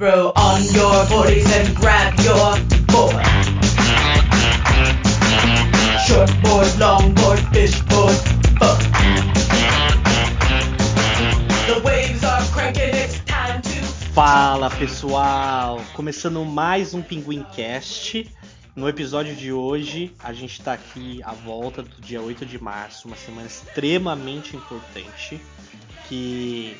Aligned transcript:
On 0.00 0.60
your 0.74 1.06
and 1.54 1.76
grab 1.76 2.18
your 2.18 2.58
board. 2.90 3.24
Short 6.04 6.42
board, 6.42 6.78
long 6.80 7.14
board, 7.14 7.38
fish 7.52 7.80
board. 7.82 8.16
The 11.68 11.80
waves 11.84 12.24
are 12.24 12.42
cranking, 12.50 12.92
it's 12.92 13.20
time 13.20 13.62
to. 13.62 13.70
Fala 14.12 14.68
pessoal, 14.68 15.80
começando 15.94 16.44
mais 16.44 16.92
um 16.92 17.00
Pinguim 17.00 17.44
Cast. 17.54 18.28
No 18.74 18.88
episódio 18.88 19.36
de 19.36 19.52
hoje, 19.52 20.12
a 20.18 20.32
gente 20.32 20.58
está 20.58 20.72
aqui 20.72 21.22
à 21.22 21.30
volta 21.34 21.84
do 21.84 22.00
dia 22.00 22.20
8 22.20 22.44
de 22.44 22.60
março, 22.60 23.06
uma 23.06 23.16
semana 23.16 23.46
extremamente 23.46 24.56
importante, 24.56 25.40
que 26.08 26.76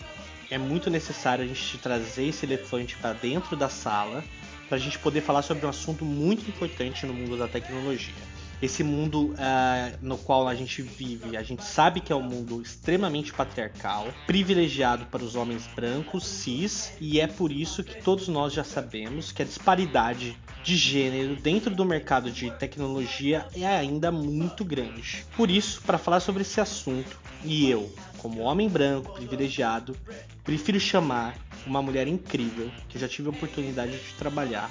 é 0.51 0.59
muito 0.59 0.91
necessário 0.91 1.45
a 1.45 1.47
gente 1.47 1.79
trazer 1.79 2.27
esse 2.27 2.45
elefante 2.47 2.97
para 2.97 3.13
dentro 3.13 3.57
da 3.57 3.69
sala 3.69 4.23
para 4.69 4.77
a 4.77 4.81
gente 4.81 4.99
poder 4.99 5.21
falar 5.21 5.43
sobre 5.43 5.67
um 5.67 5.69
assunto 5.69 6.05
muito 6.05 6.49
importante 6.49 7.07
no 7.07 7.13
mundo 7.15 7.37
da 7.37 7.47
tecnologia. 7.47 8.15
Esse 8.63 8.83
mundo 8.83 9.35
uh, 9.35 9.99
no 10.01 10.17
qual 10.17 10.49
a 10.49 10.55
gente 10.55 10.81
vive, 10.81 11.37
a 11.37 11.43
gente 11.43 11.63
sabe 11.63 12.01
que 12.01 12.13
é 12.13 12.17
um 12.17 12.23
mundo 12.23 12.63
extremamente 12.63 13.33
patriarcal, 13.33 14.07
privilegiado 14.27 15.05
para 15.07 15.23
os 15.23 15.35
homens 15.35 15.69
brancos, 15.75 16.27
cis, 16.27 16.93
e 17.01 17.21
é 17.21 17.27
por 17.27 17.53
isso 17.53 17.85
que 17.85 18.03
todos 18.03 18.27
nós 18.27 18.53
já 18.53 18.65
sabemos 18.65 19.33
que 19.33 19.43
a 19.43 19.45
disparidade 19.45 20.37
de 20.63 20.77
gênero 20.77 21.37
dentro 21.37 21.75
do 21.75 21.85
mercado 21.85 22.31
de 22.31 22.51
tecnologia 22.53 23.47
é 23.55 23.67
ainda 23.67 24.11
muito 24.11 24.65
grande. 24.65 25.27
Por 25.37 25.51
isso, 25.51 25.83
para 25.83 25.99
falar 25.99 26.21
sobre 26.21 26.41
esse 26.41 26.59
assunto, 26.59 27.19
e 27.45 27.69
eu, 27.69 27.93
como 28.25 28.41
homem 28.41 28.71
branco 28.71 29.13
privilegiado, 29.13 29.95
prefiro 30.43 30.81
chamar 30.81 31.35
uma 31.67 31.83
mulher 31.83 32.09
incrível 32.09 32.71
que 32.89 32.99
já 32.99 33.07
tive 33.07 33.29
a 33.29 33.31
oportunidade 33.31 33.93
de 33.93 34.15
trabalhar 34.15 34.71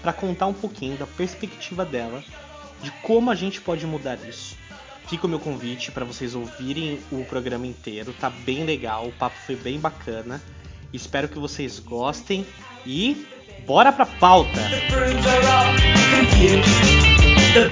para 0.00 0.10
contar 0.10 0.46
um 0.46 0.54
pouquinho 0.54 0.96
da 0.96 1.06
perspectiva 1.06 1.84
dela 1.84 2.24
de 2.82 2.90
como 3.02 3.30
a 3.30 3.34
gente 3.34 3.60
pode 3.60 3.86
mudar 3.86 4.16
isso. 4.26 4.56
Fica 5.06 5.26
o 5.26 5.28
meu 5.28 5.38
convite 5.38 5.92
para 5.92 6.02
vocês 6.02 6.34
ouvirem 6.34 6.98
o 7.12 7.22
programa 7.26 7.66
inteiro, 7.66 8.14
tá 8.18 8.30
bem 8.30 8.64
legal, 8.64 9.06
o 9.06 9.12
papo 9.12 9.36
foi 9.44 9.54
bem 9.54 9.78
bacana. 9.78 10.40
Espero 10.90 11.28
que 11.28 11.38
vocês 11.38 11.78
gostem 11.78 12.46
e 12.86 13.26
bora 13.66 13.92
pra 13.92 14.06
pauta! 14.06 14.62
The 17.54 17.68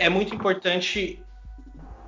é 0.00 0.08
muito 0.08 0.34
importante 0.34 1.22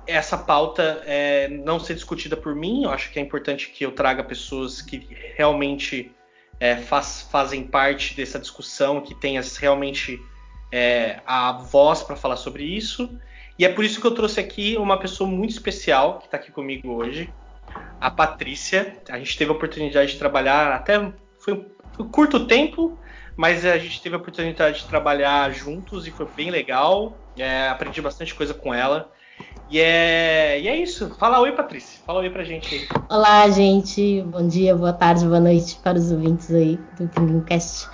essa 0.05 0.37
pauta 0.37 1.01
é, 1.05 1.47
não 1.47 1.79
ser 1.79 1.93
discutida 1.93 2.35
por 2.35 2.55
mim. 2.55 2.83
Eu 2.83 2.89
acho 2.89 3.11
que 3.11 3.19
é 3.19 3.21
importante 3.21 3.69
que 3.69 3.85
eu 3.85 3.91
traga 3.91 4.23
pessoas 4.23 4.81
que 4.81 5.15
realmente 5.37 6.11
é, 6.59 6.75
faz- 6.75 7.27
fazem 7.31 7.63
parte 7.63 8.15
dessa 8.15 8.39
discussão, 8.39 8.99
que 8.99 9.13
tenham 9.13 9.43
realmente 9.59 10.19
é, 10.71 11.21
a 11.25 11.53
voz 11.53 12.01
para 12.01 12.15
falar 12.15 12.35
sobre 12.35 12.63
isso. 12.63 13.17
E 13.57 13.63
é 13.63 13.69
por 13.69 13.85
isso 13.85 14.01
que 14.01 14.07
eu 14.07 14.15
trouxe 14.15 14.39
aqui 14.39 14.75
uma 14.77 14.97
pessoa 14.97 15.29
muito 15.29 15.51
especial 15.51 16.17
que 16.17 16.25
está 16.25 16.37
aqui 16.37 16.51
comigo 16.51 16.91
hoje, 16.91 17.31
a 18.01 18.09
Patrícia. 18.09 19.01
A 19.07 19.19
gente 19.19 19.37
teve 19.37 19.51
a 19.51 19.53
oportunidade 19.53 20.13
de 20.13 20.17
trabalhar 20.17 20.73
até 20.73 21.13
foi 21.39 21.65
foi 21.95 22.05
um 22.05 22.09
curto 22.09 22.47
tempo, 22.47 22.99
mas 23.37 23.63
a 23.63 23.77
gente 23.77 24.01
teve 24.01 24.15
a 24.15 24.17
oportunidade 24.17 24.79
de 24.79 24.87
trabalhar 24.87 25.51
juntos 25.53 26.07
e 26.07 26.11
foi 26.11 26.25
bem 26.25 26.49
legal. 26.49 27.22
É, 27.37 27.67
aprendi 27.69 28.01
bastante 28.01 28.33
coisa 28.35 28.53
com 28.53 28.73
ela. 28.73 29.11
E 29.69 29.79
é, 29.79 30.59
e 30.61 30.67
é 30.67 30.75
isso. 30.75 31.15
Fala 31.17 31.39
oi, 31.41 31.51
Patrícia. 31.53 32.01
Fala 32.05 32.19
oi 32.19 32.29
pra 32.29 32.43
gente 32.43 32.75
aí. 32.75 32.87
Olá, 33.09 33.49
gente. 33.49 34.21
Bom 34.23 34.47
dia, 34.47 34.75
boa 34.75 34.93
tarde, 34.93 35.25
boa 35.25 35.39
noite 35.39 35.75
para 35.83 35.97
os 35.97 36.11
ouvintes 36.11 36.53
aí 36.53 36.77
do 36.97 37.07
Pinguimcast. 37.07 37.87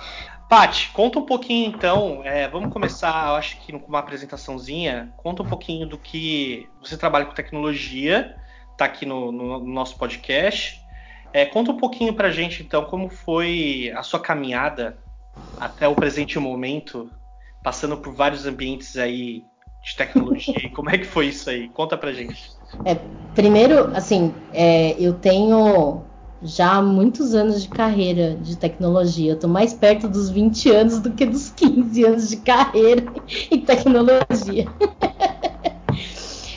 Paty, 0.48 0.90
conta 0.92 1.18
um 1.20 1.24
pouquinho 1.24 1.68
então. 1.68 2.22
é, 2.24 2.48
vamos 2.48 2.72
começar, 2.72 3.28
eu 3.28 3.36
acho 3.36 3.56
que 3.60 3.72
com 3.72 3.86
uma 3.86 4.00
apresentaçãozinha. 4.00 5.12
Conta 5.16 5.42
um 5.42 5.46
pouquinho 5.46 5.86
do 5.86 5.96
que 5.96 6.68
você 6.82 6.96
trabalha 6.96 7.24
com 7.24 7.32
tecnologia, 7.34 8.34
tá 8.76 8.84
aqui 8.84 9.06
no, 9.06 9.30
no- 9.30 9.60
no 9.60 9.72
nosso 9.72 9.96
podcast. 9.96 10.78
É, 11.32 11.46
conta 11.46 11.70
um 11.70 11.76
pouquinho 11.76 12.12
pra 12.12 12.30
gente 12.32 12.60
então 12.62 12.84
como 12.86 13.08
foi 13.08 13.92
a 13.96 14.02
sua 14.02 14.18
caminhada 14.18 14.98
até 15.60 15.86
o 15.86 15.94
presente 15.94 16.36
momento, 16.40 17.08
passando 17.62 17.96
por 17.96 18.14
vários 18.14 18.46
ambientes 18.46 18.96
aí 18.96 19.44
de 19.82 19.96
tecnologia. 19.96 20.70
como 20.74 20.90
é 20.90 20.98
que 20.98 21.04
foi 21.04 21.28
isso 21.28 21.48
aí? 21.50 21.68
Conta 21.68 21.96
pra 21.96 22.12
gente. 22.12 22.52
É, 22.84 22.96
primeiro, 23.34 23.94
assim, 23.96 24.34
é, 24.52 24.94
eu 24.98 25.14
tenho 25.14 26.02
já 26.42 26.80
muitos 26.80 27.34
anos 27.34 27.62
de 27.62 27.68
carreira 27.68 28.34
de 28.34 28.56
tecnologia. 28.56 29.32
Eu 29.32 29.38
tô 29.38 29.48
mais 29.48 29.74
perto 29.74 30.08
dos 30.08 30.30
20 30.30 30.70
anos 30.70 30.98
do 30.98 31.10
que 31.10 31.26
dos 31.26 31.50
15 31.50 32.04
anos 32.04 32.28
de 32.28 32.36
carreira 32.38 33.04
em 33.50 33.60
tecnologia. 33.60 34.66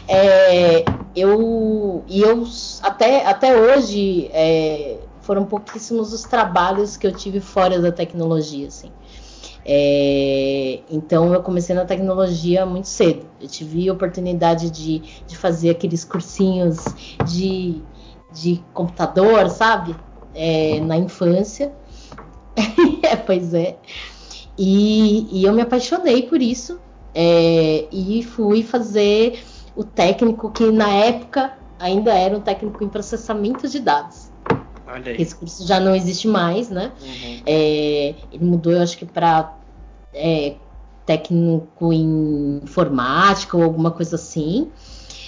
É, 0.05 0.83
eu 1.15 2.03
e 2.07 2.21
eu 2.21 2.45
até, 2.83 3.25
até 3.25 3.57
hoje 3.57 4.29
é, 4.31 4.99
foram 5.21 5.45
pouquíssimos 5.45 6.13
os 6.13 6.23
trabalhos 6.23 6.97
que 6.97 7.07
eu 7.07 7.11
tive 7.11 7.39
fora 7.39 7.79
da 7.79 7.91
tecnologia, 7.91 8.67
assim. 8.67 8.91
É, 9.65 10.81
então 10.89 11.33
eu 11.33 11.41
comecei 11.43 11.75
na 11.75 11.85
tecnologia 11.85 12.65
muito 12.65 12.87
cedo. 12.87 13.25
Eu 13.39 13.47
tive 13.47 13.89
a 13.89 13.93
oportunidade 13.93 14.69
de, 14.71 14.99
de 15.27 15.37
fazer 15.37 15.69
aqueles 15.71 16.03
cursinhos 16.03 16.83
de, 17.25 17.81
de 18.31 18.63
computador, 18.73 19.49
sabe? 19.49 19.95
É, 20.33 20.79
na 20.81 20.97
infância. 20.97 21.73
É, 23.03 23.15
pois 23.17 23.53
é. 23.53 23.77
E, 24.57 25.41
e 25.41 25.45
eu 25.45 25.53
me 25.53 25.61
apaixonei 25.61 26.23
por 26.23 26.41
isso. 26.41 26.79
é, 27.15 27.87
e 27.91 28.23
fui 28.23 28.63
fazer 28.63 29.43
o 29.75 29.83
técnico 29.83 30.51
que 30.51 30.71
na 30.71 30.89
época 30.91 31.53
ainda 31.79 32.13
era 32.13 32.37
um 32.37 32.41
técnico 32.41 32.83
em 32.83 32.89
processamento 32.89 33.67
de 33.67 33.79
dados. 33.79 34.32
Esse 35.19 35.35
curso 35.35 35.65
já 35.65 35.79
não 35.79 35.95
existe 35.95 36.27
mais, 36.27 36.69
né? 36.69 36.91
Uhum. 37.01 37.41
É, 37.45 38.15
ele 38.31 38.45
mudou, 38.45 38.73
eu 38.73 38.81
acho 38.81 38.97
que 38.97 39.05
para 39.05 39.57
técnico 41.05 41.91
em 41.91 42.61
informática 42.63 43.57
ou 43.57 43.63
alguma 43.63 43.91
coisa 43.91 44.15
assim. 44.15 44.69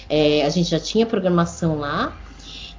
É, 0.08 0.44
a 0.44 0.48
gente 0.48 0.70
já 0.70 0.80
tinha 0.80 1.06
programação 1.06 1.78
lá. 1.78 2.16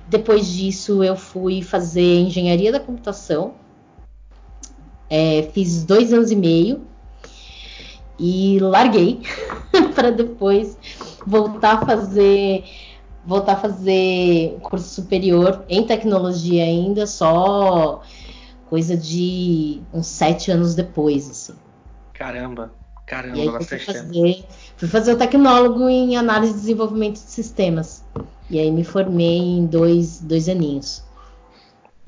Depois 0.08 0.48
disso, 0.48 1.04
eu 1.04 1.16
fui 1.16 1.62
fazer 1.62 2.20
engenharia 2.20 2.72
da 2.72 2.80
computação. 2.80 3.56
É, 5.09 5.50
fiz 5.54 5.84
dois 5.84 6.14
anos 6.14 6.32
e 6.32 6.36
meio 6.36 6.82
e 8.20 8.59
larguei 8.59 9.22
para 9.96 10.12
depois 10.12 10.78
voltar 11.26 11.76
a 11.76 11.86
fazer 11.86 12.64
voltar 13.28 13.54
a 13.54 13.58
fazer 13.58 14.58
curso 14.62 14.88
superior 14.90 15.66
em 15.70 15.86
tecnologia 15.86 16.64
ainda 16.64 17.06
só 17.06 18.02
coisa 18.70 18.96
de 18.98 19.82
uns 19.94 20.08
sete 20.08 20.50
anos 20.52 20.74
depois, 20.76 21.30
assim. 21.30 21.54
Caramba, 22.14 22.74
E 23.02 23.06
caramba, 23.06 23.36
aí 23.42 23.48
eu 23.48 23.54
fui 23.54 23.54
bastante 23.60 23.92
tempo. 23.92 24.16
fazer, 24.16 24.46
fui 24.78 24.88
fazer 24.88 25.14
o 25.14 25.18
tecnólogo 25.18 25.88
em 25.90 26.16
análise 26.18 26.54
e 26.54 26.56
desenvolvimento 26.56 27.16
de 27.16 27.20
sistemas. 27.30 28.04
E 28.50 28.60
aí 28.60 28.72
me 28.72 28.84
formei 28.84 29.38
em 29.40 29.66
dois, 29.66 30.22
dois 30.22 30.48
aninhos. 30.50 31.04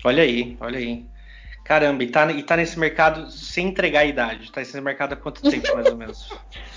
Olha 0.03 0.23
aí, 0.23 0.57
olha 0.61 0.79
aí. 0.79 1.05
Caramba, 1.65 2.03
e 2.03 2.07
tá, 2.09 2.31
e 2.31 2.43
tá 2.43 2.57
nesse 2.57 2.79
mercado 2.79 3.29
sem 3.31 3.67
entregar 3.67 4.01
a 4.01 4.05
idade. 4.05 4.51
Tá 4.51 4.61
nesse 4.61 4.79
mercado 4.81 5.13
há 5.13 5.17
quanto 5.17 5.43
tempo, 5.43 5.71
mais 5.73 5.89
ou 5.89 5.97
menos? 5.97 6.33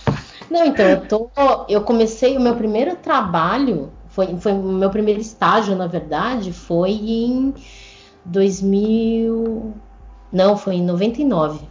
Não, 0.51 0.67
então 0.67 0.87
eu 0.87 1.07
tô. 1.07 1.31
Eu 1.69 1.83
comecei 1.83 2.37
o 2.37 2.41
meu 2.41 2.57
primeiro 2.57 2.97
trabalho, 2.97 3.93
foi, 4.13 4.37
foi 4.39 4.53
meu 4.53 4.91
primeiro 4.91 5.21
estágio, 5.21 5.75
na 5.75 5.87
verdade, 5.87 6.53
foi 6.53 6.91
em 6.91 7.55
2000. 8.27 9.75
Não, 10.31 10.57
foi 10.57 10.77
em 10.77 10.85
99. 10.85 11.67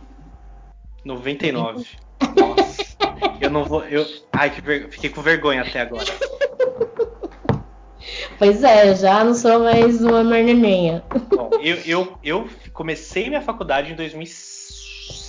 99. 1.05 1.85
Nossa. 2.35 2.81
Eu 3.39 3.49
não 3.49 3.63
vou. 3.63 3.83
Eu, 3.83 4.05
ai, 4.33 4.49
que 4.49 4.59
ver, 4.59 4.89
fiquei 4.89 5.09
com 5.09 5.21
vergonha 5.21 5.61
até 5.61 5.81
agora. 5.81 6.05
Pois 8.37 8.63
é, 8.63 8.95
já 8.95 9.23
não 9.23 9.35
sou 9.35 9.59
mais 9.59 10.01
uma 10.01 10.23
merneninha. 10.23 11.03
Bom, 11.29 11.51
eu, 11.61 11.77
eu, 11.85 12.17
eu 12.23 12.49
comecei 12.73 13.29
minha 13.29 13.41
faculdade 13.41 13.91
em 13.91 13.95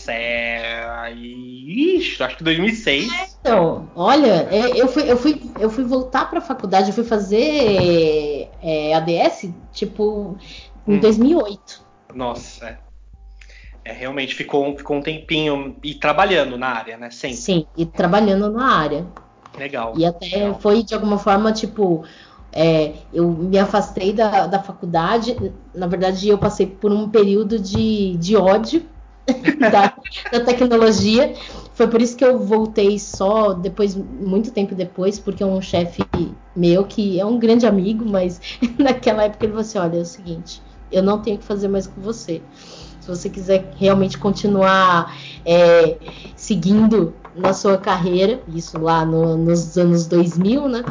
2007. 0.07 1.97
Ixi, 1.97 2.23
acho 2.23 2.37
que 2.37 2.45
2006. 2.45 3.09
Então, 3.41 3.89
olha, 3.95 4.49
é, 4.51 4.81
eu 4.81 4.89
fui, 4.89 5.11
eu 5.11 5.17
fui, 5.17 5.41
eu 5.59 5.71
fui 5.71 5.85
voltar 5.85 6.29
para 6.31 6.39
a 6.39 6.43
faculdade, 6.43 6.89
eu 6.89 6.95
fui 6.95 7.05
fazer 7.05 8.49
é, 8.63 8.95
ADS, 8.95 9.51
tipo, 9.73 10.37
em 10.87 10.95
Hum. 10.95 11.01
2008. 11.01 11.83
Nossa, 12.15 12.67
é. 12.67 12.79
É, 13.85 13.93
realmente 13.93 14.35
ficou, 14.37 14.77
ficou 14.77 14.97
um 14.97 15.03
tempinho 15.03 15.77
e 15.83 15.95
trabalhando 15.95 16.57
na 16.57 16.69
área, 16.69 16.97
né? 16.97 17.11
Sempre. 17.11 17.37
Sim, 17.37 17.67
e 17.77 17.85
trabalhando 17.85 18.49
na 18.51 18.77
área. 18.77 19.05
Legal. 19.59 19.95
E 19.97 20.05
até 20.07 20.27
legal. 20.27 20.61
foi, 20.61 20.85
de 20.85 20.95
alguma 20.95 21.19
forma, 21.19 21.53
tipo, 21.53 22.05
É, 22.55 22.93
eu 23.15 23.31
me 23.31 23.59
afastei 23.59 24.13
da, 24.13 24.47
da 24.47 24.63
faculdade. 24.63 25.35
Na 25.75 25.87
verdade, 25.87 26.29
eu 26.29 26.37
passei 26.37 26.67
por 26.67 26.93
um 26.93 27.09
período 27.09 27.59
de, 27.59 28.15
de 28.19 28.37
ódio 28.37 28.85
da, 29.59 29.95
da, 30.33 30.45
tecnologia. 30.45 31.35
Foi 31.75 31.87
por 31.87 32.03
isso 32.03 32.17
que 32.17 32.25
eu 32.25 32.39
voltei 32.39 32.99
só 32.99 33.53
depois, 33.53 33.95
muito 33.95 34.51
tempo 34.51 34.75
depois, 34.75 35.19
porque 35.19 35.45
um 35.45 35.61
chefe 35.61 36.03
meu, 36.55 36.85
que 36.85 37.19
é 37.19 37.25
um 37.25 37.39
grande 37.39 37.67
amigo, 37.67 38.05
mas 38.05 38.41
naquela 38.79 39.25
época 39.25 39.45
ele 39.45 39.53
falou 39.53 39.63
assim: 39.63 39.79
olha, 39.79 39.99
é 39.99 40.01
o 40.01 40.05
seguinte, 40.05 40.63
eu 40.91 41.03
não 41.03 41.21
tenho 41.21 41.39
que 41.39 41.45
fazer 41.45 41.69
mais 41.69 41.87
com 41.87 42.01
você. 42.01 42.43
Se 43.01 43.09
você 43.09 43.29
quiser 43.29 43.75
realmente 43.77 44.17
continuar 44.17 45.17
é, 45.45 45.99
seguindo 46.37 47.15
na 47.35 47.53
sua 47.53 47.77
carreira, 47.77 48.41
isso 48.55 48.79
lá 48.79 49.05
no, 49.05 49.37
nos 49.37 49.77
anos 49.77 50.07
2000, 50.07 50.69
né? 50.69 50.85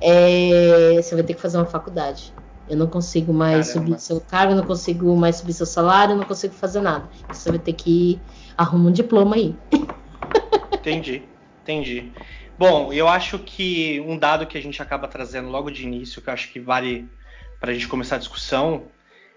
É, 0.00 1.00
você 1.02 1.16
vai 1.16 1.24
ter 1.24 1.34
que 1.34 1.40
fazer 1.40 1.56
uma 1.56 1.66
faculdade. 1.66 2.32
Eu 2.68 2.76
não 2.76 2.86
consigo 2.86 3.32
mais 3.32 3.68
Caramba. 3.68 3.86
subir 3.86 4.00
seu 4.00 4.20
cargo, 4.20 4.54
não 4.54 4.64
consigo 4.64 5.16
mais 5.16 5.36
subir 5.36 5.52
seu 5.52 5.66
salário, 5.66 6.14
não 6.14 6.24
consigo 6.24 6.54
fazer 6.54 6.80
nada. 6.80 7.08
Você 7.28 7.50
vai 7.50 7.58
ter 7.58 7.72
que 7.72 8.20
arrumar 8.56 8.90
um 8.90 8.92
diploma 8.92 9.36
aí. 9.36 9.54
Entendi, 10.72 11.22
entendi. 11.62 12.12
Bom, 12.58 12.92
eu 12.92 13.08
acho 13.08 13.38
que 13.38 14.00
um 14.00 14.18
dado 14.18 14.46
que 14.46 14.58
a 14.58 14.62
gente 14.62 14.82
acaba 14.82 15.06
trazendo 15.06 15.48
logo 15.48 15.70
de 15.70 15.84
início, 15.84 16.20
que 16.20 16.28
eu 16.28 16.34
acho 16.34 16.52
que 16.52 16.58
vale 16.58 17.08
para 17.60 17.70
a 17.70 17.74
gente 17.74 17.88
começar 17.88 18.16
a 18.16 18.18
discussão, 18.18 18.84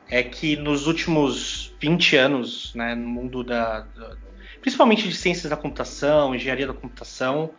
é 0.10 0.24
que 0.24 0.56
nos 0.56 0.88
últimos 0.88 1.74
20 1.80 2.16
anos, 2.16 2.74
né, 2.76 2.96
no 2.96 3.08
mundo 3.08 3.44
da, 3.44 3.82
da 3.82 4.16
principalmente 4.62 5.08
de 5.08 5.16
ciências 5.16 5.50
da 5.50 5.58
computação, 5.58 6.36
engenharia 6.36 6.68
da 6.68 6.74
computação, 6.74 7.52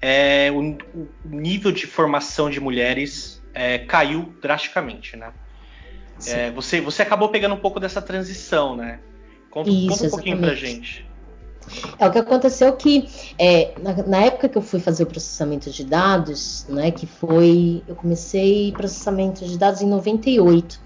é, 0.00 0.50
o, 0.52 0.76
o, 0.94 1.08
nível 1.24 1.72
de 1.72 1.86
formação 1.86 2.50
de 2.50 2.60
mulheres 2.60 3.39
é, 3.54 3.78
caiu 3.78 4.34
drasticamente, 4.40 5.16
né? 5.16 5.32
É, 6.26 6.50
você, 6.50 6.80
você 6.80 7.02
acabou 7.02 7.28
pegando 7.28 7.54
um 7.54 7.60
pouco 7.60 7.80
dessa 7.80 8.02
transição, 8.02 8.76
né? 8.76 9.00
Conta, 9.50 9.70
Isso, 9.70 9.88
conta 9.88 10.06
um 10.06 10.10
pouquinho 10.10 10.38
pra 10.38 10.54
gente. 10.54 11.08
É, 11.98 12.06
o 12.06 12.10
que 12.10 12.18
aconteceu 12.18 12.72
que 12.74 13.08
é, 13.38 13.74
na, 13.80 13.94
na, 14.06 14.24
época 14.24 14.48
que 14.48 14.58
eu 14.58 14.62
fui 14.62 14.80
fazer 14.80 15.04
o 15.04 15.06
processamento 15.06 15.70
de 15.70 15.84
dados, 15.84 16.66
né, 16.68 16.90
que 16.90 17.06
foi, 17.06 17.82
eu 17.86 17.94
comecei 17.94 18.72
processamento 18.72 19.44
de 19.44 19.58
dados 19.58 19.80
em 19.80 19.86
98. 19.86 20.80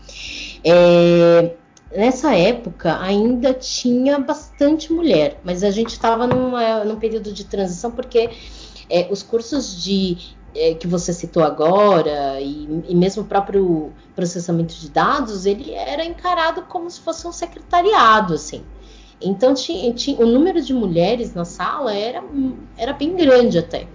É, 0.65 1.53
nessa 1.97 2.37
época 2.37 3.01
ainda 3.01 3.55
tinha 3.55 4.19
bastante 4.19 4.93
mulher, 4.93 5.41
mas 5.45 5.63
a 5.63 5.71
gente 5.71 5.91
estava 5.91 6.27
num 6.27 6.97
período 6.97 7.33
de 7.33 7.45
transição 7.45 7.91
porque 7.91 8.31
é, 8.91 9.09
os 9.11 9.23
cursos 9.23 9.83
de 9.83 10.37
é, 10.55 10.75
que 10.75 10.87
você 10.87 11.13
citou 11.13 11.43
agora 11.43 12.41
e, 12.41 12.83
e, 12.89 12.95
mesmo 12.95 13.23
o 13.23 13.27
próprio 13.27 13.93
processamento 14.15 14.75
de 14.75 14.89
dados 14.89 15.47
ele 15.47 15.73
era 15.73 16.05
encarado 16.05 16.63
como 16.63 16.91
se 16.91 17.01
fosse 17.01 17.27
um 17.27 17.33
secretariado 17.33 18.35
assim. 18.35 18.65
Então 19.21 19.55
tinha, 19.55 19.93
tinha, 19.93 20.19
o 20.19 20.27
número 20.27 20.61
de 20.61 20.73
mulheres 20.75 21.35
na 21.35 21.45
sala 21.45 21.95
era, 21.95 22.23
era 22.77 22.93
bem 22.93 23.17
grande 23.17 23.59
até. 23.59 23.87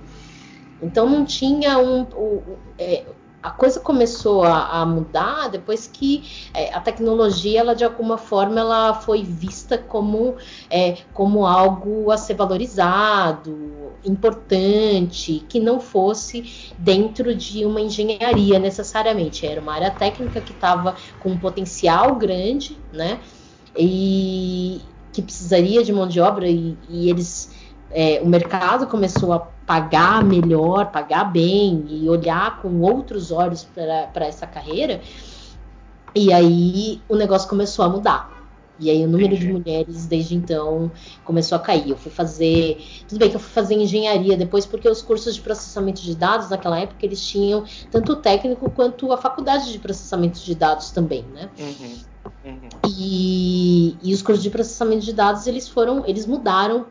Então 0.81 1.09
não 1.09 1.25
tinha 1.25 1.77
um, 1.77 2.01
um 2.01 2.41
é, 2.77 3.05
a 3.41 3.49
coisa 3.49 3.79
começou 3.79 4.43
a, 4.43 4.81
a 4.81 4.85
mudar 4.85 5.47
depois 5.49 5.87
que 5.87 6.49
é, 6.53 6.73
a 6.73 6.81
tecnologia, 6.81 7.61
ela 7.61 7.73
de 7.73 7.85
alguma 7.85 8.17
forma, 8.17 8.59
ela 8.59 8.93
foi 8.93 9.23
vista 9.23 9.77
como, 9.77 10.35
é, 10.69 10.97
como 11.13 11.45
algo 11.45 12.11
a 12.11 12.17
ser 12.17 12.33
valorizado, 12.33 13.93
importante, 14.03 15.43
que 15.47 15.59
não 15.59 15.79
fosse 15.79 16.73
dentro 16.77 17.33
de 17.33 17.65
uma 17.65 17.79
engenharia 17.79 18.59
necessariamente. 18.59 19.45
Era 19.45 19.61
uma 19.61 19.73
área 19.73 19.91
técnica 19.91 20.41
que 20.41 20.51
estava 20.51 20.95
com 21.19 21.29
um 21.29 21.37
potencial 21.37 22.15
grande, 22.15 22.77
né? 22.91 23.19
E 23.77 24.81
que 25.11 25.21
precisaria 25.21 25.83
de 25.83 25.91
mão 25.91 26.07
de 26.07 26.19
obra 26.19 26.47
e, 26.47 26.77
e 26.87 27.09
eles 27.09 27.51
é, 27.91 28.21
o 28.23 28.27
mercado 28.27 28.87
começou 28.87 29.33
a 29.33 29.39
pagar 29.39 30.23
melhor, 30.23 30.91
pagar 30.91 31.25
bem 31.25 31.85
e 31.87 32.09
olhar 32.09 32.61
com 32.61 32.81
outros 32.81 33.31
olhos 33.31 33.63
para 33.63 34.25
essa 34.25 34.47
carreira. 34.47 35.01
E 36.15 36.33
aí 36.33 37.01
o 37.07 37.15
negócio 37.15 37.47
começou 37.47 37.85
a 37.85 37.89
mudar. 37.89 38.39
E 38.79 38.89
aí 38.89 39.03
o 39.03 39.07
número 39.07 39.33
Entendi. 39.33 39.47
de 39.47 39.53
mulheres 39.53 40.05
desde 40.05 40.35
então 40.35 40.89
começou 41.25 41.57
a 41.57 41.59
cair. 41.59 41.89
Eu 41.89 41.97
fui 41.97 42.11
fazer, 42.11 42.81
tudo 43.07 43.19
bem 43.19 43.29
que 43.29 43.35
eu 43.35 43.39
fui 43.39 43.51
fazer 43.51 43.75
engenharia 43.75 44.37
depois 44.37 44.65
porque 44.65 44.87
os 44.87 45.01
cursos 45.01 45.35
de 45.35 45.41
processamento 45.41 46.01
de 46.01 46.15
dados 46.15 46.49
naquela 46.49 46.79
época 46.79 47.05
eles 47.05 47.21
tinham 47.21 47.65
tanto 47.91 48.13
o 48.13 48.15
técnico 48.15 48.69
quanto 48.71 49.11
a 49.11 49.17
faculdade 49.17 49.71
de 49.71 49.79
processamento 49.79 50.39
de 50.39 50.55
dados 50.55 50.91
também, 50.91 51.25
né? 51.33 51.49
Uhum. 51.59 52.09
Uhum. 52.45 52.69
E, 52.87 53.97
e, 54.01 54.13
os 54.13 54.21
cursos 54.21 54.43
de 54.43 54.49
processamento 54.49 55.03
de 55.03 55.13
dados 55.13 55.45
eles 55.45 55.67
foram, 55.67 56.05
eles 56.05 56.25
mudaram 56.25 56.85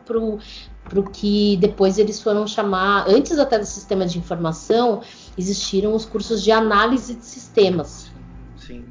para 0.89 0.99
o 0.99 1.03
que 1.03 1.55
depois 1.57 1.97
eles 1.97 2.21
foram 2.21 2.45
chamar, 2.47 3.05
antes 3.07 3.37
até 3.37 3.57
do 3.57 3.65
sistema 3.65 4.05
de 4.05 4.17
informação, 4.17 5.01
existiram 5.37 5.93
os 5.93 6.03
cursos 6.03 6.43
de 6.43 6.51
análise 6.51 7.15
de 7.15 7.23
sistemas. 7.23 8.11
Sim. 8.57 8.83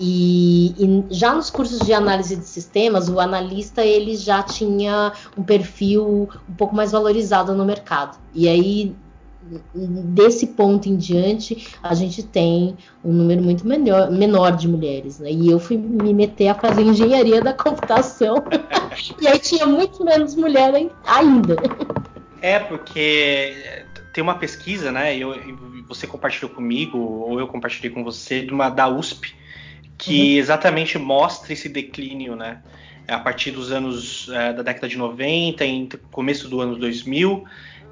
E, 0.00 0.74
e, 0.78 1.04
já 1.14 1.34
nos 1.34 1.50
cursos 1.50 1.78
de 1.80 1.92
análise 1.92 2.34
de 2.34 2.44
sistemas, 2.44 3.08
o 3.08 3.20
analista 3.20 3.84
ele 3.84 4.16
já 4.16 4.42
tinha 4.42 5.12
um 5.36 5.42
perfil 5.42 6.28
um 6.48 6.54
pouco 6.54 6.74
mais 6.74 6.90
valorizado 6.90 7.54
no 7.54 7.64
mercado. 7.64 8.18
E 8.34 8.48
aí 8.48 8.96
desse 9.74 10.48
ponto 10.48 10.88
em 10.88 10.96
diante, 10.96 11.68
a 11.82 11.94
gente 11.94 12.22
tem 12.22 12.76
um 13.04 13.12
número 13.12 13.42
muito 13.42 13.66
menor, 13.66 14.10
menor 14.10 14.56
de 14.56 14.68
mulheres. 14.68 15.18
Né? 15.18 15.30
E 15.30 15.50
eu 15.50 15.58
fui 15.58 15.76
me 15.76 16.12
meter 16.14 16.48
a 16.48 16.54
fazer 16.54 16.82
engenharia 16.82 17.40
da 17.40 17.52
computação, 17.52 18.36
e 19.20 19.26
aí 19.26 19.38
tinha 19.38 19.66
muito 19.66 20.04
menos 20.04 20.34
mulher 20.34 20.72
ainda. 21.06 21.56
É, 22.40 22.58
porque 22.58 23.54
tem 24.12 24.22
uma 24.22 24.36
pesquisa, 24.36 24.92
né? 24.92 25.16
Eu, 25.16 25.34
você 25.88 26.06
compartilhou 26.06 26.50
comigo, 26.50 26.98
ou 26.98 27.40
eu 27.40 27.48
compartilhei 27.48 27.90
com 27.90 28.04
você, 28.04 28.42
de 28.42 28.52
uma 28.52 28.68
da 28.68 28.88
USP, 28.88 29.34
que 29.98 30.34
uhum. 30.34 30.38
exatamente 30.38 30.98
mostra 30.98 31.52
esse 31.52 31.68
declínio, 31.68 32.36
né? 32.36 32.62
A 33.08 33.18
partir 33.18 33.50
dos 33.50 33.70
anos 33.70 34.28
é, 34.30 34.52
da 34.52 34.62
década 34.62 34.88
de 34.88 34.96
90, 34.96 35.64
em 35.64 35.88
começo 36.10 36.48
do 36.48 36.60
ano 36.60 36.76
2000, 36.76 37.44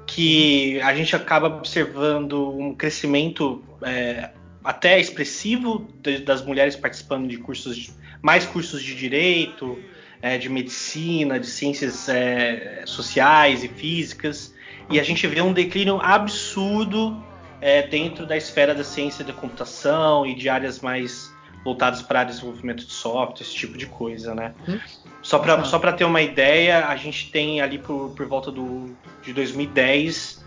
que 0.05 0.79
a 0.81 0.93
gente 0.93 1.15
acaba 1.15 1.47
observando 1.47 2.49
um 2.57 2.73
crescimento 2.75 3.63
é, 3.81 4.31
até 4.63 4.99
expressivo 4.99 5.87
de, 6.01 6.19
das 6.19 6.43
mulheres 6.43 6.75
participando 6.75 7.27
de 7.27 7.37
cursos, 7.37 7.75
de, 7.75 7.91
mais 8.21 8.45
cursos 8.45 8.81
de 8.81 8.95
direito, 8.95 9.77
é, 10.21 10.37
de 10.37 10.49
medicina, 10.49 11.39
de 11.39 11.47
ciências 11.47 12.07
é, 12.07 12.83
sociais 12.85 13.63
e 13.63 13.67
físicas, 13.67 14.53
e 14.89 14.99
a 14.99 15.03
gente 15.03 15.25
vê 15.27 15.41
um 15.41 15.53
declínio 15.53 15.99
absurdo 16.01 17.23
é, 17.59 17.81
dentro 17.81 18.25
da 18.25 18.37
esfera 18.37 18.75
da 18.75 18.83
ciência 18.83 19.23
da 19.23 19.33
computação 19.33 20.25
e 20.25 20.35
de 20.35 20.49
áreas 20.49 20.79
mais 20.79 21.32
voltadas 21.63 22.01
para 22.01 22.23
desenvolvimento 22.23 22.85
de 22.85 22.91
software, 22.91 23.41
esse 23.41 23.55
tipo 23.55 23.77
de 23.77 23.85
coisa, 23.85 24.35
né? 24.35 24.53
Hum? 24.67 24.79
Só 25.21 25.39
para 25.39 25.55
ah. 25.55 25.63
só 25.63 25.79
ter 25.91 26.03
uma 26.03 26.21
ideia, 26.21 26.87
a 26.87 26.95
gente 26.95 27.31
tem 27.31 27.61
ali 27.61 27.77
por, 27.77 28.09
por 28.15 28.25
volta 28.27 28.51
do, 28.51 28.95
de 29.23 29.33
2010 29.33 30.43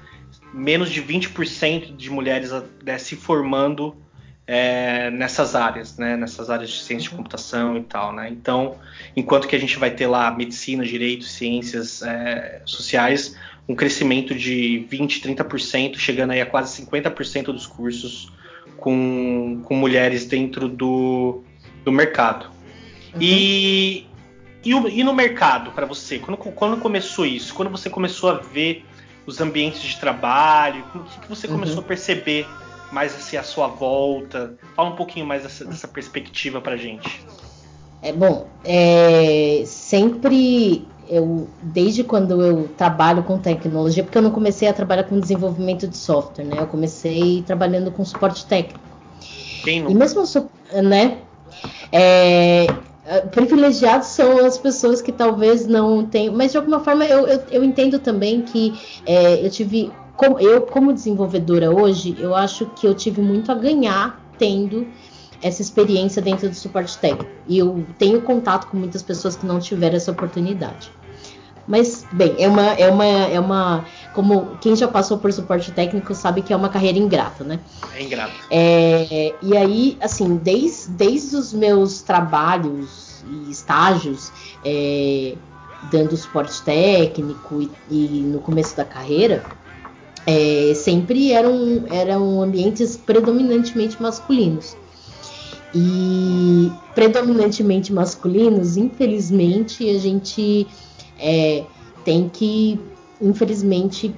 menos 0.52 0.90
de 0.90 1.02
20% 1.02 1.96
de 1.96 2.10
mulheres 2.10 2.50
né, 2.82 2.96
se 2.98 3.14
formando 3.14 3.96
é, 4.46 5.10
nessas 5.10 5.54
áreas, 5.54 5.98
né, 5.98 6.16
nessas 6.16 6.48
áreas 6.48 6.70
de 6.70 6.82
ciência 6.82 7.08
de 7.08 7.10
uhum. 7.10 7.16
computação 7.18 7.76
e 7.76 7.82
tal, 7.82 8.12
né? 8.12 8.28
Então, 8.30 8.76
enquanto 9.16 9.48
que 9.48 9.56
a 9.56 9.58
gente 9.58 9.76
vai 9.78 9.90
ter 9.90 10.06
lá 10.06 10.30
medicina, 10.30 10.84
direito, 10.84 11.24
ciências 11.24 12.00
é, 12.02 12.62
sociais, 12.64 13.36
um 13.68 13.74
crescimento 13.74 14.34
de 14.34 14.86
20, 14.88 15.20
30%, 15.20 15.98
chegando 15.98 16.30
aí 16.30 16.40
a 16.40 16.46
quase 16.46 16.80
50% 16.82 17.46
dos 17.46 17.66
cursos 17.66 18.32
com, 18.78 19.60
com 19.64 19.74
mulheres 19.74 20.26
dentro 20.26 20.68
do, 20.68 21.42
do 21.84 21.92
mercado. 21.92 22.46
Uhum. 23.14 23.20
E, 23.20 24.06
e, 24.64 24.70
e, 24.70 25.04
no 25.04 25.14
mercado, 25.14 25.70
para 25.72 25.86
você, 25.86 26.18
quando, 26.18 26.36
quando 26.38 26.76
começou 26.78 27.26
isso? 27.26 27.54
Quando 27.54 27.70
você 27.70 27.88
começou 27.88 28.30
a 28.30 28.34
ver 28.34 28.84
os 29.26 29.40
ambientes 29.40 29.80
de 29.80 29.96
trabalho? 29.98 30.84
O 30.94 31.00
que, 31.00 31.20
que 31.20 31.28
você 31.28 31.48
começou 31.48 31.76
uhum. 31.76 31.82
a 31.82 31.86
perceber 31.86 32.46
mais 32.92 33.14
assim 33.14 33.36
à 33.36 33.42
sua 33.42 33.66
volta? 33.66 34.56
Fala 34.74 34.90
um 34.90 34.96
pouquinho 34.96 35.26
mais 35.26 35.42
dessa, 35.42 35.64
dessa 35.64 35.88
perspectiva 35.88 36.60
para 36.60 36.76
gente. 36.76 37.24
É 38.02 38.12
bom, 38.12 38.48
é, 38.64 39.64
sempre 39.66 40.86
eu, 41.08 41.48
desde 41.62 42.04
quando 42.04 42.42
eu 42.42 42.68
trabalho 42.76 43.22
com 43.22 43.38
tecnologia, 43.38 44.02
porque 44.02 44.18
eu 44.18 44.22
não 44.22 44.30
comecei 44.30 44.68
a 44.68 44.72
trabalhar 44.72 45.04
com 45.04 45.18
desenvolvimento 45.18 45.86
de 45.86 45.96
software, 45.96 46.44
né? 46.44 46.56
Eu 46.58 46.66
comecei 46.66 47.42
trabalhando 47.46 47.90
com 47.90 48.04
suporte 48.04 48.44
técnico. 48.46 48.80
Quem 49.64 49.82
não? 49.82 49.90
E 49.90 49.94
mesmo, 49.94 50.22
né? 50.82 51.18
É, 51.92 52.66
privilegiados 53.30 54.08
são 54.08 54.44
as 54.44 54.58
pessoas 54.58 55.00
que 55.00 55.12
talvez 55.12 55.66
não 55.66 56.04
tenham, 56.04 56.34
mas 56.34 56.52
de 56.52 56.58
alguma 56.58 56.80
forma 56.80 57.04
eu, 57.04 57.26
eu, 57.26 57.42
eu 57.50 57.64
entendo 57.64 57.98
também 57.98 58.42
que 58.42 58.74
é, 59.06 59.44
eu 59.44 59.50
tive 59.50 59.92
como, 60.16 60.40
eu, 60.40 60.62
como 60.62 60.92
desenvolvedora 60.92 61.70
hoje, 61.70 62.16
eu 62.18 62.34
acho 62.34 62.66
que 62.74 62.86
eu 62.86 62.94
tive 62.94 63.20
muito 63.20 63.52
a 63.52 63.54
ganhar 63.54 64.20
tendo 64.38 64.86
essa 65.42 65.62
experiência 65.62 66.20
dentro 66.22 66.48
do 66.48 66.54
suporte 66.54 66.96
técnico. 66.98 67.30
E 67.46 67.58
eu 67.58 67.84
tenho 67.98 68.20
contato 68.22 68.66
com 68.68 68.76
muitas 68.76 69.02
pessoas 69.02 69.36
que 69.36 69.46
não 69.46 69.58
tiveram 69.58 69.96
essa 69.96 70.10
oportunidade. 70.10 70.90
Mas, 71.66 72.06
bem, 72.12 72.34
é 72.38 72.48
uma, 72.48 72.72
é 72.74 72.88
uma, 72.88 73.04
é 73.04 73.40
uma. 73.40 73.84
Como 74.14 74.56
quem 74.60 74.76
já 74.76 74.86
passou 74.86 75.18
por 75.18 75.32
suporte 75.32 75.72
técnico 75.72 76.14
sabe 76.14 76.40
que 76.40 76.52
é 76.52 76.56
uma 76.56 76.68
carreira 76.68 76.96
ingrata, 76.96 77.42
né? 77.42 77.58
É 77.94 78.02
ingrato. 78.02 78.34
É, 78.50 79.34
e 79.42 79.56
aí, 79.56 79.98
assim, 80.00 80.36
desde, 80.36 80.90
desde 80.90 81.34
os 81.34 81.52
meus 81.52 82.02
trabalhos 82.02 83.24
e 83.28 83.50
estágios, 83.50 84.30
é, 84.64 85.34
dando 85.90 86.16
suporte 86.16 86.62
técnico 86.62 87.60
e, 87.60 87.70
e, 87.90 88.20
no 88.20 88.38
começo 88.38 88.76
da 88.76 88.84
carreira, 88.84 89.44
é, 90.24 90.72
sempre 90.74 91.32
eram, 91.32 91.84
eram 91.90 92.42
ambientes 92.42 92.96
predominantemente 92.96 94.00
masculinos. 94.00 94.76
E 95.74 96.72
predominantemente 96.94 97.92
masculinos, 97.92 98.76
infelizmente, 98.76 99.88
a 99.90 99.98
gente 99.98 100.66
é, 101.18 101.64
tem 102.04 102.28
que, 102.28 102.80
infelizmente, 103.20 104.14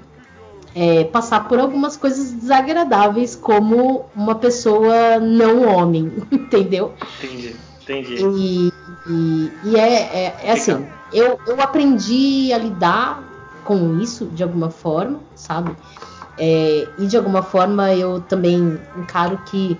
é, 0.74 1.04
passar 1.04 1.48
por 1.48 1.58
algumas 1.58 1.96
coisas 1.96 2.30
desagradáveis 2.32 3.34
como 3.34 4.06
uma 4.14 4.34
pessoa 4.34 5.18
não 5.18 5.66
homem, 5.66 6.12
entendeu? 6.30 6.94
Entendi, 7.18 7.56
entendi. 7.82 8.14
E, 8.22 8.72
e, 9.08 9.52
e 9.64 9.76
é, 9.76 9.92
é, 9.92 10.36
é 10.44 10.52
assim, 10.52 10.86
eu, 11.12 11.38
eu 11.46 11.60
aprendi 11.60 12.52
a 12.52 12.58
lidar 12.58 13.24
com 13.64 13.98
isso 14.00 14.26
de 14.26 14.42
alguma 14.42 14.70
forma, 14.70 15.20
sabe? 15.34 15.74
É, 16.38 16.86
e 16.98 17.06
de 17.06 17.16
alguma 17.16 17.42
forma 17.42 17.92
eu 17.94 18.20
também 18.20 18.78
encaro 18.96 19.38
que 19.46 19.76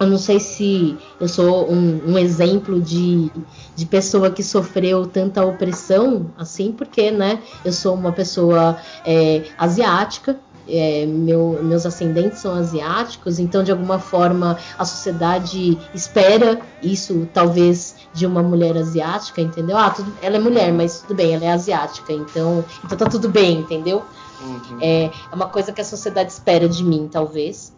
eu 0.00 0.06
não 0.06 0.18
sei 0.18 0.40
se 0.40 0.96
eu 1.20 1.28
sou 1.28 1.70
um, 1.70 2.12
um, 2.12 2.18
exemplo 2.18 2.80
de, 2.80 3.30
de 3.76 3.84
pessoa 3.84 4.30
que 4.30 4.42
sofreu 4.42 5.06
tanta 5.06 5.44
opressão, 5.44 6.30
assim, 6.38 6.72
porque, 6.72 7.10
né, 7.10 7.38
eu 7.62 7.72
sou 7.72 7.94
uma 7.94 8.10
pessoa 8.10 8.78
é, 9.04 9.42
asiática, 9.58 10.38
é, 10.66 11.04
meu, 11.04 11.60
meus 11.62 11.84
ascendentes 11.84 12.38
são 12.38 12.54
asiáticos, 12.54 13.38
então, 13.38 13.62
de 13.62 13.72
alguma 13.72 13.98
forma, 13.98 14.56
a 14.78 14.84
sociedade 14.86 15.76
espera 15.92 16.60
isso, 16.82 17.28
talvez, 17.34 17.96
de 18.14 18.24
uma 18.24 18.42
mulher 18.42 18.76
asiática, 18.78 19.42
entendeu? 19.42 19.76
Ah, 19.76 19.90
tudo, 19.90 20.12
ela 20.22 20.36
é 20.36 20.40
mulher, 20.40 20.72
mas 20.72 21.00
tudo 21.02 21.14
bem, 21.14 21.34
ela 21.34 21.44
é 21.44 21.52
asiática, 21.52 22.12
então, 22.12 22.64
então 22.84 22.96
tá 22.96 23.06
tudo 23.06 23.28
bem, 23.28 23.58
entendeu? 23.58 24.02
Uhum. 24.40 24.78
É, 24.80 25.04
é 25.04 25.34
uma 25.34 25.48
coisa 25.48 25.72
que 25.72 25.80
a 25.80 25.84
sociedade 25.84 26.32
espera 26.32 26.66
de 26.66 26.82
mim, 26.82 27.06
talvez. 27.10 27.74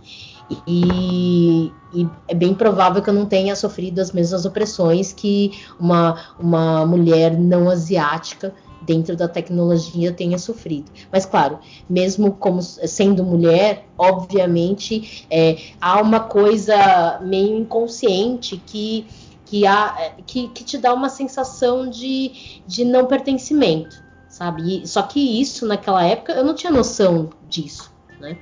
E, 0.67 1.73
e, 1.95 2.09
é 2.29 2.35
bem 2.35 2.55
provável 2.55 3.03
que 3.03 3.11
eu 3.11 3.15
não 3.15 3.27
tenha 3.27 3.55
sofrido 3.55 4.01
as 4.01 4.13
mesmas 4.13 4.45
opressões 4.45 5.13
que 5.13 5.53
uma, 5.79 6.35
uma 6.39 6.87
mulher 6.87 7.39
não 7.39 7.69
asiática 7.69 8.55
dentro 8.83 9.17
da 9.17 9.29
tecnologia 9.29 10.13
tenha 10.13 10.39
sofrido. 10.39 10.91
Mas 11.11 11.25
claro, 11.25 11.59
mesmo 11.89 12.33
como 12.33 12.61
sendo 12.63 13.25
mulher, 13.25 13.87
obviamente 13.97 15.27
é, 15.31 15.57
há 15.81 16.01
uma 16.01 16.21
coisa 16.21 17.21
meio 17.23 17.59
inconsciente 17.59 18.57
que 18.67 19.07
que, 19.45 19.67
há, 19.67 19.95
é, 19.99 20.15
que, 20.27 20.49
que 20.49 20.65
te 20.65 20.79
dá 20.79 20.95
uma 20.95 21.11
sensação 21.11 21.87
de, 21.87 22.63
de 22.67 22.87
não 22.87 23.05
pertencimento, 23.05 24.03
sabe? 24.27 24.83
E, 24.83 24.89
só 24.89 25.03
que 25.03 25.21
isso 25.21 25.67
naquela 25.67 26.03
época 26.03 26.33
eu 26.33 26.43
não 26.43 26.55
tinha 26.55 26.73
noção 26.73 27.29
disso, 27.51 27.93
né? 28.19 28.39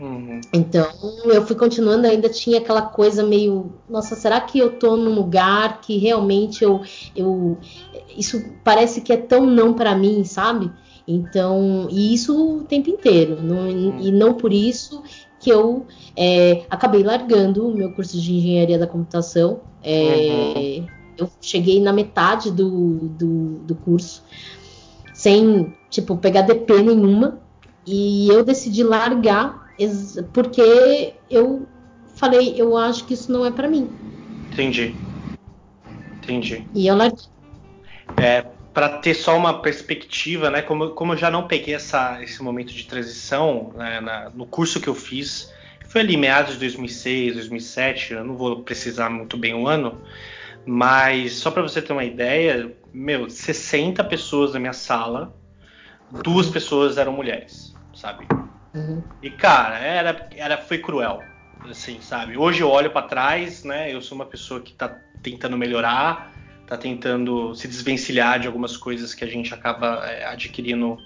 Uhum. 0.00 0.40
Então 0.50 0.86
eu 1.26 1.46
fui 1.46 1.54
continuando, 1.54 2.06
ainda 2.06 2.30
tinha 2.30 2.58
aquela 2.58 2.80
coisa 2.80 3.22
meio, 3.22 3.70
nossa, 3.88 4.16
será 4.16 4.40
que 4.40 4.58
eu 4.58 4.78
tô 4.78 4.96
num 4.96 5.14
lugar 5.14 5.82
que 5.82 5.98
realmente 5.98 6.64
eu, 6.64 6.80
eu 7.14 7.58
isso 8.16 8.42
parece 8.64 9.02
que 9.02 9.12
é 9.12 9.18
tão 9.18 9.44
não 9.44 9.74
para 9.74 9.94
mim, 9.94 10.24
sabe? 10.24 10.72
Então, 11.06 11.86
e 11.90 12.14
isso 12.14 12.60
o 12.60 12.64
tempo 12.64 12.88
inteiro, 12.88 13.42
não, 13.42 13.68
uhum. 13.68 14.00
e 14.00 14.10
não 14.10 14.32
por 14.34 14.52
isso 14.52 15.02
que 15.38 15.50
eu 15.50 15.86
é, 16.16 16.64
acabei 16.70 17.02
largando 17.02 17.68
o 17.68 17.74
meu 17.74 17.92
curso 17.92 18.18
de 18.18 18.34
engenharia 18.34 18.78
da 18.78 18.86
computação. 18.86 19.60
É, 19.82 20.56
uhum. 20.56 20.86
Eu 21.18 21.30
cheguei 21.40 21.80
na 21.80 21.92
metade 21.92 22.50
do, 22.50 23.08
do, 23.08 23.58
do 23.58 23.74
curso, 23.74 24.22
sem, 25.12 25.74
tipo, 25.90 26.16
pegar 26.16 26.42
DP 26.42 26.82
nenhuma, 26.82 27.40
e 27.86 28.28
eu 28.28 28.44
decidi 28.44 28.82
largar 28.82 29.69
porque 30.32 31.14
eu 31.30 31.66
falei, 32.16 32.54
eu 32.56 32.76
acho 32.76 33.06
que 33.06 33.14
isso 33.14 33.32
não 33.32 33.44
é 33.44 33.50
para 33.50 33.68
mim. 33.68 33.90
Entendi. 34.52 34.94
Entendi. 36.18 36.66
E 36.74 36.86
eu 36.86 36.96
larguei. 36.96 37.24
É, 38.16 38.44
para 38.72 38.98
ter 38.98 39.14
só 39.14 39.36
uma 39.36 39.60
perspectiva, 39.60 40.50
né? 40.50 40.62
Como, 40.62 40.90
como 40.90 41.12
eu 41.12 41.16
já 41.16 41.30
não 41.30 41.46
peguei 41.46 41.74
essa, 41.74 42.22
esse 42.22 42.42
momento 42.42 42.72
de 42.72 42.84
transição 42.84 43.72
né, 43.76 44.00
na, 44.00 44.30
no 44.30 44.46
curso 44.46 44.80
que 44.80 44.88
eu 44.88 44.94
fiz, 44.94 45.52
foi 45.88 46.02
ali 46.02 46.16
meados 46.16 46.54
de 46.54 46.60
2006, 46.60 47.34
2007, 47.34 48.12
eu 48.12 48.24
não 48.24 48.36
vou 48.36 48.62
precisar 48.62 49.10
muito 49.10 49.36
bem 49.36 49.54
o 49.54 49.66
ano, 49.66 50.00
mas 50.64 51.32
só 51.34 51.50
para 51.50 51.62
você 51.62 51.82
ter 51.82 51.92
uma 51.92 52.04
ideia, 52.04 52.72
meu, 52.92 53.28
60 53.28 54.04
pessoas 54.04 54.52
na 54.52 54.60
minha 54.60 54.72
sala, 54.72 55.34
duas 56.22 56.48
pessoas 56.48 56.96
eram 56.96 57.12
mulheres, 57.12 57.74
sabe? 57.94 58.26
Uhum. 58.74 59.02
E 59.22 59.30
cara, 59.30 59.78
era, 59.78 60.28
era 60.32 60.58
foi 60.58 60.78
cruel, 60.78 61.22
assim, 61.68 62.00
sabe? 62.00 62.36
Hoje 62.36 62.60
eu 62.60 62.68
olho 62.68 62.90
para 62.90 63.06
trás, 63.06 63.64
né? 63.64 63.92
Eu 63.92 64.00
sou 64.00 64.16
uma 64.16 64.26
pessoa 64.26 64.60
que 64.60 64.72
tá 64.72 64.96
tentando 65.22 65.56
melhorar, 65.56 66.32
tá 66.66 66.76
tentando 66.76 67.54
se 67.54 67.66
desvencilhar 67.66 68.38
de 68.38 68.46
algumas 68.46 68.76
coisas 68.76 69.14
que 69.14 69.24
a 69.24 69.28
gente 69.28 69.52
acaba 69.52 70.06
é, 70.06 70.24
adquirindo 70.26 70.98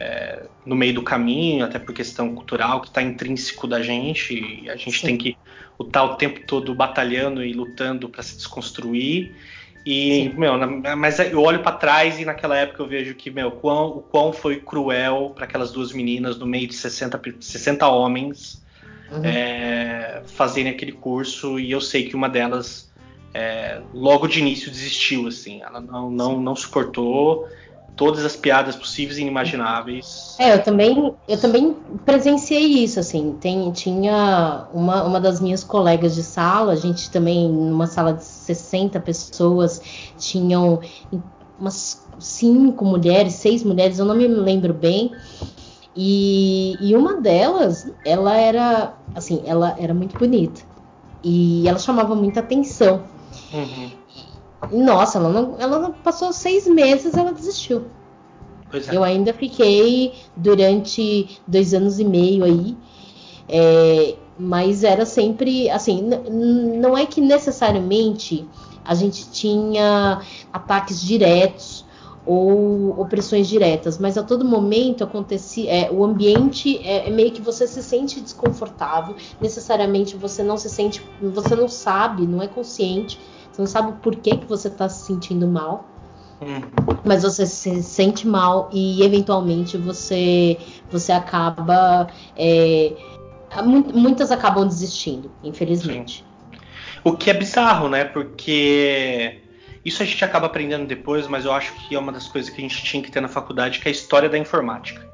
é, 0.00 0.48
no 0.66 0.74
meio 0.74 0.94
do 0.94 1.02
caminho, 1.02 1.64
até 1.64 1.78
por 1.78 1.94
questão 1.94 2.34
cultural 2.34 2.80
que 2.80 2.88
está 2.88 3.00
intrínseco 3.00 3.66
da 3.66 3.80
gente, 3.80 4.34
e 4.34 4.68
a 4.68 4.76
gente 4.76 4.98
Sim. 4.98 5.06
tem 5.06 5.18
que 5.18 5.38
estar 5.80 6.04
o 6.04 6.16
tempo 6.16 6.40
todo 6.46 6.74
batalhando 6.74 7.44
e 7.44 7.52
lutando 7.52 8.08
para 8.08 8.22
se 8.22 8.36
desconstruir. 8.36 9.36
E, 9.84 10.30
Sim. 10.30 10.38
meu, 10.38 10.56
na, 10.56 10.96
mas 10.96 11.18
eu 11.18 11.42
olho 11.42 11.60
para 11.60 11.76
trás 11.76 12.18
e 12.18 12.24
naquela 12.24 12.56
época 12.56 12.82
eu 12.82 12.86
vejo 12.86 13.14
que, 13.14 13.30
meu, 13.30 13.50
quão, 13.50 13.88
o 13.88 14.00
quão 14.00 14.32
foi 14.32 14.60
cruel 14.60 15.32
para 15.34 15.44
aquelas 15.44 15.72
duas 15.72 15.92
meninas 15.92 16.38
no 16.38 16.46
meio 16.46 16.66
de 16.66 16.74
60, 16.74 17.20
60 17.40 17.86
homens 17.86 18.64
uhum. 19.12 19.22
é, 19.22 20.22
fazerem 20.26 20.72
aquele 20.72 20.92
curso. 20.92 21.58
E 21.58 21.70
eu 21.70 21.82
sei 21.82 22.08
que 22.08 22.16
uma 22.16 22.30
delas, 22.30 22.90
é, 23.34 23.80
logo 23.92 24.26
de 24.26 24.40
início, 24.40 24.70
desistiu, 24.70 25.26
assim. 25.26 25.60
Ela 25.62 25.80
não, 25.82 26.10
não, 26.10 26.40
não 26.40 26.56
suportou 26.56 27.46
todas 27.96 28.24
as 28.24 28.34
piadas 28.34 28.74
possíveis 28.76 29.18
e 29.18 29.22
inimagináveis. 29.22 30.36
É, 30.38 30.54
eu 30.54 30.62
também, 30.62 31.14
eu 31.28 31.40
também 31.40 31.76
presenciei 32.04 32.82
isso, 32.84 32.98
assim. 32.98 33.36
Tem, 33.40 33.70
tinha 33.72 34.66
uma, 34.72 35.04
uma 35.04 35.20
das 35.20 35.40
minhas 35.40 35.62
colegas 35.62 36.14
de 36.14 36.22
sala, 36.22 36.72
a 36.72 36.76
gente 36.76 37.10
também, 37.10 37.48
numa 37.48 37.86
sala 37.86 38.12
de 38.12 38.24
60 38.24 38.98
pessoas, 39.00 39.80
tinham 40.18 40.80
umas 41.58 42.04
cinco 42.18 42.84
mulheres, 42.84 43.34
seis 43.34 43.62
mulheres, 43.62 43.98
eu 43.98 44.04
não 44.04 44.16
me 44.16 44.26
lembro 44.26 44.74
bem. 44.74 45.12
E, 45.96 46.76
e 46.80 46.96
uma 46.96 47.20
delas, 47.20 47.88
ela 48.04 48.36
era, 48.36 48.94
assim, 49.14 49.42
ela 49.46 49.76
era 49.78 49.94
muito 49.94 50.16
bonita. 50.16 50.60
E 51.22 51.66
ela 51.68 51.78
chamava 51.78 52.14
muita 52.14 52.40
atenção. 52.40 53.04
Uhum. 53.52 54.03
Nossa, 54.72 55.18
ela 55.18 55.28
não, 55.28 55.56
ela 55.58 55.78
não 55.78 55.92
passou 55.92 56.32
seis 56.32 56.66
meses, 56.66 57.14
ela 57.14 57.32
desistiu. 57.32 57.86
É. 58.72 58.96
Eu 58.96 59.04
ainda 59.04 59.32
fiquei 59.32 60.14
durante 60.36 61.40
dois 61.46 61.74
anos 61.74 61.98
e 61.98 62.04
meio 62.04 62.44
aí. 62.44 62.76
É, 63.48 64.16
mas 64.38 64.82
era 64.82 65.06
sempre 65.06 65.70
assim, 65.70 66.02
não 66.02 66.96
é 66.96 67.06
que 67.06 67.20
necessariamente 67.20 68.48
a 68.84 68.94
gente 68.94 69.30
tinha 69.30 70.20
ataques 70.52 71.00
diretos 71.00 71.84
ou 72.26 72.98
opressões 72.98 73.46
diretas, 73.46 73.98
mas 73.98 74.16
a 74.16 74.22
todo 74.22 74.44
momento 74.44 75.04
acontecia, 75.04 75.70
é, 75.70 75.90
o 75.90 76.02
ambiente 76.02 76.78
é, 76.78 77.06
é, 77.06 77.10
meio 77.10 77.30
que 77.30 77.42
você 77.42 77.66
se 77.66 77.82
sente 77.82 78.18
desconfortável, 78.18 79.14
necessariamente 79.40 80.16
você 80.16 80.42
não 80.42 80.56
se 80.56 80.70
sente, 80.70 81.02
você 81.20 81.54
não 81.54 81.68
sabe, 81.68 82.26
não 82.26 82.42
é 82.42 82.48
consciente 82.48 83.20
você 83.54 83.62
não 83.62 83.66
sabe 83.68 83.92
por 84.02 84.16
que, 84.16 84.36
que 84.36 84.46
você 84.46 84.66
está 84.66 84.88
se 84.88 85.06
sentindo 85.06 85.46
mal. 85.46 85.88
Uhum. 86.40 86.60
Mas 87.04 87.22
você 87.22 87.46
se 87.46 87.82
sente 87.84 88.26
mal 88.26 88.68
e 88.72 89.00
eventualmente 89.04 89.78
você 89.78 90.58
você 90.90 91.12
acaba 91.12 92.08
é, 92.36 92.92
muitas 93.62 94.32
acabam 94.32 94.66
desistindo, 94.66 95.30
infelizmente. 95.44 96.24
Sim. 96.24 96.58
O 97.04 97.12
que 97.12 97.30
é 97.30 97.34
bizarro, 97.34 97.88
né? 97.88 98.04
Porque 98.04 99.40
isso 99.84 100.02
a 100.02 100.06
gente 100.06 100.24
acaba 100.24 100.46
aprendendo 100.46 100.84
depois, 100.84 101.28
mas 101.28 101.44
eu 101.44 101.52
acho 101.52 101.72
que 101.74 101.94
é 101.94 101.98
uma 101.98 102.10
das 102.10 102.26
coisas 102.26 102.50
que 102.50 102.60
a 102.60 102.68
gente 102.68 102.82
tinha 102.82 103.02
que 103.02 103.10
ter 103.10 103.20
na 103.20 103.28
faculdade, 103.28 103.78
que 103.78 103.86
é 103.86 103.90
a 103.90 103.92
história 103.92 104.28
da 104.28 104.36
informática. 104.36 105.06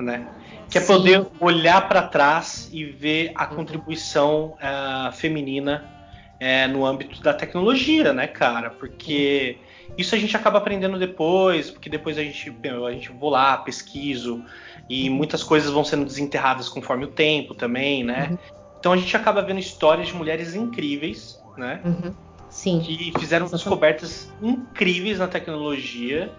né? 0.00 0.26
Que 0.68 0.78
é 0.78 0.80
Sim. 0.80 0.94
poder 0.94 1.26
olhar 1.38 1.88
para 1.88 2.02
trás 2.02 2.68
e 2.72 2.84
ver 2.84 3.30
a 3.36 3.46
contribuição 3.46 4.56
ah, 4.60 5.10
feminina 5.14 5.97
eh, 6.40 6.66
no 6.68 6.84
âmbito 6.84 7.22
da 7.22 7.34
tecnologia, 7.34 8.12
né, 8.12 8.26
cara? 8.26 8.70
Porque 8.70 9.58
isso 9.96 10.14
a 10.14 10.18
gente 10.18 10.36
acaba 10.36 10.58
aprendendo 10.58 10.98
depois, 10.98 11.70
porque 11.70 11.88
depois 11.88 12.18
a 12.18 12.22
gente, 12.22 12.54
a 12.86 12.92
gente 12.92 13.10
vou 13.10 13.30
lá, 13.30 13.56
pesquiso, 13.56 14.44
e 14.88 15.10
muitas 15.10 15.42
coisas 15.42 15.70
vão 15.70 15.84
sendo 15.84 16.04
desenterradas 16.04 16.68
conforme 16.68 17.04
o 17.04 17.08
tempo 17.08 17.54
também, 17.54 18.04
né? 18.04 18.28
Uhum. 18.30 18.38
Então 18.78 18.92
a 18.92 18.96
gente 18.96 19.16
acaba 19.16 19.42
vendo 19.42 19.58
histórias 19.58 20.08
de 20.08 20.14
mulheres 20.14 20.54
incríveis, 20.54 21.42
né? 21.56 21.80
Uhum. 21.84 22.14
Sim. 22.48 22.80
que 22.80 23.12
fizeram 23.18 23.46
Exatamente. 23.46 23.50
descobertas 23.50 24.32
incríveis 24.42 25.18
na 25.18 25.28
tecnologia. 25.28 26.32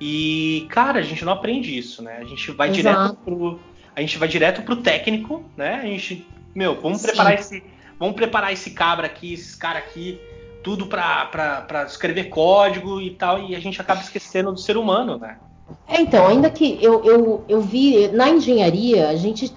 E, 0.00 0.66
cara, 0.70 0.98
a 0.98 1.02
gente 1.02 1.24
não 1.24 1.32
aprende 1.32 1.76
isso, 1.76 2.02
né? 2.02 2.18
A 2.18 2.24
gente 2.24 2.50
vai 2.50 2.70
Exato. 2.70 2.80
direto 2.82 3.16
pro. 3.24 3.60
A 3.94 4.00
gente 4.00 4.18
vai 4.18 4.28
direto 4.28 4.62
pro 4.62 4.76
técnico, 4.76 5.44
né? 5.56 5.74
A 5.74 5.86
gente. 5.86 6.26
Meu, 6.54 6.80
vamos 6.80 7.00
Sim. 7.00 7.08
preparar 7.08 7.34
esse. 7.34 7.62
Vamos 7.98 8.16
preparar 8.16 8.52
esse 8.52 8.70
cabra 8.70 9.06
aqui, 9.06 9.34
esses 9.34 9.54
caras 9.54 9.82
aqui, 9.84 10.18
tudo 10.62 10.86
pra 10.86 11.84
escrever 11.86 12.24
código 12.24 13.00
e 13.00 13.10
tal, 13.10 13.38
e 13.40 13.54
a 13.54 13.60
gente 13.60 13.80
acaba 13.80 14.00
esquecendo 14.00 14.52
do 14.52 14.58
ser 14.58 14.76
humano, 14.76 15.18
né? 15.18 15.36
É, 15.88 16.00
então, 16.00 16.26
ainda 16.26 16.50
que 16.50 16.78
eu, 16.82 17.04
eu, 17.04 17.44
eu 17.48 17.60
vi 17.60 18.08
na 18.08 18.28
engenharia, 18.28 19.08
a 19.08 19.16
gente, 19.16 19.52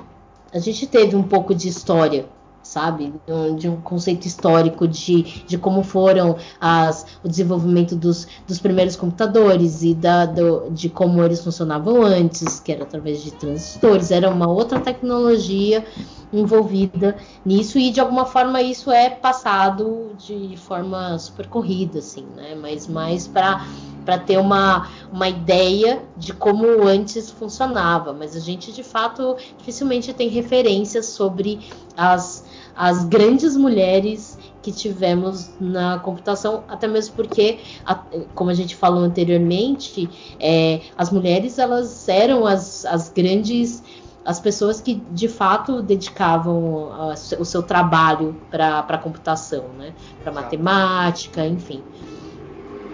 a 0.53 0.59
gente 0.59 0.87
teve 0.87 1.15
um 1.15 1.23
pouco 1.23 1.53
de 1.53 1.67
história, 1.67 2.25
sabe? 2.63 3.13
De 3.57 3.69
um 3.69 3.79
conceito 3.81 4.25
histórico 4.25 4.87
de, 4.87 5.21
de 5.45 5.57
como 5.57 5.83
foram 5.83 6.37
as, 6.59 7.05
o 7.23 7.27
desenvolvimento 7.27 7.95
dos, 7.95 8.27
dos 8.47 8.59
primeiros 8.59 8.95
computadores 8.95 9.83
e 9.83 9.93
da, 9.93 10.25
do- 10.25 10.69
de 10.71 10.89
como 10.89 11.23
eles 11.23 11.43
funcionavam 11.43 12.01
antes, 12.03 12.59
que 12.59 12.71
era 12.71 12.83
através 12.83 13.21
de 13.23 13.31
transistores, 13.31 14.09
era 14.11 14.29
uma 14.29 14.47
outra 14.47 14.79
tecnologia 14.79 15.85
envolvida 16.39 17.15
nisso 17.45 17.77
e 17.79 17.91
de 17.91 17.99
alguma 17.99 18.25
forma 18.25 18.61
isso 18.61 18.91
é 18.91 19.09
passado 19.09 20.11
de 20.17 20.55
forma 20.57 21.17
super 21.17 21.47
corrida, 21.47 21.99
assim, 21.99 22.25
né? 22.35 22.55
Mas 22.55 22.87
mais 22.87 23.27
para 23.27 23.65
para 24.05 24.19
ter 24.19 24.37
uma, 24.37 24.87
uma 25.11 25.27
ideia 25.27 26.03
de 26.15 26.31
como 26.31 26.83
antes 26.83 27.31
funcionava, 27.31 28.13
mas 28.13 28.35
a 28.35 28.39
gente 28.39 28.71
de 28.71 28.83
fato 28.83 29.35
dificilmente 29.57 30.13
tem 30.13 30.29
referências 30.29 31.07
sobre 31.07 31.59
as, 31.97 32.45
as 32.75 33.03
grandes 33.05 33.57
mulheres 33.57 34.37
que 34.61 34.71
tivemos 34.71 35.51
na 35.59 35.99
computação, 35.99 36.63
até 36.67 36.87
mesmo 36.87 37.15
porque, 37.15 37.59
como 38.33 38.49
a 38.49 38.53
gente 38.53 38.75
falou 38.75 39.03
anteriormente, 39.03 40.09
é, 40.39 40.81
as 40.97 41.11
mulheres 41.11 41.59
elas 41.59 42.07
eram 42.09 42.47
as, 42.47 42.83
as 42.85 43.09
grandes 43.09 43.83
as 44.25 44.39
pessoas 44.39 44.81
que 44.81 44.95
de 45.11 45.27
fato 45.27 45.81
dedicavam 45.83 46.91
a- 46.91 47.15
o 47.39 47.45
seu 47.45 47.61
trabalho 47.61 48.35
para 48.49 48.79
a 48.79 48.97
computação, 48.97 49.69
né? 49.77 49.93
Para 50.23 50.31
matemática, 50.33 51.45
enfim. 51.45 51.83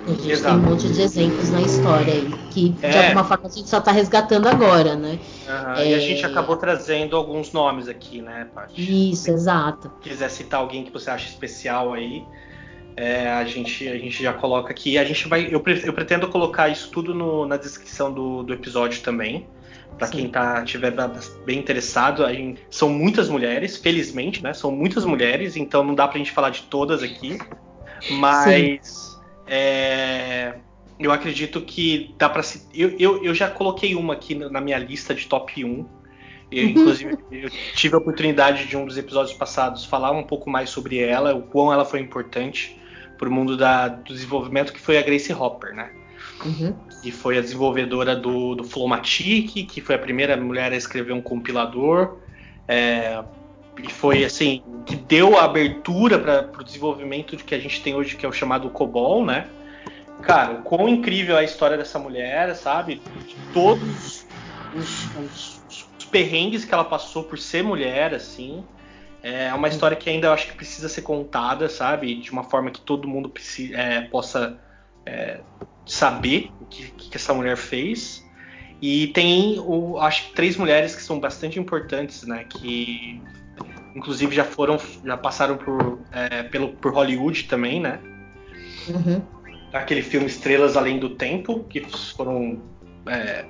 A 0.05 0.09
gente 0.09 0.31
Exato. 0.31 0.55
tem 0.55 0.65
um 0.65 0.69
monte 0.71 0.89
de 0.89 1.00
exemplos 1.01 1.51
na 1.51 1.61
história 1.61 2.11
aí, 2.13 2.31
que 2.50 2.69
de 2.69 2.85
É. 2.85 3.05
alguma 3.07 3.23
forma 3.23 3.47
a 3.47 3.51
gente 3.51 3.69
só 3.69 3.77
está 3.77 3.91
resgatando 3.91 4.47
agora, 4.47 4.95
né? 4.95 5.19
Aham, 5.47 5.75
É. 5.79 5.91
E 5.91 5.93
a 5.93 6.00
gente 6.00 6.25
acabou 6.25 6.57
trazendo 6.57 7.15
alguns 7.15 7.53
nomes 7.53 7.88
aqui, 7.88 8.19
né, 8.21 8.47
Paty? 8.53 9.11
Isso, 9.11 9.29
exato. 9.29 9.91
quiser 10.01 10.29
citar 10.29 10.59
alguém 10.59 10.83
que 10.83 10.91
você 10.91 11.09
acha 11.11 11.27
especial 11.29 11.93
aí, 11.93 12.25
é, 12.97 13.31
a, 13.31 13.45
gente, 13.45 13.88
a 13.88 13.97
gente 13.97 14.21
já 14.23 14.33
coloca 14.33 14.71
aqui. 14.71 14.97
A 14.97 15.03
gente 15.05 15.27
vai. 15.27 15.45
Eu, 15.45 15.63
eu 15.85 15.93
pretendo 15.93 16.27
colocar 16.27 16.67
isso 16.67 16.89
tudo 16.91 17.13
no- 17.13 17.45
na 17.45 17.55
descrição 17.57 18.11
do, 18.11 18.41
do 18.43 18.53
episódio 18.53 19.01
também. 19.03 19.47
Sim. 20.07 20.12
quem 20.17 20.29
tá, 20.29 20.63
tiver 20.63 20.93
bem 21.45 21.60
interessado, 21.60 22.25
a 22.25 22.33
gente- 22.33 22.62
são 22.69 22.89
muitas 22.89 23.29
mulheres, 23.29 23.77
felizmente, 23.77 24.41
né? 24.41 24.53
São 24.53 24.71
muitas 24.71 25.05
mulheres, 25.05 25.55
então 25.55 25.83
não 25.83 25.93
dá 25.93 26.07
pra 26.07 26.17
gente 26.17 26.31
falar 26.31 26.50
de 26.50 26.63
todas 26.63 27.03
aqui. 27.03 27.38
Mas 28.10 29.19
é, 29.48 30.55
eu 31.00 31.12
acredito 31.12 31.62
que 31.62 32.13
dá 32.18 32.29
pra 32.29 32.42
se. 32.44 32.68
Eu, 32.74 32.96
eu, 33.00 33.24
eu 33.24 33.33
já 33.35 33.50
coloquei 33.50 33.96
uma 33.96 34.13
aqui 34.13 34.35
na 34.35 34.50
na 34.50 34.61
minha 34.61 34.77
lista 34.77 35.13
de 35.13 35.27
top 35.27 35.63
1. 35.63 35.85
Eu, 36.51 36.68
inclusive, 36.68 37.18
eu 37.31 37.50
tive 37.75 37.96
a 37.96 37.98
oportunidade 37.98 38.65
de 38.68 38.75
um 38.75 38.85
dos 38.85 38.98
episódios 38.98 39.33
passados 39.37 39.85
falar 39.85 40.11
um 40.11 40.24
pouco 40.24 40.50
mais 40.50 40.70
sobre 40.70 40.98
ela, 40.98 41.33
o 41.33 41.44
quão 41.44 41.72
ela 41.72 41.85
foi 41.85 42.01
importante 42.01 42.77
para 43.18 43.29
o 43.29 43.31
mundo 43.31 43.55
da- 43.55 43.87
do 43.87 44.13
desenvolvimento, 44.13 44.74
que 44.74 44.79
foi 44.79 44.98
a 44.98 45.01
Grace 45.01 45.31
Hopper, 45.31 45.74
né? 45.74 45.92
Uhum. 46.44 46.75
Que 47.01 47.11
foi 47.11 47.37
a 47.37 47.42
desenvolvedora 47.42 48.16
do, 48.16 48.55
do 48.55 48.64
Flomatic, 48.64 49.66
que 49.66 49.81
foi 49.81 49.96
a 49.96 50.00
primeira 50.00 50.37
mulher 50.37 50.72
a 50.72 50.75
escrever 50.75 51.14
um 51.14 51.22
compilador. 51.22 52.18
é, 52.68 53.24
e 53.81 53.90
foi 53.90 54.24
assim, 54.24 54.61
que 54.85 54.96
deu 54.96 55.37
a 55.40 55.46
abertura 55.46 56.20
para 56.20 56.61
o 56.61 56.64
desenvolvimento 56.64 57.35
de 57.37 57.44
que 57.44 57.55
a 57.55 57.59
gente 57.59 57.81
tem 57.81 57.96
hoje, 57.96 58.16
que 58.16 58.25
é 58.25 58.29
o 58.29 58.33
chamado 58.33 58.70
COBOL, 58.70 59.25
né? 59.25 59.48
Cara, 60.22 60.51
o 60.53 60.61
quão 60.61 60.87
incrível 60.87 61.37
é 61.37 61.40
a 61.40 61.44
história 61.44 61.77
dessa 61.77 61.98
mulher, 61.98 62.53
sabe? 62.55 63.01
Todos 63.53 64.25
os, 64.75 65.05
os- 65.16 65.61
os 65.98 66.05
perrengues 66.05 66.66
que 66.66 66.74
ela 66.74 66.83
passou 66.83 67.24
por 67.24 67.40
ser 67.40 67.64
mulher, 67.64 68.14
assim. 68.14 68.64
É 69.24 69.53
uma 69.53 69.68
história 69.68 69.96
que 69.96 70.09
ainda 70.09 70.27
eu 70.27 70.33
acho 70.33 70.48
que 70.48 70.53
precisa 70.53 70.90
ser 70.90 71.01
contada, 71.03 71.70
sabe? 71.70 72.16
De 72.16 72.31
uma 72.31 72.44
forma 72.44 72.70
que 72.72 72.81
todo 72.81 73.07
mundo 73.07 73.31
é, 73.74 74.01
possa 74.01 74.59
é, 75.05 75.40
saber 75.85 76.51
o 76.59 76.65
que, 76.65 76.91
que 76.91 77.17
essa 77.17 77.33
mulher 77.33 77.57
fez. 77.57 78.24
E 78.81 79.07
tem, 79.07 79.59
o, 79.59 80.00
acho 80.00 80.27
que 80.27 80.33
três 80.33 80.57
mulheres 80.57 80.96
que 80.96 81.03
são 81.03 81.20
bastante 81.20 81.59
importantes, 81.59 82.24
né? 82.24 82.46
Que 82.50 83.22
inclusive 83.96 84.35
já 84.35 84.44
foram, 84.44 84.79
já 85.03 85.17
passaram 85.17 85.57
por, 85.57 86.00
é, 86.11 86.44
pelo, 86.44 86.70
por 86.70 86.94
Hollywood 86.94 87.44
também, 87.44 87.79
né? 87.79 88.00
Uhum. 88.87 89.22
aquele 89.72 90.01
filme 90.01 90.25
Estrelas 90.25 90.75
Além 90.75 90.98
do 90.98 91.11
Tempo, 91.11 91.63
que 91.65 91.81
foram 92.15 92.59
é, 93.05 93.46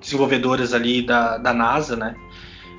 desenvolvedoras 0.00 0.74
ali 0.74 1.02
da, 1.02 1.38
da 1.38 1.54
NASA, 1.54 1.96
né? 1.96 2.16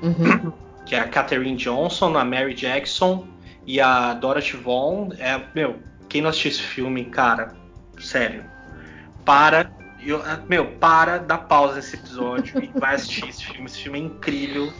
Uhum. 0.02 0.52
Que 0.84 0.94
é 0.94 1.00
a 1.00 1.08
Katherine 1.08 1.56
Johnson, 1.56 2.16
a 2.18 2.24
Mary 2.24 2.52
Jackson 2.52 3.26
e 3.66 3.80
a 3.80 4.12
Dorothy 4.12 4.56
Vaughan. 4.56 5.08
É, 5.18 5.40
meu, 5.54 5.76
quem 6.08 6.20
não 6.20 6.28
assistiu 6.28 6.50
esse 6.50 6.62
filme, 6.62 7.06
cara, 7.06 7.54
sério, 7.98 8.44
para, 9.24 9.72
eu- 10.04 10.22
meu, 10.48 10.66
para, 10.78 11.18
dá 11.18 11.38
pausa 11.38 11.76
nesse 11.76 11.96
episódio 11.96 12.62
e 12.62 12.78
vai 12.78 12.94
assistir 12.94 13.28
esse 13.28 13.44
filme. 13.44 13.66
Esse 13.66 13.78
filme 13.78 13.98
é 13.98 14.02
incrível. 14.02 14.72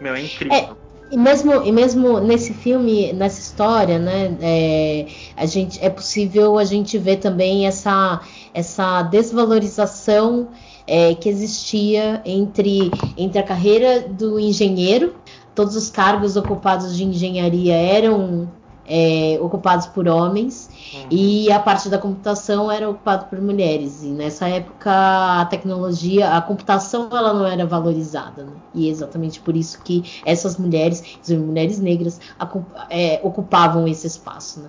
Meu, 0.00 0.14
é 0.14 0.20
incrível. 0.22 0.76
E 1.10 1.16
mesmo, 1.16 1.62
e 1.64 1.72
mesmo 1.72 2.20
nesse 2.20 2.52
filme, 2.52 3.14
nessa 3.14 3.40
história, 3.40 3.98
né, 3.98 4.36
é, 4.42 5.06
a 5.36 5.46
gente, 5.46 5.82
é 5.82 5.88
possível 5.88 6.58
a 6.58 6.64
gente 6.64 6.98
ver 6.98 7.16
também 7.16 7.66
essa, 7.66 8.20
essa 8.52 9.02
desvalorização 9.04 10.48
é, 10.86 11.14
que 11.14 11.30
existia 11.30 12.20
entre, 12.26 12.90
entre 13.16 13.38
a 13.38 13.42
carreira 13.42 14.00
do 14.06 14.38
engenheiro, 14.38 15.14
todos 15.54 15.74
os 15.76 15.90
cargos 15.90 16.36
ocupados 16.36 16.94
de 16.94 17.04
engenharia 17.04 17.74
eram 17.74 18.52
é, 18.88 19.38
ocupados 19.40 19.86
por 19.86 20.08
homens, 20.08 20.70
Uhum. 20.94 21.06
e 21.10 21.52
a 21.52 21.60
parte 21.60 21.88
da 21.90 21.98
computação 21.98 22.70
era 22.72 22.88
ocupada 22.88 23.24
por 23.26 23.40
mulheres. 23.40 24.02
E 24.02 24.06
nessa 24.08 24.48
época 24.48 24.90
a 24.90 25.44
tecnologia, 25.46 26.30
a 26.36 26.40
computação, 26.40 27.08
ela 27.12 27.34
não 27.34 27.46
era 27.46 27.66
valorizada. 27.66 28.44
né? 28.44 28.52
E 28.74 28.88
é 28.88 28.90
exatamente 28.90 29.40
por 29.40 29.54
isso 29.56 29.82
que 29.82 30.02
essas 30.24 30.56
mulheres, 30.56 31.02
inclusive 31.12 31.40
mulheres 31.42 31.78
negras, 31.78 32.20
acu- 32.38 32.64
é, 32.88 33.20
ocupavam 33.22 33.86
esse 33.86 34.06
espaço. 34.06 34.60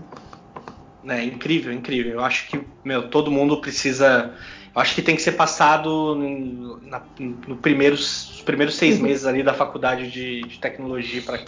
Né? 1.03 1.21
É 1.21 1.23
incrível, 1.23 1.71
incrível. 1.71 2.13
Eu 2.13 2.23
acho 2.25 2.47
que, 2.49 2.60
meu, 2.84 3.10
todo 3.10 3.32
mundo 3.32 3.62
precisa. 3.62 4.34
Eu 4.75 4.82
acho 4.82 4.93
que 4.93 5.01
tem 5.01 5.15
que 5.15 5.21
ser 5.21 5.32
passado 5.34 6.13
no, 6.15 6.79
na- 6.82 7.01
no 7.47 7.55
primeiros, 7.58 8.36
os 8.36 8.41
primeiros 8.41 8.75
seis 8.75 8.99
meses 9.01 9.25
ali 9.25 9.41
da 9.41 9.53
faculdade 9.53 10.12
de, 10.12 10.41
de 10.41 10.60
tecnologia 10.60 11.21
para 11.21 11.39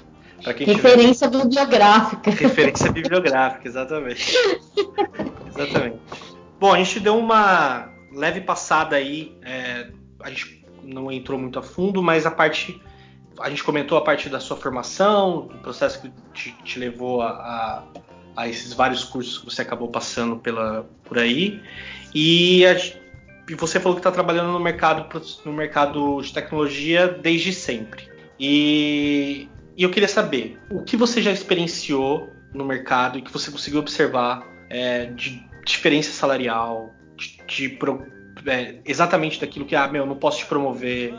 quem 0.53 0.65
tiver 0.65 0.73
Referência 0.89 1.29
bibliográfica. 1.29 2.31
referência 2.31 2.91
bibliográfica, 2.91 3.67
exatamente. 3.67 4.33
exatamente. 5.47 5.97
Bom, 6.59 6.73
a 6.73 6.77
gente 6.77 6.99
deu 6.99 7.17
uma 7.17 7.89
leve 8.13 8.41
passada 8.41 8.95
aí. 8.95 9.35
é, 9.43 9.87
a 10.21 10.29
gente 10.29 10.63
não 10.83 11.11
entrou 11.11 11.39
muito 11.39 11.57
a 11.59 11.63
fundo, 11.63 12.01
mas 12.01 12.25
a 12.25 12.31
parte. 12.31 12.81
A 13.39 13.49
gente 13.49 13.63
comentou 13.63 13.97
a 13.97 14.01
parte 14.01 14.29
da 14.29 14.39
sua 14.39 14.57
formação, 14.57 15.47
do 15.47 15.57
processo 15.59 16.01
que 16.01 16.11
te, 16.33 16.51
te 16.63 16.77
levou 16.79 17.21
a, 17.21 17.29
a- 17.29 17.83
a 18.35 18.47
esses 18.47 18.73
vários 18.73 19.03
cursos 19.03 19.37
que 19.39 19.45
você 19.45 19.61
acabou 19.61 19.87
passando 19.89 20.35
pela, 20.37 20.85
por 21.03 21.17
aí. 21.17 21.59
E, 22.13 22.65
a 22.65 22.73
e 23.49 23.55
você 23.55 23.79
falou 23.79 23.95
que 23.95 23.99
está 23.99 24.11
trabalhando 24.11 24.51
no 24.51 24.59
mercado, 24.59 25.05
no 25.45 25.51
mercado 25.53 26.21
de 26.21 26.31
tecnologia 26.33 27.07
desde 27.07 27.51
sempre. 27.53 28.09
E, 28.39 29.47
e 29.77 29.83
eu 29.83 29.89
queria 29.89 30.07
saber 30.07 30.59
o 30.69 30.81
que 30.83 30.95
você 30.97 31.21
já 31.21 31.31
experienciou 31.31 32.29
no 32.53 32.65
mercado 32.65 33.17
e 33.17 33.21
que 33.21 33.31
você 33.31 33.49
conseguiu 33.51 33.79
observar 33.79 34.45
é, 34.69 35.05
de 35.05 35.43
diferença 35.65 36.11
salarial, 36.11 36.93
de, 37.15 37.39
de 37.47 37.69
pro- 37.69 38.05
é, 38.45 38.75
exatamente 38.85 39.39
daquilo 39.39 39.65
que, 39.65 39.75
ah, 39.75 39.87
meu, 39.87 40.05
não 40.05 40.15
posso 40.15 40.39
te 40.39 40.45
promover, 40.45 41.13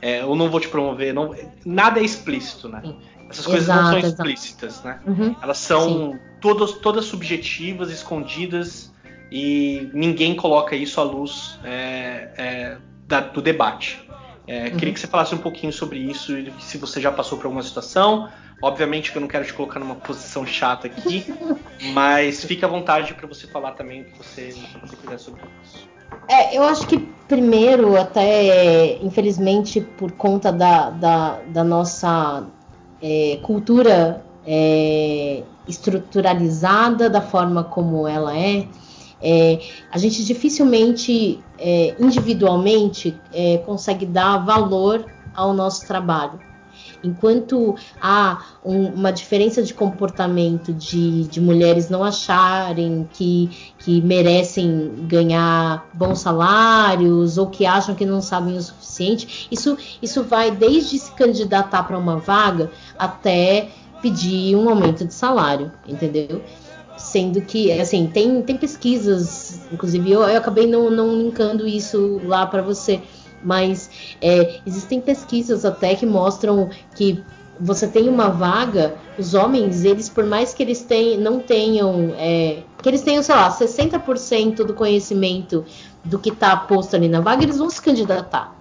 é, 0.00 0.20
eu 0.22 0.34
não 0.36 0.48
vou 0.50 0.60
te 0.60 0.68
promover, 0.68 1.12
não, 1.12 1.34
nada 1.66 2.00
é 2.00 2.04
explícito, 2.04 2.68
né? 2.68 2.82
Essas 3.28 3.44
coisas 3.44 3.64
Exato, 3.64 3.80
não 3.82 3.88
são 3.90 3.98
exato. 3.98 4.14
explícitas, 4.14 4.82
né? 4.82 5.00
Uhum. 5.06 5.36
Elas 5.42 5.58
são 5.58 6.18
todas, 6.40 6.72
todas 6.72 7.04
subjetivas, 7.04 7.90
escondidas 7.90 8.90
e 9.30 9.90
ninguém 9.92 10.34
coloca 10.34 10.74
isso 10.74 10.98
à 11.00 11.04
luz 11.04 11.58
é, 11.62 12.30
é, 12.38 12.76
da- 13.06 13.20
do 13.20 13.42
debate. 13.42 14.00
É, 14.48 14.70
Queria 14.70 14.88
Uhum. 14.88 14.94
que 14.94 15.00
você 15.00 15.06
falasse 15.06 15.34
um 15.34 15.38
pouquinho 15.38 15.72
sobre 15.72 15.98
isso, 15.98 16.36
e 16.36 16.50
se 16.58 16.78
você 16.78 17.00
já 17.02 17.12
passou 17.12 17.36
por 17.36 17.44
alguma 17.46 17.62
situação. 17.62 18.28
Obviamente 18.60 19.12
que 19.12 19.18
eu 19.18 19.20
não 19.20 19.28
quero 19.28 19.44
te 19.44 19.52
colocar 19.52 19.78
numa 19.78 19.94
posição 19.94 20.44
chata 20.46 20.88
aqui, 20.88 21.26
mas 21.92 22.44
fique 22.44 22.64
à 22.64 22.68
vontade 22.68 23.14
para 23.14 23.26
você 23.28 23.46
falar 23.46 23.72
também 23.72 24.00
o 24.00 24.04
que 24.06 24.18
você, 24.18 24.48
o 24.48 24.80
que 24.80 24.88
você 24.88 24.96
quiser 24.96 25.18
sobre 25.18 25.42
isso. 25.62 25.86
É, 26.28 26.56
eu 26.56 26.64
acho 26.64 26.86
que 26.86 26.98
primeiro, 27.28 27.96
até 27.96 28.96
infelizmente 29.02 29.80
por 29.80 30.12
conta 30.12 30.50
da, 30.50 30.90
da, 30.90 31.40
da 31.42 31.62
nossa 31.62 32.46
é, 33.00 33.38
cultura 33.42 34.24
é, 34.46 35.44
estruturalizada 35.68 37.08
da 37.08 37.20
forma 37.20 37.62
como 37.64 38.08
ela 38.08 38.36
é, 38.36 38.66
é, 39.22 39.60
a 39.90 39.98
gente 39.98 40.24
dificilmente 40.24 41.40
é, 41.58 41.94
individualmente 41.98 43.16
é, 43.32 43.58
consegue 43.58 44.06
dar 44.06 44.38
valor 44.38 45.04
ao 45.34 45.52
nosso 45.52 45.86
trabalho. 45.86 46.38
Enquanto 47.02 47.76
há 48.00 48.42
um- 48.64 48.88
uma 48.88 49.12
diferença 49.12 49.62
de 49.62 49.72
comportamento 49.72 50.72
de, 50.72 51.24
de 51.24 51.40
mulheres 51.40 51.88
não 51.88 52.02
acharem 52.02 53.08
que, 53.12 53.50
que 53.78 54.00
merecem 54.02 54.92
ganhar 55.06 55.88
bons 55.92 56.20
salários 56.20 57.38
ou 57.38 57.46
que 57.46 57.64
acham 57.66 57.94
que 57.94 58.04
não 58.04 58.20
sabem 58.20 58.56
o 58.56 58.62
suficiente, 58.62 59.46
isso, 59.50 59.76
isso 60.02 60.24
vai 60.24 60.50
desde 60.50 60.98
se 60.98 61.12
candidatar 61.12 61.84
para 61.84 61.96
uma 61.98 62.16
vaga 62.16 62.70
até 62.98 63.68
pedir 64.02 64.56
um 64.56 64.68
aumento 64.68 65.04
de 65.04 65.14
salário, 65.14 65.70
entendeu? 65.86 66.42
Sendo 66.98 67.40
que, 67.40 67.70
assim, 67.72 68.08
tem, 68.08 68.42
tem 68.42 68.56
pesquisas, 68.56 69.60
inclusive 69.72 70.10
eu, 70.10 70.22
eu 70.22 70.36
acabei 70.36 70.66
não, 70.66 70.90
não 70.90 71.16
linkando 71.16 71.66
isso 71.66 72.20
lá 72.24 72.44
para 72.44 72.60
você, 72.60 73.00
mas 73.42 73.88
é, 74.20 74.60
existem 74.66 75.00
pesquisas 75.00 75.64
até 75.64 75.94
que 75.94 76.04
mostram 76.04 76.68
que 76.96 77.22
você 77.60 77.86
tem 77.86 78.08
uma 78.08 78.28
vaga, 78.28 78.96
os 79.18 79.34
homens, 79.34 79.84
eles, 79.84 80.08
por 80.08 80.24
mais 80.24 80.54
que 80.54 80.62
eles 80.62 80.82
ten, 80.82 81.18
não 81.18 81.40
tenham, 81.40 82.14
é, 82.16 82.62
que 82.82 82.88
eles 82.88 83.02
tenham, 83.02 83.22
sei 83.22 83.34
lá, 83.34 83.50
60% 83.50 84.64
do 84.64 84.74
conhecimento 84.74 85.64
do 86.04 86.18
que 86.18 86.30
está 86.30 86.56
posto 86.56 86.94
ali 86.94 87.08
na 87.08 87.20
vaga, 87.20 87.42
eles 87.42 87.58
vão 87.58 87.68
se 87.68 87.82
candidatar. 87.82 88.56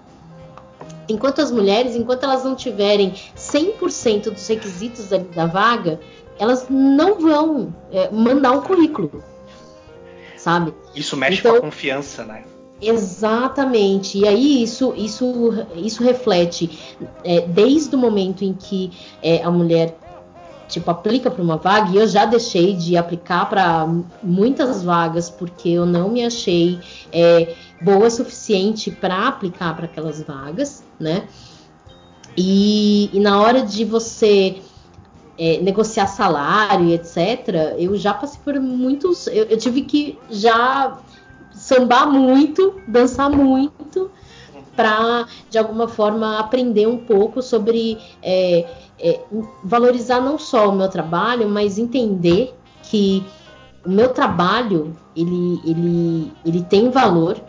Enquanto 1.10 1.42
as 1.42 1.52
mulheres, 1.52 1.96
enquanto 1.96 2.24
elas 2.24 2.44
não 2.44 2.56
tiverem 2.56 3.14
100% 3.36 4.32
dos 4.32 4.48
requisitos 4.48 5.08
da 5.34 5.46
vaga, 5.46 6.00
elas 6.40 6.68
não 6.70 7.20
vão 7.20 7.74
é, 7.92 8.10
mandar 8.12 8.52
um 8.52 8.62
currículo, 8.62 9.24
sabe? 10.36 10.74
Isso 10.96 11.16
mexe 11.18 11.40
Então- 11.40 11.54
com 11.54 11.58
a 11.58 11.62
confiança, 11.62 12.24
né? 12.24 12.44
Exatamente. 12.80 14.20
E 14.20 14.28
aí 14.28 14.62
isso, 14.62 14.94
isso, 14.96 15.66
isso 15.76 16.04
reflete 16.04 16.96
é, 17.24 17.42
desde 17.42 17.96
o 17.96 17.98
momento 17.98 18.44
em 18.44 18.54
que 18.54 18.92
é, 19.22 19.42
a 19.44 19.50
mulher 19.50 19.98
tipo 20.68 20.92
aplica 20.92 21.32
para 21.32 21.42
uma 21.42 21.58
vaga. 21.58 21.92
E 21.92 21.98
eu 21.98 22.08
já 22.08 22.26
deixei 22.26 22.76
de 22.76 22.96
aplicar 22.96 23.50
para 23.50 23.88
muitas 24.22 24.84
vagas 24.84 25.30
porque 25.30 25.70
eu 25.70 25.86
não 25.86 26.10
me 26.10 26.24
achei 26.24 26.80
é, 27.12 27.56
boa 27.82 28.08
o 28.08 28.12
suficiente 28.12 28.92
para 28.92 29.28
aplicar 29.28 29.76
para 29.76 29.86
aquelas 29.86 30.22
vagas, 30.22 30.84
né? 31.00 31.28
E, 32.38 33.10
e 33.12 33.20
na 33.20 33.42
hora 33.42 33.64
de 33.64 33.84
você 33.84 34.58
é, 35.38 35.60
negociar 35.60 36.08
salário 36.08 36.86
e 36.88 36.94
etc., 36.94 37.76
eu 37.78 37.96
já 37.96 38.14
passei 38.14 38.40
por 38.44 38.60
muitos. 38.60 39.28
Eu, 39.28 39.46
eu 39.46 39.58
tive 39.58 39.84
que 39.84 40.18
já 40.30 40.98
sambar 41.52 42.10
muito, 42.10 42.82
dançar 42.88 43.30
muito, 43.30 44.12
para 44.76 45.26
de 45.50 45.58
alguma 45.58 45.88
forma 45.88 46.38
aprender 46.40 46.88
um 46.88 46.98
pouco 46.98 47.42
sobre 47.42 47.98
é, 48.22 48.68
é, 49.00 49.20
valorizar 49.64 50.22
não 50.22 50.38
só 50.38 50.70
o 50.70 50.76
meu 50.76 50.88
trabalho, 50.88 51.50
mas 51.50 51.80
entender 51.80 52.56
que 52.84 53.26
o 53.86 53.90
meu 53.90 54.10
trabalho 54.10 54.96
ele, 55.16 55.60
ele, 55.66 56.32
ele 56.46 56.64
tem 56.64 56.90
valor 56.90 57.42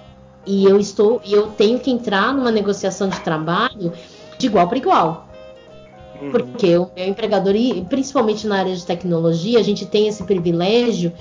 e 0.47 0.65
eu 0.65 0.81
estou 0.81 1.21
e 1.25 1.33
eu 1.33 1.49
tenho 1.49 1.79
que 1.79 1.91
entrar 1.91 2.33
numa 2.33 2.51
negociação 2.51 3.09
de 3.09 3.21
trabalho 3.21 3.93
de 4.39 4.47
igual 4.47 4.67
para 4.67 4.79
igual. 4.79 5.28
Porque 6.31 6.77
o 6.77 6.91
meu 6.97 7.09
empregador, 7.09 7.55
e 7.55 7.85
principalmente 7.85 8.47
na 8.47 8.59
área 8.59 8.75
de 8.75 8.85
tecnologia, 8.85 9.59
a 9.59 9.63
gente 9.63 9.87
tem 9.87 10.09
esse 10.09 10.25
privilégio 10.25 11.13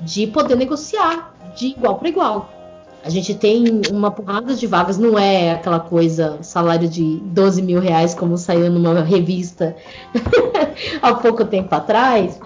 de 0.00 0.26
poder 0.26 0.56
negociar 0.56 1.34
de 1.56 1.68
igual 1.68 1.96
para 1.96 2.08
igual. 2.08 2.50
A 3.04 3.08
gente 3.08 3.34
tem 3.34 3.82
uma 3.92 4.10
porrada 4.10 4.54
de 4.54 4.66
vagas, 4.66 4.98
não 4.98 5.16
é 5.16 5.52
aquela 5.52 5.78
coisa, 5.78 6.38
salário 6.42 6.88
de 6.88 7.20
12 7.26 7.62
mil 7.62 7.80
reais, 7.80 8.14
como 8.14 8.36
saiu 8.36 8.68
numa 8.68 9.00
revista 9.02 9.76
há 11.00 11.14
pouco 11.14 11.44
tempo 11.44 11.72
atrás, 11.72 12.40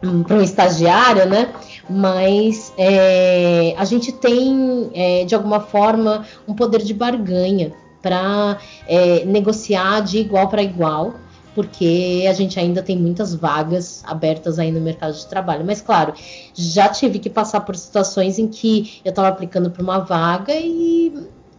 para 0.00 0.36
um 0.36 0.42
estagiário, 0.42 1.26
né? 1.28 1.52
Mas 1.88 2.72
é, 2.76 3.74
a 3.78 3.84
gente 3.84 4.10
tem, 4.10 4.90
é, 4.92 5.24
de 5.24 5.34
alguma 5.34 5.60
forma, 5.60 6.26
um 6.48 6.54
poder 6.54 6.82
de 6.82 6.92
barganha 6.92 7.72
para 8.06 8.58
é, 8.86 9.24
negociar 9.24 10.00
de 10.00 10.18
igual 10.18 10.48
para 10.48 10.62
igual, 10.62 11.16
porque 11.56 12.24
a 12.30 12.32
gente 12.32 12.60
ainda 12.60 12.80
tem 12.80 12.96
muitas 12.96 13.34
vagas 13.34 14.04
abertas 14.06 14.60
aí 14.60 14.70
no 14.70 14.80
mercado 14.80 15.14
de 15.14 15.26
trabalho. 15.26 15.64
Mas, 15.66 15.80
claro, 15.80 16.14
já 16.54 16.88
tive 16.88 17.18
que 17.18 17.28
passar 17.28 17.62
por 17.62 17.74
situações 17.74 18.38
em 18.38 18.46
que 18.46 19.00
eu 19.04 19.10
estava 19.10 19.26
aplicando 19.26 19.72
para 19.72 19.82
uma 19.82 19.98
vaga 19.98 20.54
e, 20.54 21.12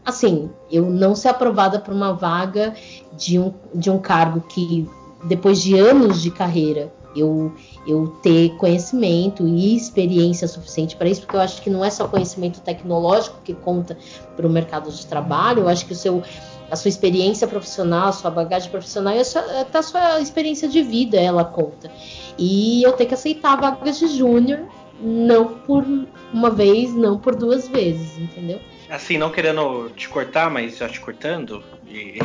assim, 0.06 0.50
eu 0.72 0.90
não 0.90 1.16
ser 1.16 1.28
aprovada 1.30 1.80
para 1.80 1.94
uma 1.94 2.14
vaga 2.14 2.74
de 3.18 3.38
um, 3.38 3.54
de 3.76 3.90
um 3.90 4.00
cargo 4.00 4.40
que, 4.40 4.88
depois 5.26 5.62
de 5.62 5.78
anos 5.78 6.22
de 6.22 6.32
carreira, 6.32 6.94
eu, 7.16 7.54
eu 7.88 8.08
ter 8.22 8.56
conhecimento 8.58 9.48
e 9.48 9.76
experiência 9.76 10.48
suficiente 10.48 10.96
para 10.96 11.10
isso, 11.10 11.22
porque 11.22 11.36
eu 11.36 11.42
acho 11.42 11.62
que 11.62 11.70
não 11.70 11.84
é 11.84 11.90
só 11.90 12.08
conhecimento 12.08 12.62
tecnológico 12.62 13.38
que 13.44 13.54
conta 13.54 13.98
para 14.36 14.46
o 14.46 14.50
mercado 14.50 14.92
de 14.92 15.06
trabalho, 15.06 15.62
eu 15.62 15.68
acho 15.68 15.86
que 15.86 15.94
o 15.94 15.96
seu, 15.96 16.24
a 16.70 16.76
sua 16.76 16.90
experiência 16.90 17.48
profissional, 17.48 18.10
a 18.10 18.12
sua 18.12 18.32
bagagem 18.32 18.70
profissional 18.70 19.16
e 19.16 19.20
a 19.20 19.26
sua, 19.26 19.62
até 19.62 19.78
a 19.78 19.84
sua 19.84 20.22
experiência 20.22 20.68
de 20.68 20.82
vida, 20.82 21.18
ela 21.18 21.44
conta. 21.44 21.92
E 22.38 22.84
eu 22.84 22.94
ter 22.94 23.06
que 23.06 23.14
aceitar 23.14 23.56
vagas 23.56 24.00
de 24.00 24.08
júnior, 24.08 24.68
não 25.02 25.60
por 25.60 25.86
uma 26.34 26.50
vez, 26.50 26.94
não 26.94 27.18
por 27.18 27.36
duas 27.36 27.68
vezes, 27.68 28.18
entendeu? 28.18 28.60
Assim, 28.90 29.18
não 29.18 29.30
querendo 29.30 29.90
te 29.96 30.08
cortar, 30.08 30.50
mas 30.50 30.78
já 30.78 30.88
te 30.88 31.00
cortando. 31.00 31.64
E 31.88 32.20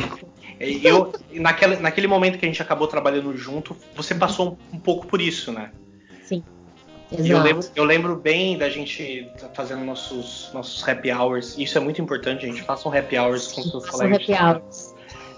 eu, 0.59 1.13
naquele, 1.33 1.77
naquele 1.77 2.07
momento 2.07 2.37
que 2.37 2.45
a 2.45 2.47
gente 2.47 2.61
acabou 2.61 2.87
trabalhando 2.87 3.35
junto, 3.35 3.75
você 3.95 4.13
passou 4.15 4.57
um, 4.71 4.77
um 4.77 4.79
pouco 4.79 5.07
por 5.07 5.21
isso, 5.21 5.51
né? 5.51 5.71
Sim. 6.23 6.43
E 7.11 7.29
eu 7.29 7.41
lembro, 7.41 7.69
eu 7.75 7.83
lembro 7.83 8.15
bem 8.15 8.57
da 8.57 8.69
gente 8.69 9.29
fazendo 9.53 9.83
nossos, 9.83 10.49
nossos 10.53 10.87
happy 10.87 11.11
hours. 11.11 11.55
Isso 11.57 11.77
é 11.77 11.81
muito 11.81 12.01
importante, 12.01 12.45
a 12.45 12.49
gente 12.49 12.61
faça 12.63 12.87
um 12.87 12.93
happy 12.93 13.17
hours 13.17 13.51
com 13.51 13.61
seus 13.61 13.85
Façam 13.85 14.09
colegas. 14.09 14.21
happy 14.21 14.43
hours. 14.43 14.93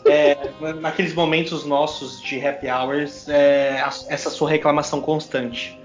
É, 0.08 0.38
naqueles 0.80 1.14
momentos 1.16 1.66
nossos 1.66 2.22
de 2.22 2.46
happy 2.46 2.68
hours, 2.68 3.28
é, 3.28 3.84
essa 4.08 4.30
sua 4.30 4.50
reclamação 4.50 5.02
constante, 5.02 5.78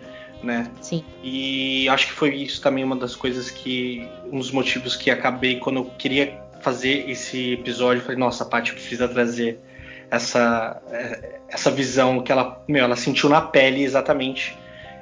né? 0.42 0.70
Sim. 0.80 1.02
E 1.22 1.88
acho 1.88 2.08
que 2.08 2.12
foi 2.12 2.34
isso 2.34 2.60
também 2.60 2.84
uma 2.84 2.96
das 2.96 3.16
coisas 3.16 3.50
que. 3.50 4.06
Um 4.30 4.38
dos 4.38 4.50
motivos 4.52 4.94
que 4.94 5.10
acabei, 5.10 5.58
quando 5.58 5.78
eu 5.78 5.84
queria 5.98 6.38
fazer 6.60 7.10
esse 7.10 7.54
episódio, 7.54 8.02
falei, 8.02 8.18
nossa, 8.18 8.44
a 8.44 8.46
Paty 8.46 8.72
precisa 8.72 9.08
trazer 9.08 9.58
essa, 10.10 10.80
é, 10.90 11.38
essa 11.48 11.70
visão 11.70 12.22
que 12.22 12.32
ela, 12.32 12.62
meu, 12.68 12.84
ela 12.84 12.96
sentiu 12.96 13.28
na 13.28 13.40
pele 13.40 13.82
exatamente 13.82 14.56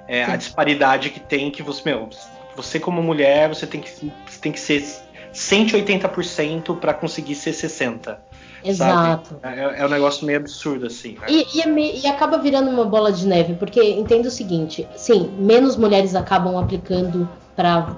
é, 0.07 0.25
a 0.25 0.37
disparidade 0.37 1.11
que 1.11 1.21
tem 1.21 1.51
que 1.51 1.63
você, 1.63 1.83
meu, 1.85 2.09
você 2.55 2.79
como 2.79 3.03
mulher, 3.03 3.49
você 3.49 3.67
tem 3.67 3.81
que, 3.81 3.91
você 3.91 4.41
tem 4.41 4.53
que 4.53 4.61
ser 4.61 4.85
180% 5.33 6.79
para 6.79 6.95
conseguir 6.95 7.35
ser 7.35 7.53
60%. 7.53 8.17
Exato. 8.65 9.37
É, 9.43 9.81
é 9.81 9.87
um 9.87 9.89
negócio 9.89 10.27
meio 10.27 10.39
absurdo, 10.39 10.87
assim. 10.87 11.13
né? 11.13 11.27
E, 11.29 11.47
e 11.55 11.63
é 11.63 11.99
e 12.01 12.07
acaba 12.09 12.39
virando 12.39 12.69
uma 12.69 12.85
bola 12.85 13.13
de 13.13 13.25
neve, 13.25 13.55
porque 13.55 13.81
entenda 13.81 14.27
o 14.27 14.31
seguinte: 14.33 14.87
sim, 14.97 15.31
menos 15.39 15.77
mulheres 15.77 16.17
acabam 16.17 16.59
aplicando 16.59 17.29
para 17.55 17.97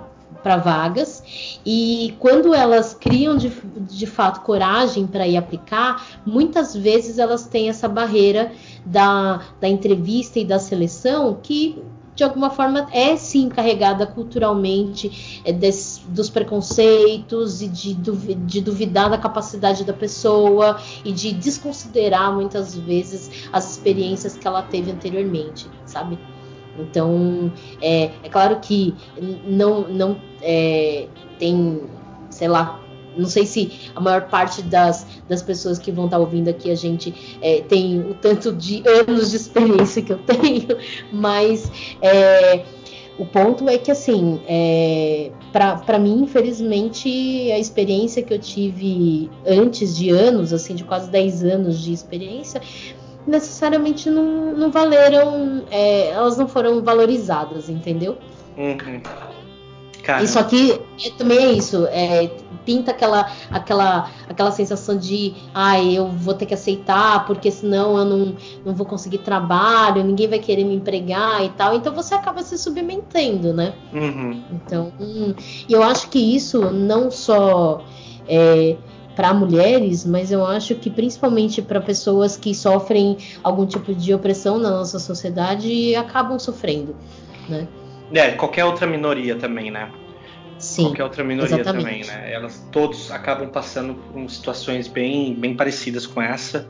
vagas, 0.56 1.60
e 1.64 2.14
quando 2.18 2.54
elas 2.54 2.94
criam 2.94 3.36
de, 3.36 3.50
de 3.80 4.06
fato 4.06 4.40
coragem 4.40 5.06
para 5.06 5.26
ir 5.26 5.36
aplicar, 5.36 6.20
muitas 6.24 6.74
vezes 6.74 7.18
elas 7.18 7.46
têm 7.46 7.68
essa 7.68 7.88
barreira 7.88 8.52
da, 8.84 9.40
da 9.60 9.68
entrevista 9.68 10.38
e 10.38 10.44
da 10.44 10.58
seleção 10.58 11.38
que. 11.42 11.82
de 12.14 12.24
alguma 12.24 12.50
forma 12.50 12.86
é 12.92 13.16
sim 13.16 13.48
carregada 13.48 14.06
culturalmente 14.06 15.40
é, 15.44 15.52
des, 15.52 16.02
dos 16.08 16.28
preconceitos 16.28 17.62
e 17.62 17.68
de, 17.68 17.94
de 17.94 18.60
duvidar 18.60 19.08
da 19.08 19.16
capacidade 19.16 19.84
da 19.84 19.92
pessoa 19.92 20.78
e 21.04 21.12
de 21.12 21.32
desconsiderar 21.32 22.34
muitas 22.34 22.76
vezes 22.76 23.48
as 23.52 23.70
experiências 23.70 24.36
que 24.36 24.46
ela 24.46 24.62
teve 24.62 24.90
anteriormente, 24.90 25.66
sabe? 25.86 26.18
Então, 26.82 27.52
é, 27.80 28.10
é 28.22 28.28
claro 28.28 28.58
que 28.60 28.94
não, 29.44 29.88
não 29.88 30.20
é, 30.42 31.06
tem, 31.38 31.82
sei 32.30 32.48
lá, 32.48 32.80
não 33.16 33.28
sei 33.28 33.44
se 33.44 33.90
a 33.94 34.00
maior 34.00 34.28
parte 34.28 34.62
das, 34.62 35.06
das 35.28 35.42
pessoas 35.42 35.78
que 35.78 35.90
vão 35.90 36.04
estar 36.04 36.18
ouvindo 36.18 36.48
aqui 36.48 36.70
a 36.70 36.74
gente 36.74 37.38
é, 37.42 37.60
tem 37.62 38.00
o 38.00 38.14
tanto 38.14 38.52
de 38.52 38.82
anos 38.86 39.30
de 39.30 39.36
experiência 39.36 40.02
que 40.02 40.12
eu 40.12 40.18
tenho, 40.18 40.76
mas 41.12 41.70
é, 42.00 42.64
o 43.20 43.26
ponto 43.26 43.68
é 43.68 43.76
que, 43.76 43.90
assim, 43.90 44.40
é, 44.48 45.30
para 45.52 45.98
mim, 45.98 46.22
infelizmente, 46.22 47.08
a 47.52 47.58
experiência 47.58 48.22
que 48.22 48.32
eu 48.32 48.38
tive 48.38 49.30
antes 49.46 49.94
de 49.94 50.08
anos, 50.08 50.54
assim, 50.54 50.74
de 50.74 50.84
quase 50.84 51.10
10 51.10 51.44
anos 51.44 51.82
de 51.82 51.92
experiência, 51.92 52.62
necessariamente 53.30 54.10
não, 54.10 54.52
não 54.54 54.70
valeram, 54.70 55.64
é, 55.70 56.08
elas 56.08 56.36
não 56.36 56.48
foram 56.48 56.82
valorizadas, 56.82 57.68
entendeu? 57.68 58.18
Uhum. 58.58 59.00
Isso 60.22 60.38
aqui 60.38 60.80
é, 61.04 61.10
também 61.10 61.38
é 61.38 61.52
isso, 61.52 61.86
é, 61.86 62.30
pinta 62.64 62.90
aquela, 62.90 63.30
aquela, 63.50 64.10
aquela 64.28 64.50
sensação 64.50 64.96
de, 64.96 65.34
ai, 65.54 65.80
ah, 65.80 65.92
eu 65.92 66.08
vou 66.08 66.34
ter 66.34 66.46
que 66.46 66.54
aceitar, 66.54 67.26
porque 67.26 67.50
senão 67.50 67.96
eu 67.96 68.04
não, 68.04 68.36
não 68.64 68.74
vou 68.74 68.86
conseguir 68.86 69.18
trabalho, 69.18 70.02
ninguém 70.02 70.28
vai 70.28 70.38
querer 70.38 70.64
me 70.64 70.74
empregar 70.74 71.44
e 71.44 71.50
tal. 71.50 71.74
Então 71.74 71.94
você 71.94 72.14
acaba 72.14 72.42
se 72.42 72.58
submetendo, 72.58 73.52
né? 73.52 73.74
Uhum. 73.92 74.42
Então, 74.52 74.92
hum, 75.00 75.34
eu 75.68 75.82
acho 75.82 76.08
que 76.08 76.18
isso 76.18 76.70
não 76.70 77.10
só 77.10 77.82
é, 78.28 78.76
para 79.14 79.34
mulheres, 79.34 80.04
mas 80.04 80.30
eu 80.30 80.44
acho 80.46 80.74
que 80.74 80.88
principalmente 80.88 81.60
para 81.60 81.80
pessoas 81.80 82.36
que 82.36 82.54
sofrem 82.54 83.16
algum 83.42 83.66
tipo 83.66 83.94
de 83.94 84.14
opressão 84.14 84.58
na 84.58 84.70
nossa 84.70 84.98
sociedade 84.98 85.94
acabam 85.94 86.38
sofrendo, 86.38 86.94
né? 87.48 87.66
É, 88.12 88.32
qualquer 88.32 88.64
outra 88.64 88.86
minoria 88.86 89.36
também, 89.36 89.70
né? 89.70 89.90
Sim, 90.58 90.84
qualquer 90.84 91.04
outra 91.04 91.24
minoria 91.24 91.54
exatamente. 91.54 91.84
também, 91.84 92.04
né? 92.04 92.32
Elas 92.32 92.66
todos 92.70 93.10
acabam 93.10 93.48
passando 93.48 93.94
por 93.94 94.30
situações 94.30 94.88
bem, 94.88 95.34
bem 95.34 95.54
parecidas 95.54 96.06
com 96.06 96.20
essa. 96.20 96.68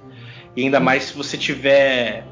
E 0.57 0.62
ainda 0.62 0.81
mais 0.81 1.05
se 1.05 1.16
você 1.16 1.37
tiver 1.37 2.24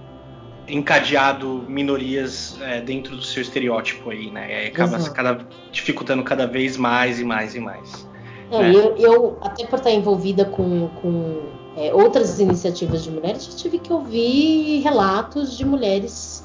encadeado 0.69 1.65
minorias 1.69 2.59
é, 2.61 2.81
dentro 2.81 3.17
do 3.17 3.23
seu 3.23 3.43
estereótipo 3.43 4.11
aí, 4.11 4.31
né? 4.31 4.49
E 4.51 4.55
aí 4.55 4.67
acaba 4.69 5.11
cada, 5.11 5.47
dificultando 5.73 6.23
cada 6.23 6.47
vez 6.47 6.77
mais 6.77 7.19
e 7.19 7.25
mais 7.25 7.55
e 7.55 7.61
mais. 7.61 8.07
É, 8.51 8.59
né? 8.59 8.75
eu, 8.75 8.97
eu, 8.97 9.39
até 9.41 9.67
por 9.67 9.79
estar 9.79 9.91
envolvida 9.91 10.45
com, 10.45 10.89
com 11.03 11.41
é, 11.77 11.95
outras 11.95 12.41
iniciativas 12.41 13.05
de 13.05 13.11
mulheres, 13.11 13.45
já 13.47 13.53
tive 13.53 13.79
que 13.79 13.93
ouvir 13.93 14.81
relatos 14.81 15.57
de 15.57 15.65
mulheres 15.65 16.43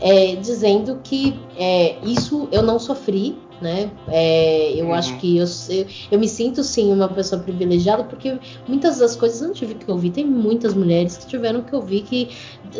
é, 0.00 0.36
dizendo 0.36 1.00
que 1.02 1.38
é, 1.56 1.96
isso 2.02 2.48
eu 2.50 2.62
não 2.62 2.78
sofri, 2.78 3.38
né? 3.60 3.90
É, 4.08 4.72
eu 4.72 4.86
uhum. 4.86 4.94
acho 4.94 5.16
que 5.18 5.38
eu, 5.38 5.46
eu, 5.68 5.86
eu, 6.10 6.18
me 6.18 6.28
sinto 6.28 6.62
sim 6.62 6.92
uma 6.92 7.08
pessoa 7.08 7.40
privilegiada 7.40 8.04
porque 8.04 8.38
muitas 8.66 8.98
das 8.98 9.14
coisas 9.16 9.40
eu 9.40 9.48
não 9.48 9.54
tive 9.54 9.74
que 9.74 9.90
ouvir. 9.90 10.10
Tem 10.10 10.24
muitas 10.24 10.74
mulheres 10.74 11.16
que 11.16 11.26
tiveram 11.26 11.62
que 11.62 11.74
ouvir 11.74 12.02
que 12.02 12.30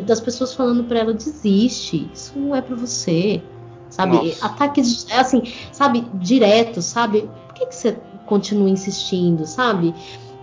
das 0.02 0.20
pessoas 0.20 0.52
falando 0.52 0.84
para 0.84 1.00
ela 1.00 1.14
desiste, 1.14 2.10
isso 2.12 2.38
não 2.38 2.54
é 2.54 2.60
para 2.60 2.74
você, 2.74 3.40
sabe? 3.88 4.16
Nossa. 4.16 4.46
Ataques 4.46 5.06
assim, 5.12 5.42
sabe, 5.72 6.04
direto, 6.14 6.82
sabe? 6.82 7.28
Por 7.46 7.54
que, 7.54 7.66
que 7.66 7.74
você 7.74 7.96
continua 8.26 8.68
insistindo, 8.68 9.46
sabe? 9.46 9.94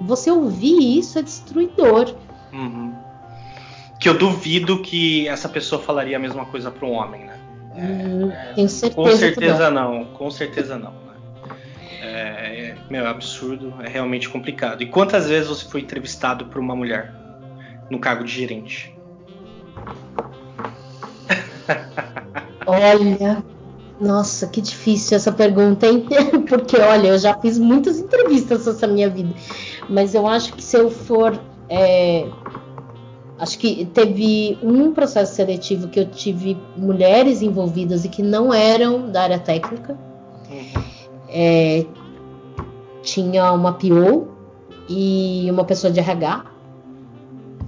Você 0.02 0.32
ouvir 0.32 1.00
isso 1.00 1.20
é 1.20 1.22
destruidor. 1.22 2.16
Uhum. 2.52 2.94
Que 4.00 4.10
eu 4.10 4.18
duvido 4.18 4.82
que 4.82 5.28
essa 5.28 5.48
pessoa 5.48 5.82
falaria 5.82 6.18
a 6.18 6.20
mesma 6.20 6.46
coisa 6.46 6.72
para 6.72 6.88
um 6.88 6.94
homem, 6.94 7.26
né? 7.26 7.40
Hum, 7.76 8.32
tenho 8.56 8.70
certeza. 8.70 8.96
Com 8.96 9.16
certeza 9.16 9.70
não. 9.70 10.00
não. 10.00 10.06
com 10.06 10.32
certeza 10.32 10.78
não. 10.78 10.92
Né? 10.92 10.98
É, 12.02 12.08
é, 12.08 12.76
meu, 12.90 13.06
é 13.06 13.10
absurdo, 13.10 13.74
é 13.82 13.88
realmente 13.88 14.28
complicado. 14.28 14.82
E 14.82 14.88
quantas 14.88 15.30
vezes 15.30 15.48
você 15.48 15.70
foi 15.70 15.82
entrevistado 15.82 16.46
por 16.46 16.60
uma 16.60 16.76
mulher 16.76 17.14
no 17.90 18.00
cargo 18.00 18.24
de 18.24 18.32
gerente? 18.32 18.96
Olha, 22.66 23.44
nossa, 24.02 24.48
que 24.48 24.60
difícil 24.62 25.16
essa 25.16 25.32
pergunta, 25.32 25.88
hein? 25.88 26.06
Porque, 26.50 26.78
olha, 26.78 27.10
eu 27.10 27.18
já 27.18 27.34
fiz 27.36 27.58
muitas 27.58 28.00
entrevistas 28.00 28.66
nessa 28.66 28.88
minha 28.88 29.10
vida, 29.10 29.34
mas 29.90 30.16
eu 30.16 30.28
acho 30.28 30.54
que 30.54 30.64
se 30.64 30.78
eu 30.78 30.90
for 30.90 31.40
é, 31.70 32.28
Acho 33.42 33.58
que 33.58 33.86
teve 33.86 34.60
um 34.62 34.94
processo 34.94 35.34
seletivo 35.34 35.88
que 35.88 36.00
eu 36.00 36.06
tive 36.06 36.56
mulheres 36.78 37.42
envolvidas 37.42 38.06
e 38.06 38.10
que 38.10 38.22
não 38.22 38.54
eram 38.54 39.10
da 39.10 39.24
área 39.24 39.40
técnica. 39.40 39.98
Uhum. 40.48 40.84
É, 41.28 41.84
tinha 43.02 43.52
uma 43.52 43.74
PO 43.74 44.28
e 44.88 45.48
uma 45.50 45.66
pessoa 45.66 45.92
de 45.92 46.00
RH. 46.00 46.46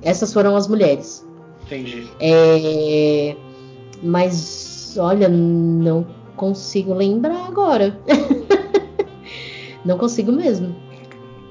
Essas 0.04 0.32
foram 0.32 0.56
as 0.56 0.68
mulheres. 0.68 1.28
Entendi. 1.66 2.08
É, 2.20 3.36
mas, 4.04 4.96
olha, 5.00 5.28
não 5.28 6.06
consigo 6.36 6.94
lembrar 6.94 7.48
agora. 7.48 7.98
não 9.86 9.98
consigo 9.98 10.32
mesmo. 10.32 10.76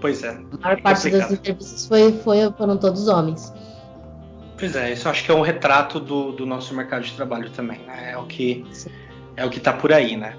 Pois 0.01 0.23
é. 0.23 0.31
A 0.31 0.59
maior 0.61 0.81
parte 0.83 1.11
das 1.11 1.31
entrevistas 1.31 1.87
foi, 1.87 2.13
foi, 2.13 2.39
foram 2.59 2.77
todos 2.77 3.07
homens. 3.09 3.53
Pois 4.59 4.77
é, 4.77 4.93
isso 4.93 5.09
acho 5.09 5.25
que 5.25 5.31
é 5.31 5.35
um 5.35 5.43
retrato 5.43 5.99
do, 5.99 6.33
do 6.33 6.47
nosso 6.47 6.75
mercado 6.75 7.03
de 7.03 7.13
trabalho 7.13 7.51
também, 7.51 7.79
né? 7.87 8.13
É 8.13 8.17
o 8.17 8.25
que 8.25 8.65
é 9.37 9.45
o 9.45 9.51
que 9.51 9.59
está 9.59 9.73
por 9.73 9.93
aí, 9.93 10.17
né? 10.17 10.37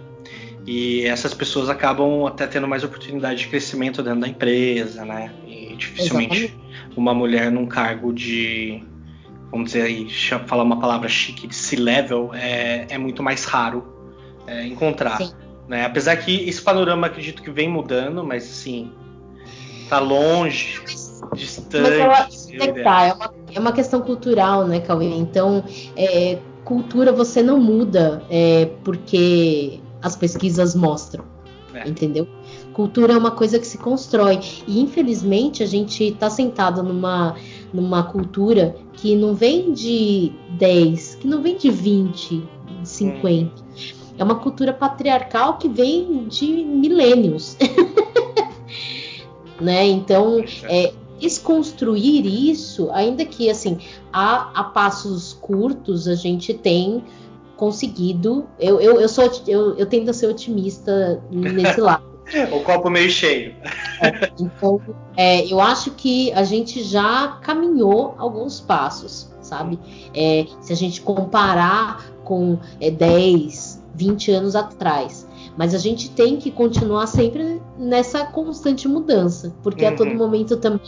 E 0.65 1.05
essas 1.05 1.33
pessoas 1.33 1.69
acabam 1.69 2.25
até 2.25 2.47
tendo 2.47 2.67
mais 2.67 2.83
oportunidade 2.83 3.39
de 3.39 3.47
crescimento 3.47 4.01
dentro 4.01 4.21
da 4.21 4.27
empresa, 4.27 5.03
né? 5.03 5.31
E 5.45 5.75
dificilmente 5.75 6.45
Exatamente. 6.45 6.93
uma 6.95 7.13
mulher 7.13 7.51
num 7.51 7.65
cargo 7.65 8.13
de, 8.13 8.81
vamos 9.51 9.71
dizer 9.71 9.81
aí, 9.81 10.09
falar 10.45 10.63
uma 10.63 10.79
palavra 10.79 11.09
chique, 11.09 11.47
de 11.47 11.55
C-level, 11.55 12.31
é, 12.33 12.87
é 12.89 12.97
muito 12.97 13.21
mais 13.21 13.43
raro 13.43 14.02
é, 14.47 14.65
encontrar. 14.65 15.17
Sim. 15.17 15.31
Né? 15.67 15.85
Apesar 15.85 16.15
que 16.17 16.47
esse 16.47 16.61
panorama 16.61 17.07
acredito 17.07 17.41
que 17.41 17.49
vem 17.49 17.69
mudando, 17.69 18.23
mas 18.23 18.43
assim, 18.43 18.91
tá 19.89 19.99
longe 19.99 20.81
distante. 21.33 21.99
Mas 22.07 22.49
é, 22.51 22.83
tá, 22.83 23.03
é, 23.03 23.13
uma, 23.13 23.33
é 23.55 23.59
uma 23.59 23.71
questão 23.71 24.01
cultural, 24.01 24.67
né, 24.67 24.79
Cauê? 24.79 25.07
Então, 25.07 25.63
é, 25.95 26.37
cultura 26.63 27.11
você 27.11 27.41
não 27.41 27.59
muda 27.59 28.23
é, 28.29 28.69
porque 28.83 29.79
as 30.01 30.15
pesquisas 30.15 30.75
mostram, 30.75 31.23
é. 31.73 31.87
entendeu? 31.87 32.27
Cultura 32.73 33.13
é 33.13 33.17
uma 33.17 33.31
coisa 33.31 33.59
que 33.59 33.67
se 33.67 33.77
constrói. 33.77 34.39
E 34.67 34.81
infelizmente 34.81 35.61
a 35.63 35.65
gente 35.65 36.03
está 36.03 36.29
sentado 36.29 36.81
numa, 36.81 37.35
numa 37.71 38.03
cultura 38.03 38.75
que 38.93 39.15
não 39.15 39.33
vem 39.35 39.71
de 39.73 40.31
10, 40.57 41.15
que 41.15 41.27
não 41.27 41.41
vem 41.41 41.55
de 41.55 41.69
20, 41.69 42.43
de 42.81 42.89
50. 42.89 43.61
Hum. 43.61 44.02
É 44.17 44.23
uma 44.23 44.35
cultura 44.35 44.73
patriarcal 44.73 45.57
que 45.57 45.67
vem 45.67 46.27
de 46.27 46.45
milênios. 46.45 47.57
né? 49.59 49.85
Então, 49.85 50.43
é, 50.63 50.93
desconstruir 51.19 52.25
isso, 52.25 52.89
ainda 52.91 53.25
que 53.25 53.49
assim, 53.49 53.79
a, 54.11 54.59
a 54.59 54.63
passos 54.65 55.33
curtos 55.33 56.07
a 56.07 56.15
gente 56.15 56.53
tem 56.53 57.03
conseguido. 57.55 58.45
Eu, 58.59 58.81
eu, 58.81 58.99
eu 58.99 59.09
sou 59.09 59.23
eu, 59.47 59.75
eu 59.77 59.85
tento 59.85 60.13
ser 60.13 60.27
otimista 60.27 61.21
nesse 61.31 61.79
lado. 61.81 62.03
o 62.51 62.59
copo 62.61 62.89
meio 62.89 63.09
cheio. 63.09 63.55
É, 64.01 64.31
então, 64.39 64.81
é, 65.15 65.45
eu 65.45 65.59
acho 65.59 65.91
que 65.91 66.31
a 66.33 66.43
gente 66.43 66.83
já 66.83 67.39
caminhou 67.41 68.15
alguns 68.17 68.59
passos, 68.59 69.31
sabe? 69.41 69.79
É, 70.13 70.45
se 70.61 70.73
a 70.73 70.75
gente 70.75 71.01
comparar 71.01 72.05
com 72.23 72.57
é, 72.79 72.89
10, 72.89 73.82
20 73.95 74.31
anos 74.31 74.55
atrás. 74.55 75.27
Mas 75.57 75.73
a 75.73 75.77
gente 75.77 76.09
tem 76.09 76.37
que 76.37 76.49
continuar 76.49 77.07
sempre 77.07 77.61
nessa 77.77 78.25
constante 78.25 78.87
mudança, 78.87 79.53
porque 79.61 79.85
uhum. 79.85 79.93
a 79.93 79.95
todo 79.95 80.09
uhum. 80.09 80.17
momento 80.17 80.57
também 80.57 80.81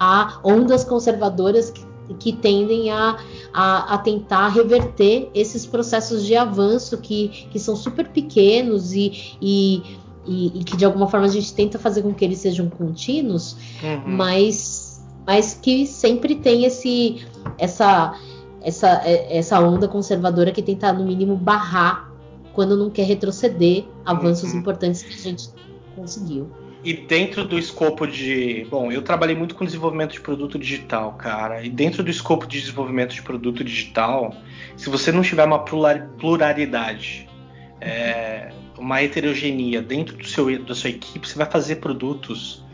há 0.00 0.40
ondas 0.42 0.84
conservadoras 0.84 1.70
que, 1.70 1.84
que 2.18 2.32
tendem 2.32 2.90
a, 2.90 3.18
a, 3.52 3.94
a, 3.94 3.98
tentar 3.98 4.48
reverter 4.48 5.30
esses 5.34 5.66
processos 5.66 6.24
de 6.24 6.34
avanço 6.34 6.96
que, 6.98 7.48
que 7.50 7.58
são 7.58 7.76
super 7.76 8.08
pequenos 8.08 8.94
e, 8.94 9.36
e, 9.42 9.82
e, 10.26 10.60
e 10.60 10.64
que 10.64 10.76
de 10.76 10.86
alguma 10.86 11.06
forma 11.06 11.26
a 11.26 11.30
gente 11.30 11.52
tenta 11.52 11.78
fazer 11.78 12.02
com 12.02 12.14
que 12.14 12.24
eles 12.24 12.38
sejam 12.38 12.70
contínuos, 12.70 13.56
uhum. 13.82 14.16
mas, 14.16 15.04
mas 15.26 15.52
que 15.52 15.86
sempre 15.86 16.36
tem 16.36 16.64
esse, 16.64 17.26
essa 17.58 18.14
essa, 18.62 19.02
é, 19.04 19.38
essa 19.38 19.60
onda 19.60 19.88
conservadora 19.88 20.50
que 20.50 20.62
tenta, 20.62 20.92
no 20.92 21.04
mínimo, 21.04 21.36
barrar 21.36 22.07
quando 22.58 22.76
não 22.76 22.90
quer 22.90 23.04
retroceder 23.04 23.84
avanços 24.04 24.52
Uhum. 24.52 24.58
importantes 24.58 25.04
que 25.04 25.14
a 25.14 25.16
gente 25.16 25.48
conseguiu. 25.94 26.50
E 26.82 26.92
dentro 26.92 27.44
do 27.44 27.56
escopo 27.56 28.04
de. 28.04 28.66
Bom, 28.68 28.90
eu 28.90 29.00
trabalhei 29.00 29.36
muito 29.36 29.54
com 29.54 29.64
desenvolvimento 29.64 30.10
de 30.14 30.20
produto 30.20 30.58
digital, 30.58 31.12
cara. 31.12 31.64
E 31.64 31.70
dentro 31.70 32.02
do 32.02 32.10
escopo 32.10 32.48
de 32.48 32.58
desenvolvimento 32.58 33.14
de 33.14 33.22
produto 33.22 33.62
digital, 33.62 34.34
se 34.76 34.90
você 34.90 35.12
não 35.12 35.22
tiver 35.22 35.44
uma 35.44 35.60
plural- 35.60 36.08
pluralidade, 36.18 37.28
é, 37.80 38.50
uma 38.76 39.00
heterogeneia 39.00 39.80
dentro 39.80 40.16
do 40.16 40.26
seu, 40.26 40.60
da 40.64 40.74
sua 40.74 40.90
equipe, 40.90 41.28
você 41.28 41.38
vai 41.38 41.48
fazer 41.48 41.76
produtos 41.76 42.64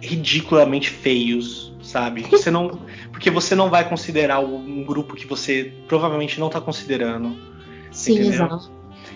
ridiculamente 0.00 0.90
feios, 0.90 1.72
sabe? 1.80 2.22
Você 2.28 2.50
não, 2.50 2.80
porque 3.12 3.30
você 3.30 3.54
não 3.54 3.70
vai 3.70 3.88
considerar 3.88 4.40
um 4.40 4.82
grupo 4.82 5.14
que 5.14 5.24
você 5.24 5.72
provavelmente 5.86 6.40
não 6.40 6.48
está 6.48 6.60
considerando. 6.60 7.51
Sim, 7.92 8.14
Entendeu? 8.14 8.32
exato. 8.32 8.70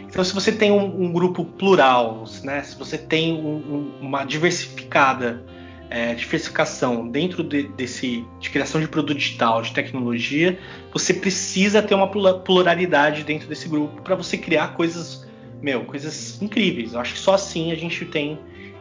Então, 0.08 0.24
se 0.24 0.34
você 0.34 0.52
tem 0.52 0.70
um, 0.70 1.04
um 1.04 1.12
grupo 1.12 1.44
plural, 1.44 2.24
né, 2.42 2.62
se 2.62 2.76
você 2.78 2.96
tem 2.96 3.34
um- 3.34 3.56
um- 3.56 3.92
uma 4.00 4.24
diversificada 4.24 5.44
é, 5.88 6.14
diversificação 6.14 7.06
dentro 7.08 7.44
de, 7.44 7.68
desse 7.68 8.24
de 8.40 8.50
criação 8.50 8.80
de 8.80 8.88
produto 8.88 9.16
digital, 9.16 9.62
de 9.62 9.72
tecnologia, 9.72 10.58
você 10.92 11.14
precisa 11.14 11.80
ter 11.80 11.94
uma 11.94 12.08
plura- 12.08 12.34
pluralidade 12.40 13.22
dentro 13.22 13.48
desse 13.48 13.68
grupo 13.68 14.02
para 14.02 14.16
você 14.16 14.36
criar 14.36 14.74
coisas, 14.74 15.24
meu, 15.62 15.84
coisas 15.84 16.42
incríveis. 16.42 16.92
Eu 16.92 17.00
acho 17.00 17.12
que 17.14 17.20
só 17.20 17.34
assim 17.34 17.70
a 17.70 17.76
gente 17.76 18.04
tem 18.04 18.36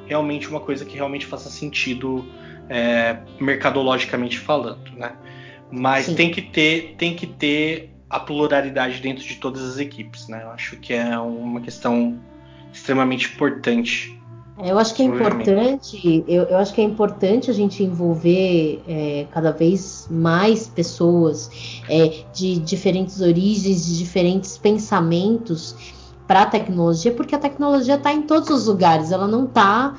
realmente 0.08 0.50
uma 0.50 0.60
coisa 0.60 0.84
que 0.84 0.96
realmente 0.96 1.28
faça 1.28 1.48
sentido 1.50 2.26
é, 2.70 3.18
mercadologicamente 3.40 4.40
falando, 4.40 4.92
né? 4.98 5.12
Mas 5.72 6.06
Sim. 6.08 6.16
tem 6.16 6.32
que 6.32 6.42
ter, 6.42 6.96
tem 6.98 7.16
que 7.16 7.28
ter 7.28 7.92
a 8.16 8.20
pluralidade 8.20 9.00
dentro 9.02 9.24
de 9.24 9.36
todas 9.36 9.62
as 9.64 9.78
equipes, 9.78 10.28
né? 10.28 10.44
Eu 10.44 10.50
acho 10.52 10.78
que 10.78 10.94
é 10.94 11.18
uma 11.20 11.62
questão 11.62 12.18
extremamente 12.74 13.34
importante. 13.34 14.18
É, 14.58 14.72
Eu 14.72 14.80
acho 14.80 14.94
que 14.96 15.02
é 15.02 15.06
importante, 15.06 16.24
eu, 16.28 16.44
eu 16.44 16.58
acho 16.58 16.74
que 16.74 16.80
é 16.80 16.84
importante 16.84 17.52
a 17.52 17.54
gente 17.54 17.84
envolver 17.84 18.82
é, 18.88 19.26
cada 19.32 19.52
vez 19.52 20.08
mais 20.10 20.68
pessoas 20.68 21.50
é, 21.90 22.24
de 22.34 22.58
diferentes 22.60 23.20
origens, 23.20 23.86
de 23.86 23.98
diferentes 23.98 24.58
pensamentos 24.58 25.76
para 26.26 26.44
a 26.44 26.46
tecnologia, 26.46 27.12
porque 27.12 27.36
a 27.36 27.40
tecnologia 27.40 27.96
está 27.96 28.14
em 28.14 28.22
todos 28.24 28.50
os 28.50 28.66
lugares, 28.66 29.12
ela 29.12 29.28
não 29.28 29.46
está 29.46 29.96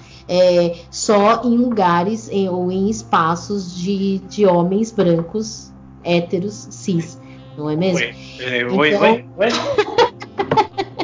só 0.90 1.42
em 1.44 1.56
lugares 1.56 2.28
em- 2.30 2.48
ou 2.48 2.72
em 2.72 2.90
espaços 2.90 3.72
de, 3.76 4.18
de 4.20 4.44
homens 4.44 4.90
brancos, 4.90 5.72
héteros, 6.02 6.66
cis, 6.70 7.16
não 7.56 7.70
é 7.70 7.76
mesmo? 7.76 7.98
Oi, 7.98 8.14
é, 8.40 8.64
oi, 8.66 8.88
Então- 8.90 9.02
oi, 9.02 9.24
oi. 9.38 9.48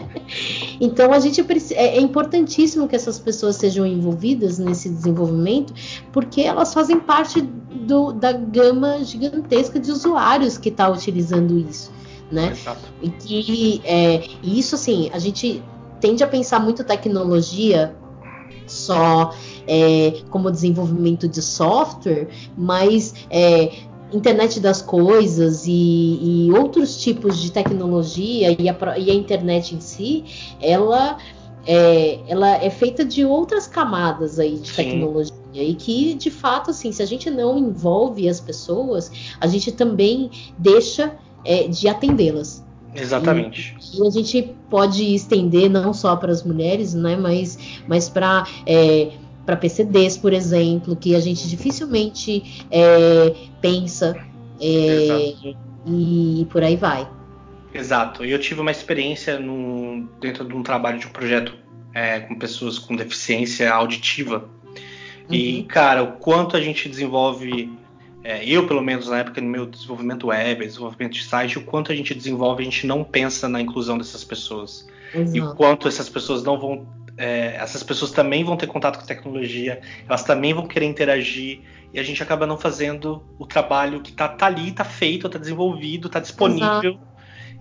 Então 0.81 1.13
a 1.13 1.21
gente 1.21 1.41
é, 1.75 1.97
é 1.97 2.01
importantíssimo 2.01 2.89
que 2.89 2.97
essas 2.97 3.17
pessoas 3.19 3.55
sejam 3.57 3.87
envolvidas 3.87 4.59
nesse 4.59 4.89
desenvolvimento, 4.89 5.73
porque 6.11 6.41
elas 6.41 6.75
fazem 6.75 6.99
parte 6.99 7.41
do- 7.41 8.13
da 8.13 8.33
gama 8.33 9.05
gigantesca 9.05 9.79
de 9.79 9.91
usuários 9.93 10.59
que 10.59 10.71
está 10.71 10.89
utilizando 10.89 11.57
isso, 11.57 11.93
né? 12.33 12.51
Exato. 12.53 12.81
E 13.01 13.11
que 13.11 13.81
é, 13.85 14.25
e 14.43 14.59
isso 14.59 14.75
assim, 14.75 15.09
a 15.13 15.19
gente 15.21 15.63
tende 16.01 16.25
a 16.25 16.27
pensar 16.27 16.59
muito 16.59 16.83
tecnologia 16.83 17.95
só 18.67 19.33
é, 19.69 20.23
como 20.31 20.51
desenvolvimento 20.51 21.29
de 21.29 21.43
software, 21.43 22.27
mas 22.57 23.15
é, 23.31 23.71
internet 24.13 24.61
das 24.61 24.83
coisas 24.83 25.67
e, 25.67 26.47
e 26.47 26.53
outros 26.53 27.01
tipos 27.01 27.41
de 27.41 27.51
tecnologia 27.51 28.51
e 28.59 28.69
a, 28.69 28.99
e 28.99 29.11
a 29.11 29.15
internet 29.15 29.75
em 29.75 29.81
si, 29.81 30.25
ela 30.61 31.19
é, 31.67 32.19
ela 32.27 32.57
é 32.57 32.71
feita 32.71 33.05
de 33.05 33.25
outras 33.25 33.67
camadas 33.67 34.39
aí 34.39 34.57
de 34.57 34.69
Sim. 34.69 34.75
tecnologia 34.75 35.33
e 35.55 35.75
que 35.75 36.15
de 36.15 36.31
fato 36.31 36.71
assim, 36.71 36.91
se 36.93 37.03
a 37.03 37.07
gente 37.07 37.31
não 37.31 37.57
envolve 37.59 38.29
as 38.29 38.41
pessoas, 38.41 39.11
a 39.41 39.47
gente 39.47 39.71
também 39.71 40.31
deixa 40.59 41.15
é, 41.45 41.69
de 41.69 41.89
atendê-las. 41.89 42.65
Exatamente. 42.95 43.75
E 43.95 44.07
a 44.07 44.11
gente 44.11 44.55
pode 44.69 45.15
estender 45.15 45.71
não 45.71 45.95
só 45.95 46.15
para 46.17 46.31
as 46.31 46.43
mulheres, 46.43 46.95
né, 46.95 47.17
mas, 47.17 47.59
mas 47.87 48.09
para 48.09 48.47
é, 48.67 49.13
para 49.45 49.57
PCDs, 49.57 50.17
por 50.17 50.33
exemplo, 50.33 50.95
que 50.97 51.15
a 51.17 51.21
gente 51.21 51.49
dificilmente 51.49 52.65
é, 52.71 53.35
pensa 53.61 54.17
é, 54.61 55.35
e, 55.87 56.47
por 56.51 56.63
aí 56.63 56.77
vai. 56.77 57.09
Exato. 57.75 58.25
E 58.25 58.31
eu 58.31 58.39
tive 58.39 58.61
uma 58.61 58.71
experiência 58.71 59.39
num- 59.39 60.07
dentro 60.21 60.45
de 60.45 60.55
um 60.55 60.63
trabalho 60.63 60.99
de 60.99 61.07
um 61.07 61.11
projeto 61.11 61.55
é, 61.95 62.21
com 62.21 62.37
pessoas 62.39 62.79
com 62.79 62.95
deficiência 62.97 63.73
auditiva. 63.73 64.49
E, 65.31 65.59
Uhum. 65.61 65.65
cara, 65.65 66.03
o 66.03 66.13
quanto 66.13 66.57
a 66.57 66.61
gente 66.61 66.89
desenvolve, 66.89 67.71
é, 68.23 68.45
eu 68.49 68.67
pelo 68.67 68.83
menos 68.83 69.09
na 69.09 69.19
época 69.19 69.41
no 69.41 69.49
meu 69.49 69.67
desenvolvimento 69.67 70.29
web, 70.29 70.65
desenvolvimento 70.65 71.15
de 71.15 71.25
site, 71.25 71.59
o 71.59 71.65
quanto 71.65 71.91
a 71.91 71.95
gente 71.95 72.15
desenvolve, 72.15 72.63
a 72.63 72.65
gente 72.65 72.87
não 72.87 73.03
pensa 73.03 73.49
na 73.49 73.61
inclusão 73.61 73.99
dessas 73.99 74.23
pessoas. 74.25 74.87
E 75.15 75.19
o 75.19 75.45
Exato. 75.45 75.57
quanto 75.57 75.89
essas 75.89 76.09
pessoas 76.09 76.43
não 76.43 76.59
vão. 76.59 76.87
É, 77.17 77.57
essas 77.57 77.83
pessoas 77.83 78.11
também 78.11 78.45
vão 78.45 78.57
ter 78.57 78.67
contato 78.67 78.99
com 78.99 79.07
tecnologia, 79.07 79.81
elas 80.07 80.25
também 80.25 80.53
vão 80.55 80.67
querer 80.67 80.87
interagir, 80.87 81.61
e 81.93 82.01
a 82.01 82.03
gente 82.03 82.23
acaba 82.23 82.47
não 82.47 82.57
fazendo 82.57 83.23
o 83.39 83.47
trabalho 83.47 84.01
que 84.01 84.13
tá, 84.13 84.29
tá 84.29 84.47
ali, 84.47 84.73
tá 84.73 84.85
feito, 84.85 85.29
tá 85.29 85.39
desenvolvido, 85.39 86.09
tá 86.09 86.21
disponível. 86.21 86.99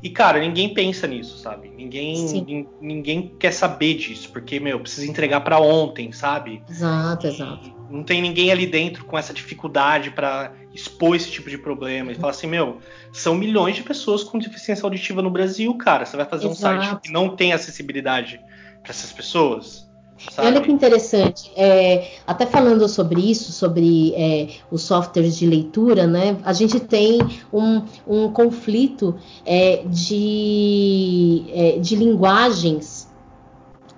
E, 0.02 0.10
cara, 0.10 0.40
ninguém 0.40 0.74
pensa 0.74 1.06
nisso, 1.06 1.38
sabe? 1.38 1.70
Ninguém, 1.70 2.68
ninguém 2.82 3.36
quer 3.38 3.52
saber 3.52 3.94
disso, 3.96 4.32
porque, 4.32 4.60
meu, 4.60 4.80
precisa 4.80 5.06
entregar 5.06 5.42
pra 5.42 5.60
ontem, 5.60 6.12
sabe? 6.12 6.64
Exato, 6.68 7.28
exato. 7.28 7.72
Não 7.88 8.04
tem 8.04 8.20
ninguém 8.20 8.52
ali 8.52 8.66
dentro 8.66 9.06
com 9.06 9.16
essa 9.16 9.32
dificuldade 9.32 10.10
pra 10.10 10.54
expor 10.74 11.16
esse 11.16 11.30
tipo 11.30 11.50
de 11.50 11.58
problema. 11.58 12.12
E 12.12 12.16
falar 12.16 12.32
assim, 12.32 12.48
meu, 12.48 12.80
são 13.12 13.36
milhões 13.36 13.76
de 13.76 13.84
pessoas 13.84 14.24
com 14.24 14.40
deficiência 14.40 14.86
auditiva 14.86 15.22
no 15.22 15.30
Brasil, 15.30 15.72
cara. 15.76 16.06
Você 16.06 16.18
vai 16.18 16.26
fazer 16.26 16.48
um 16.48 16.52
Exato. 16.52 16.84
site 16.84 17.02
que 17.02 17.12
não 17.12 17.36
tem 17.36 17.54
acessibilidade 17.54 18.40
pra 18.84 18.92
essas 18.92 19.12
pessoas? 19.12 19.90
Sabe? 20.30 20.50
olha 20.50 20.62
que 20.62 20.72
interessante, 20.72 21.52
é, 21.56 22.12
até 22.28 22.46
falando 22.46 22.88
sobre 22.88 23.20
isso, 23.22 23.52
sobre 23.52 24.14
é, 24.16 24.50
os 24.70 24.84
softwares 24.84 25.36
de 25.36 25.48
leitura, 25.48 26.06
né? 26.06 26.38
A 26.44 26.54
gente 26.54 26.80
tem 26.80 27.18
um, 27.52 27.82
um 28.08 28.32
conflito 28.32 29.16
é, 29.44 29.82
de, 29.88 31.44
é, 31.50 31.80
de 31.80 31.96
linguagens 31.96 33.10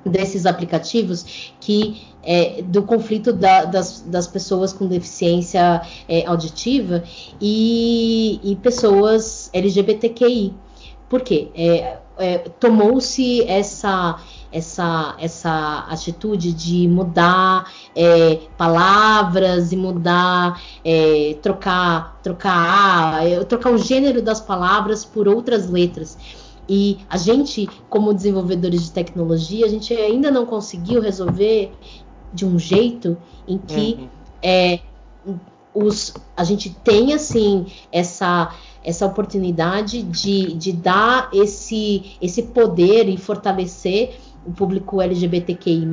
desses 0.05 0.45
aplicativos 0.45 1.51
que 1.59 2.01
é, 2.23 2.61
do 2.61 2.83
conflito 2.83 3.33
da- 3.33 3.65
das, 3.65 4.01
das 4.07 4.25
pessoas 4.25 4.71
com 4.71 4.87
deficiência 4.87 5.81
é, 6.07 6.25
auditiva 6.25 7.03
e, 7.41 8.39
e 8.43 8.55
pessoas 8.57 9.49
LGBTQI. 9.51 10.53
Por 11.13 11.21
quê? 11.21 11.51
É, 11.53 11.99
é, 12.17 12.37
Tomou-se 12.59 13.43
essa, 13.43 14.19
essa, 14.51 15.15
essa 15.19 15.85
atitude 15.87 16.51
de 16.51 16.87
mudar 16.87 17.71
é, 17.95 18.39
palavras 18.57 19.71
e 19.71 19.77
mudar, 19.77 20.59
é, 20.83 21.37
trocar, 21.39 22.19
trocar, 22.23 23.23
é, 23.27 23.43
trocar 23.43 23.71
o 23.71 23.77
gênero 23.77 24.23
das 24.23 24.41
palavras 24.41 25.05
por 25.05 25.27
outras 25.27 25.69
letras. 25.69 26.17
E 26.67 26.97
a 27.07 27.17
gente, 27.17 27.69
como 27.87 28.11
desenvolvedores 28.11 28.85
de 28.85 28.91
tecnologia, 28.91 29.67
a 29.67 29.69
gente 29.69 29.93
ainda 29.93 30.31
não 30.31 30.47
conseguiu 30.47 30.99
resolver 30.99 31.71
de 32.33 32.43
um 32.43 32.57
jeito 32.57 33.15
em 33.47 33.59
que 33.59 33.99
Uhum. 33.99 34.07
é, 34.41 34.79
os, 35.73 36.13
a 36.35 36.43
gente 36.43 36.69
tem 36.83 37.13
assim 37.13 37.67
essa, 37.91 38.51
essa 38.83 39.05
oportunidade 39.05 40.03
de, 40.03 40.53
de 40.53 40.73
dar 40.73 41.29
esse, 41.33 42.17
esse 42.21 42.43
poder 42.43 43.07
e 43.07 43.17
fortalecer 43.17 44.15
o 44.45 44.51
público 44.51 45.01
LGBTQI, 45.01 45.87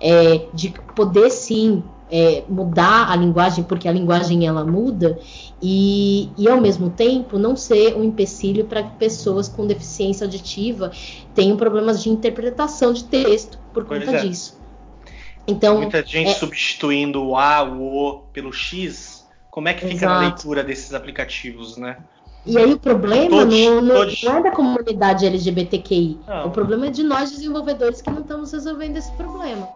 é, 0.00 0.46
de 0.52 0.74
poder 0.94 1.30
sim 1.30 1.82
é, 2.10 2.44
mudar 2.48 3.10
a 3.10 3.16
linguagem, 3.16 3.64
porque 3.64 3.88
a 3.88 3.92
linguagem 3.92 4.46
ela 4.46 4.64
muda, 4.64 5.18
e, 5.62 6.28
e 6.36 6.46
ao 6.48 6.60
mesmo 6.60 6.90
tempo 6.90 7.38
não 7.38 7.56
ser 7.56 7.96
um 7.96 8.04
empecilho 8.04 8.66
para 8.66 8.82
que 8.82 8.96
pessoas 8.96 9.48
com 9.48 9.66
deficiência 9.66 10.26
auditiva 10.26 10.90
tenham 11.34 11.56
problemas 11.56 12.02
de 12.02 12.10
interpretação 12.10 12.92
de 12.92 13.04
texto 13.04 13.58
por 13.72 13.84
Pois 13.84 14.04
conta 14.04 14.18
é. 14.18 14.20
disso. 14.26 14.60
Então, 15.46 15.78
Muita 15.78 16.04
gente 16.04 16.30
é- 16.30 16.34
substituindo 16.34 17.22
o 17.22 17.36
A, 17.36 17.62
o 17.62 17.96
O 17.96 18.18
pelo 18.32 18.52
X. 18.52 19.21
Como 19.52 19.68
é 19.68 19.74
que 19.74 19.86
fica 19.86 20.06
na 20.06 20.12
Exato. 20.14 20.20
leitura 20.20 20.64
desses 20.64 20.94
aplicativos, 20.94 21.76
né? 21.76 21.98
E 22.46 22.56
aí 22.56 22.72
o 22.72 22.78
problema 22.78 23.28
Todos, 23.28 23.60
não, 23.60 23.80
não- 23.82 23.94
todos. 23.96 24.22
não 24.22 24.38
é 24.38 24.42
da 24.44 24.50
comunidade 24.50 25.26
LGBTQI. 25.26 26.18
Não. 26.26 26.46
O 26.46 26.50
problema 26.50 26.86
é 26.86 26.90
de 26.90 27.02
nós 27.02 27.30
desenvolvedores 27.30 28.00
que 28.00 28.10
não 28.10 28.22
estamos 28.22 28.50
resolvendo 28.50 28.96
esse 28.96 29.12
problema. 29.12 29.68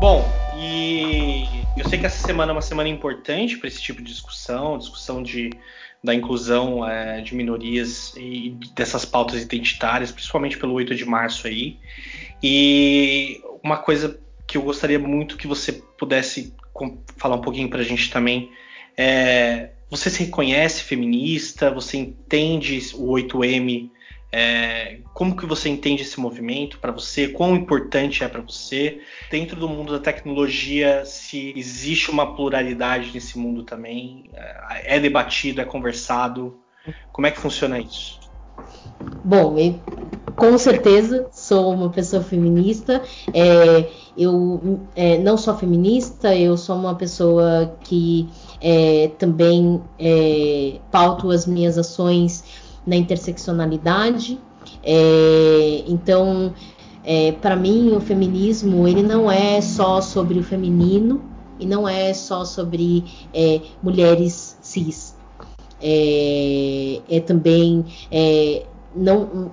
Bom, 0.00 0.24
e 0.56 1.46
E 1.76 1.80
eu 1.80 1.88
sei 1.88 1.98
que 1.98 2.06
essa 2.06 2.26
semana 2.26 2.52
é 2.52 2.54
uma 2.54 2.62
semana 2.62 2.88
importante 2.88 3.56
para 3.58 3.68
esse 3.68 3.80
tipo 3.82 4.02
de 4.02 4.10
discussão, 4.10 4.78
discussão 4.78 5.22
de, 5.22 5.50
da 6.02 6.14
inclusão 6.14 6.86
é, 6.88 7.20
de 7.20 7.34
minorias 7.34 8.14
e 8.16 8.56
dessas 8.74 9.04
pautas 9.04 9.42
identitárias, 9.42 10.10
principalmente 10.10 10.56
pelo 10.58 10.72
8 10.74 10.94
de 10.94 11.04
março 11.04 11.46
aí. 11.46 11.78
E 12.42 13.40
uma 13.62 13.78
coisa 13.78 14.18
que 14.46 14.56
eu 14.56 14.62
gostaria 14.62 14.98
muito 14.98 15.36
que 15.36 15.46
você 15.46 15.72
pudesse 15.72 16.54
falar 17.16 17.36
um 17.36 17.40
pouquinho 17.40 17.68
para 17.70 17.80
a 17.80 17.84
gente 17.84 18.10
também 18.10 18.50
é, 18.96 19.70
você 19.90 20.10
se 20.10 20.24
reconhece 20.24 20.82
feminista? 20.82 21.70
Você 21.70 21.96
entende 21.98 22.78
o 22.94 23.12
8M 23.12 23.90
é, 24.32 24.98
como 25.14 25.36
que 25.36 25.46
você 25.46 25.68
entende 25.68 26.02
esse 26.02 26.18
movimento 26.18 26.78
para 26.78 26.92
você? 26.92 27.28
Quão 27.28 27.54
importante 27.54 28.24
é 28.24 28.28
para 28.28 28.42
você? 28.42 29.00
Dentro 29.30 29.58
do 29.58 29.68
mundo 29.68 29.92
da 29.92 29.98
tecnologia, 29.98 31.04
se 31.04 31.52
existe 31.56 32.10
uma 32.10 32.34
pluralidade 32.34 33.12
nesse 33.14 33.38
mundo 33.38 33.62
também? 33.62 34.30
É, 34.34 34.96
é 34.96 35.00
debatido, 35.00 35.60
é 35.60 35.64
conversado? 35.64 36.58
Como 37.12 37.26
é 37.26 37.30
que 37.30 37.40
funciona 37.40 37.78
isso? 37.78 38.20
Bom, 39.24 39.56
com 40.36 40.58
certeza 40.58 41.26
sou 41.32 41.72
uma 41.72 41.88
pessoa 41.88 42.22
feminista. 42.22 43.02
É, 43.32 43.88
eu 44.16 44.80
é, 44.94 45.18
não 45.18 45.36
sou 45.36 45.56
feminista, 45.56 46.34
eu 46.36 46.56
sou 46.56 46.76
uma 46.76 46.94
pessoa 46.94 47.74
que 47.80 48.28
é, 48.60 49.10
também 49.18 49.80
é, 49.98 50.78
pauto 50.92 51.30
as 51.30 51.46
minhas 51.46 51.78
ações 51.78 52.44
na 52.86 52.96
interseccionalidade. 52.96 54.38
É, 54.84 55.84
então, 55.88 56.52
é, 57.02 57.32
para 57.32 57.56
mim, 57.56 57.92
o 57.92 58.00
feminismo 58.00 58.86
ele 58.86 59.02
não 59.02 59.30
é 59.30 59.60
só 59.60 60.00
sobre 60.02 60.38
o 60.38 60.42
feminino 60.42 61.22
e 61.58 61.64
não 61.64 61.88
é 61.88 62.12
só 62.12 62.44
sobre 62.44 63.04
mulheres 63.82 64.58
cis. 64.60 65.16
É, 65.80 67.22
também 67.26 67.84
não 68.94 69.50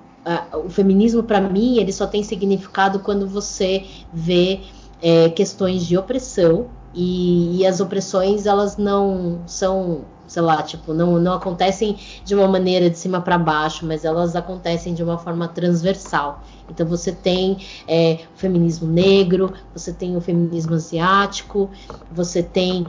o 0.53 0.69
feminismo 0.69 1.24
para 1.24 1.41
mim 1.41 1.78
ele 1.78 1.91
só 1.91 2.07
tem 2.07 2.24
significado 2.24 2.99
quando 2.99 3.28
você 3.28 3.86
vê 4.13 4.61
é, 5.01 5.30
questões 5.30 5.86
de 5.86 5.97
opressão 5.97 6.67
e, 6.93 7.59
e, 7.59 7.65
as 7.65 7.80
opressões 7.80 8.45
elas 8.45 8.78
não 8.78 9.41
são 9.47 10.05
sei 10.28 10.41
lá, 10.41 10.63
tipo, 10.63 10.93
não, 10.93 11.19
não 11.19 11.34
acontecem 11.34 11.95
de 12.26 12.34
uma 12.34 12.47
maneira 12.47 12.89
de 12.89 12.97
cima 12.97 13.21
para 13.21 13.38
baixo, 13.38 13.86
mas 13.86 14.03
elas 14.03 14.36
acontecem 14.36 14.93
de 14.93 15.03
uma 15.03 15.17
forma 15.17 15.47
transversal. 15.47 16.41
Então 16.67 16.88
você 16.88 17.11
tem 17.11 17.57
é, 17.88 18.19
o 18.34 18.38
feminismo 18.38 18.88
negro, 18.88 19.53
você 19.76 19.93
tem 19.93 20.17
o 20.17 20.21
feminismo 20.21 20.74
asiático, 20.74 21.69
você 22.11 22.41
tem 22.41 22.88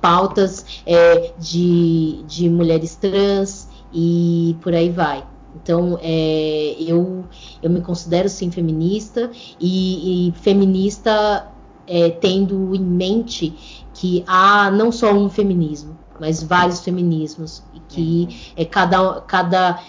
pautas 0.00 0.82
é, 0.86 1.32
de, 1.38 2.22
de 2.26 2.48
mulheres 2.48 2.94
trans 2.94 3.68
e 3.92 4.56
por 4.62 4.72
aí 4.72 4.88
vai. 4.88 5.22
Então, 5.54 5.98
é, 6.00 6.76
eu, 6.78 7.24
eu 7.62 7.70
me 7.70 7.80
considero 7.80 8.28
sim 8.28 8.50
feminista 8.50 9.30
e, 9.60 10.28
e 10.28 10.32
feminista 10.32 11.48
é, 11.86 12.10
tendo 12.10 12.74
em 12.74 12.80
mente 12.80 13.84
que 13.92 14.22
há 14.26 14.70
não 14.70 14.92
só 14.92 15.12
um 15.12 15.28
feminismo, 15.28 15.98
mas 16.20 16.42
vários 16.42 16.80
feminismos 16.80 17.64
e 17.74 17.80
que 17.80 18.52
é 18.56 18.64
cada 18.64 19.20
cada 19.22 19.82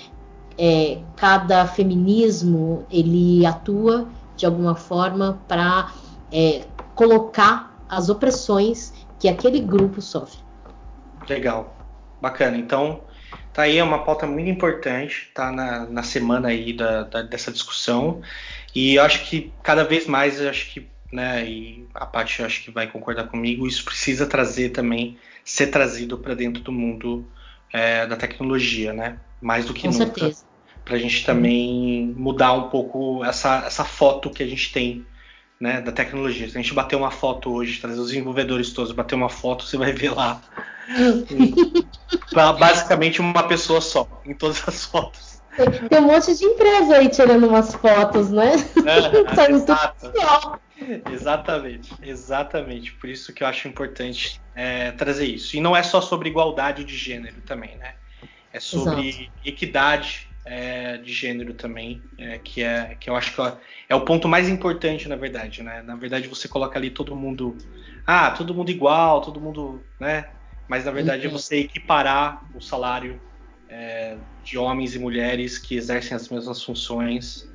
é, 0.57 0.99
cada 1.15 1.67
feminismo 1.67 2.85
ele 2.89 3.45
atua 3.45 4.07
de 4.35 4.45
alguma 4.45 4.75
forma 4.75 5.39
para 5.47 5.91
é, 6.31 6.65
colocar 6.95 7.79
as 7.87 8.09
opressões 8.09 8.93
que 9.19 9.27
aquele 9.27 9.59
grupo 9.59 10.01
sofre. 10.01 10.39
Legal, 11.29 11.75
bacana. 12.19 12.57
Então 12.57 13.01
tá 13.53 13.63
aí 13.63 13.77
é 13.77 13.83
uma 13.83 14.03
pauta 14.03 14.25
muito 14.25 14.49
importante, 14.49 15.29
tá 15.33 15.51
na, 15.51 15.85
na 15.85 16.03
semana 16.03 16.49
aí 16.49 16.73
da, 16.73 17.03
da, 17.03 17.21
dessa 17.21 17.51
discussão 17.51 18.21
e 18.73 18.95
eu 18.95 19.03
acho 19.03 19.25
que 19.25 19.51
cada 19.61 19.83
vez 19.83 20.07
mais 20.07 20.39
eu 20.39 20.49
acho 20.49 20.71
que 20.71 20.87
né 21.11 21.45
e 21.45 21.85
a 21.93 22.05
Paty 22.05 22.43
acho 22.43 22.63
que 22.63 22.71
vai 22.71 22.87
concordar 22.87 23.27
comigo 23.27 23.67
isso 23.67 23.83
precisa 23.83 24.25
trazer 24.25 24.69
também 24.69 25.17
ser 25.43 25.67
trazido 25.67 26.17
para 26.17 26.33
dentro 26.33 26.61
do 26.61 26.71
mundo 26.71 27.27
é, 27.73 28.05
da 28.05 28.15
tecnologia, 28.15 28.93
né? 28.93 29.17
Mais 29.41 29.65
do 29.65 29.73
que 29.73 29.87
Com 29.87 29.93
nunca. 29.93 30.31
Para 30.83 30.95
a 30.95 30.99
gente 30.99 31.23
também 31.25 32.13
mudar 32.17 32.53
um 32.53 32.69
pouco 32.69 33.23
essa, 33.23 33.63
essa 33.65 33.85
foto 33.85 34.29
que 34.29 34.41
a 34.41 34.47
gente 34.47 34.73
tem 34.73 35.05
né, 35.59 35.79
da 35.79 35.91
tecnologia. 35.91 36.49
Se 36.49 36.57
a 36.57 36.61
gente 36.61 36.73
bater 36.73 36.95
uma 36.95 37.11
foto 37.11 37.51
hoje, 37.51 37.79
trazer 37.79 37.99
os 37.99 38.07
desenvolvedores 38.07 38.71
todos, 38.71 38.91
bater 38.91 39.13
uma 39.13 39.29
foto, 39.29 39.63
você 39.63 39.77
vai 39.77 39.93
ver 39.93 40.09
lá 40.09 40.41
basicamente 42.59 43.21
uma 43.21 43.43
pessoa 43.43 43.81
só 43.81 44.07
em 44.25 44.33
todas 44.33 44.67
as 44.67 44.85
fotos. 44.85 45.41
Tem 45.89 45.99
um 45.99 46.03
monte 46.03 46.35
de 46.35 46.45
empresa 46.45 46.97
aí 46.97 47.09
tirando 47.09 47.47
umas 47.47 47.75
fotos, 47.75 48.31
né? 48.31 48.53
É, 48.85 49.51
exato. 49.51 50.11
Exatamente, 51.11 51.93
exatamente. 52.01 52.93
Por 52.93 53.09
isso 53.09 53.33
que 53.33 53.43
eu 53.43 53.47
acho 53.47 53.67
importante 53.67 54.41
é, 54.55 54.91
trazer 54.91 55.25
isso. 55.25 55.55
E 55.55 55.61
não 55.61 55.75
é 55.75 55.83
só 55.83 56.01
sobre 56.01 56.29
igualdade 56.29 56.83
de 56.83 56.95
gênero 56.95 57.41
também, 57.41 57.77
né? 57.77 57.93
É 58.53 58.59
sobre 58.59 59.09
Exato. 59.09 59.31
equidade 59.45 60.27
é, 60.43 60.97
de 60.97 61.13
gênero 61.13 61.53
também, 61.53 62.03
é, 62.17 62.37
que 62.39 62.63
é 62.63 62.95
que 62.99 63.09
eu 63.09 63.15
acho 63.15 63.35
que 63.35 63.41
é 63.87 63.95
o 63.95 64.01
ponto 64.01 64.27
mais 64.27 64.49
importante, 64.49 65.07
na 65.07 65.15
verdade, 65.15 65.61
né? 65.61 65.81
Na 65.83 65.95
verdade, 65.95 66.27
você 66.27 66.47
coloca 66.47 66.77
ali 66.77 66.89
todo 66.89 67.15
mundo, 67.15 67.57
ah, 68.05 68.31
todo 68.31 68.53
mundo 68.53 68.71
igual, 68.71 69.21
todo 69.21 69.39
mundo, 69.39 69.85
né? 69.99 70.25
Mas 70.67 70.85
na 70.85 70.91
verdade 70.91 71.27
uhum. 71.27 71.33
você 71.33 71.57
equiparar 71.57 72.43
o 72.55 72.61
salário 72.61 73.19
é, 73.69 74.17
de 74.43 74.57
homens 74.57 74.95
e 74.95 74.99
mulheres 74.99 75.57
que 75.57 75.75
exercem 75.75 76.15
as 76.15 76.27
mesmas 76.29 76.61
funções 76.63 77.49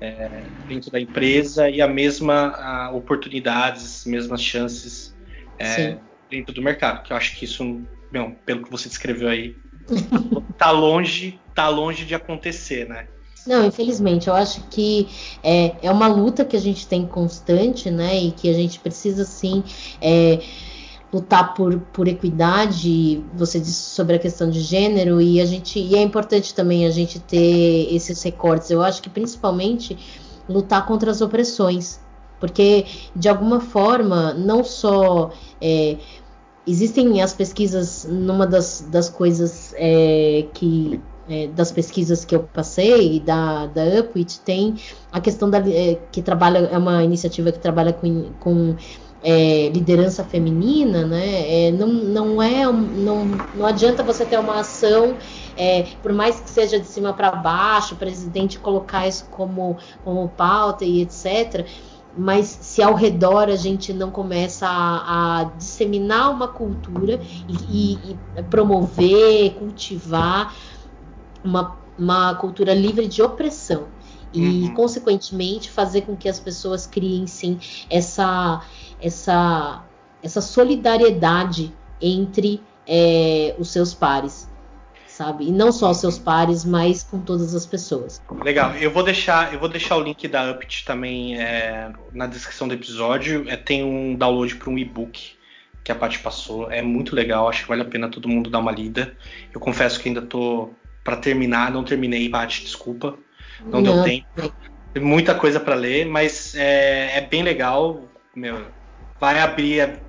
é, 0.00 0.42
dentro 0.66 0.90
da 0.90 1.00
empresa 1.00 1.68
e 1.68 1.80
a 1.80 1.88
mesma 1.88 2.54
a, 2.56 2.90
oportunidades, 2.92 4.04
mesmas 4.04 4.42
chances 4.42 5.14
é, 5.58 5.96
dentro 6.28 6.54
do 6.54 6.62
mercado. 6.62 7.02
Que 7.02 7.12
eu 7.12 7.16
acho 7.16 7.36
que 7.36 7.44
isso, 7.44 7.82
bem, 8.10 8.36
pelo 8.44 8.64
que 8.64 8.70
você 8.70 8.88
descreveu 8.88 9.28
aí, 9.28 9.56
tá 10.58 10.70
longe, 10.70 11.38
tá 11.54 11.68
longe 11.68 12.04
de 12.04 12.14
acontecer, 12.14 12.88
né? 12.88 13.06
Não, 13.46 13.66
infelizmente, 13.66 14.28
eu 14.28 14.34
acho 14.34 14.62
que 14.68 15.08
é, 15.42 15.74
é 15.82 15.90
uma 15.90 16.06
luta 16.06 16.44
que 16.44 16.56
a 16.56 16.60
gente 16.60 16.86
tem 16.86 17.06
constante, 17.06 17.90
né? 17.90 18.18
E 18.18 18.32
que 18.32 18.50
a 18.50 18.52
gente 18.52 18.78
precisa 18.78 19.24
sim 19.24 19.64
é, 20.00 20.40
lutar 21.12 21.54
por, 21.54 21.78
por 21.92 22.06
equidade, 22.06 23.22
você 23.34 23.58
disse 23.58 23.90
sobre 23.90 24.16
a 24.16 24.18
questão 24.18 24.48
de 24.48 24.60
gênero, 24.60 25.20
e 25.20 25.40
a 25.40 25.44
gente 25.44 25.78
e 25.78 25.96
é 25.96 26.02
importante 26.02 26.54
também 26.54 26.86
a 26.86 26.90
gente 26.90 27.18
ter 27.18 27.92
esses 27.92 28.22
recortes. 28.22 28.70
Eu 28.70 28.82
acho 28.82 29.02
que 29.02 29.10
principalmente 29.10 29.98
lutar 30.48 30.86
contra 30.86 31.10
as 31.10 31.20
opressões, 31.20 32.00
porque 32.38 32.86
de 33.14 33.28
alguma 33.28 33.60
forma 33.60 34.32
não 34.34 34.62
só 34.62 35.30
é, 35.60 35.96
existem 36.66 37.20
as 37.20 37.32
pesquisas, 37.32 38.06
numa 38.08 38.46
das, 38.46 38.86
das 38.90 39.08
coisas 39.08 39.74
é, 39.76 40.46
que 40.54 41.00
é, 41.28 41.46
das 41.48 41.70
pesquisas 41.70 42.24
que 42.24 42.34
eu 42.34 42.42
passei 42.42 43.20
da, 43.20 43.66
da 43.66 43.82
Upwit 44.00 44.40
tem 44.40 44.74
a 45.12 45.20
questão 45.20 45.48
da 45.48 45.58
é, 45.58 45.96
que 46.10 46.22
trabalha 46.22 46.58
é 46.58 46.76
uma 46.76 47.04
iniciativa 47.04 47.52
que 47.52 47.58
trabalha 47.58 47.92
com, 47.92 48.30
com 48.40 48.74
é, 49.22 49.68
liderança 49.68 50.24
feminina, 50.24 51.04
né? 51.04 51.66
É, 51.66 51.72
não, 51.72 51.88
não 51.88 52.42
é 52.42 52.64
não, 52.64 53.24
não 53.54 53.66
adianta 53.66 54.02
você 54.02 54.24
ter 54.24 54.38
uma 54.38 54.60
ação 54.60 55.16
é, 55.56 55.86
por 56.02 56.12
mais 56.12 56.40
que 56.40 56.48
seja 56.48 56.80
de 56.80 56.86
cima 56.86 57.12
para 57.12 57.32
baixo, 57.32 57.94
o 57.94 57.98
presidente 57.98 58.58
colocar 58.58 59.06
isso 59.06 59.26
como, 59.30 59.76
como 60.02 60.26
pauta 60.30 60.86
e 60.86 61.02
etc. 61.02 61.66
Mas 62.16 62.46
se 62.46 62.82
ao 62.82 62.94
redor 62.94 63.48
a 63.48 63.56
gente 63.56 63.92
não 63.92 64.10
começa 64.10 64.66
a, 64.66 65.40
a 65.40 65.44
disseminar 65.44 66.30
uma 66.30 66.48
cultura 66.48 67.20
e, 67.46 67.54
e, 67.68 68.16
e 68.38 68.42
promover, 68.44 69.52
cultivar 69.58 70.54
uma, 71.44 71.76
uma 71.98 72.34
cultura 72.36 72.72
livre 72.72 73.06
de 73.06 73.22
opressão 73.22 73.86
e, 74.32 74.68
uhum. 74.68 74.74
consequentemente, 74.74 75.70
fazer 75.70 76.02
com 76.02 76.16
que 76.16 76.28
as 76.28 76.40
pessoas 76.40 76.86
criem 76.86 77.26
sim 77.26 77.58
essa 77.88 78.62
essa, 79.02 79.84
essa 80.22 80.40
solidariedade 80.40 81.72
entre 82.00 82.62
é, 82.86 83.54
os 83.58 83.70
seus 83.70 83.94
pares, 83.94 84.48
sabe? 85.06 85.48
E 85.48 85.52
não 85.52 85.70
só 85.70 85.90
os 85.90 85.98
seus 85.98 86.18
pares, 86.18 86.64
mas 86.64 87.02
com 87.02 87.20
todas 87.20 87.54
as 87.54 87.66
pessoas. 87.66 88.22
Legal. 88.42 88.74
Eu 88.76 88.90
vou 88.90 89.02
deixar, 89.02 89.52
eu 89.52 89.60
vou 89.60 89.68
deixar 89.68 89.96
o 89.96 90.00
link 90.00 90.26
da 90.26 90.50
Upit 90.50 90.84
também 90.84 91.40
é, 91.40 91.92
na 92.12 92.26
descrição 92.26 92.66
do 92.66 92.74
episódio. 92.74 93.44
É, 93.48 93.56
tem 93.56 93.84
um 93.84 94.14
download 94.14 94.56
para 94.56 94.70
um 94.70 94.78
e-book 94.78 95.36
que 95.84 95.92
a 95.92 95.94
Paty 95.94 96.18
passou. 96.18 96.70
É 96.70 96.82
muito 96.82 97.14
legal. 97.14 97.48
Acho 97.48 97.62
que 97.62 97.68
vale 97.68 97.82
a 97.82 97.86
pena 97.86 98.08
todo 98.08 98.28
mundo 98.28 98.50
dar 98.50 98.58
uma 98.58 98.72
lida. 98.72 99.14
Eu 99.52 99.60
confesso 99.60 100.00
que 100.00 100.08
ainda 100.08 100.22
tô 100.22 100.70
para 101.04 101.16
terminar, 101.16 101.70
não 101.70 101.84
terminei, 101.84 102.28
Paty, 102.28 102.62
desculpa. 102.62 103.16
Não, 103.64 103.80
não 103.80 103.82
deu 103.82 104.04
tempo. 104.04 104.54
Tem 104.92 105.02
muita 105.02 105.34
coisa 105.34 105.60
para 105.60 105.74
ler, 105.74 106.06
mas 106.06 106.54
é, 106.54 107.18
é 107.18 107.20
bem 107.20 107.42
legal. 107.42 108.04
Meu, 108.34 108.64
vai 109.20 109.38
abrir, 109.38 110.00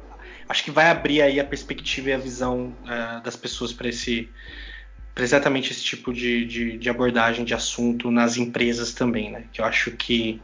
acho 0.48 0.64
que 0.64 0.72
vai 0.72 0.90
abrir 0.90 1.22
aí 1.22 1.40
a 1.40 1.44
perspectiva 1.44 2.10
e 2.10 2.14
a 2.14 2.18
visão 2.18 2.74
uh, 2.84 3.22
das 3.22 3.36
pessoas 3.36 3.74
para 3.74 3.90
esse 3.90 4.30
pra 5.14 5.26
exatamente 5.26 5.74
esse 5.74 5.84
tipo 5.84 6.14
de, 6.14 6.46
de, 6.46 6.78
de, 6.78 6.90
abordagem 6.90 7.44
de 7.44 7.54
assunto 7.54 8.10
nas 8.10 8.38
empresas 8.38 8.94
também, 8.94 9.30
né? 9.30 9.44
Que 9.52 9.60
eu 9.60 9.66
acho 9.66 9.92
que 9.92 10.42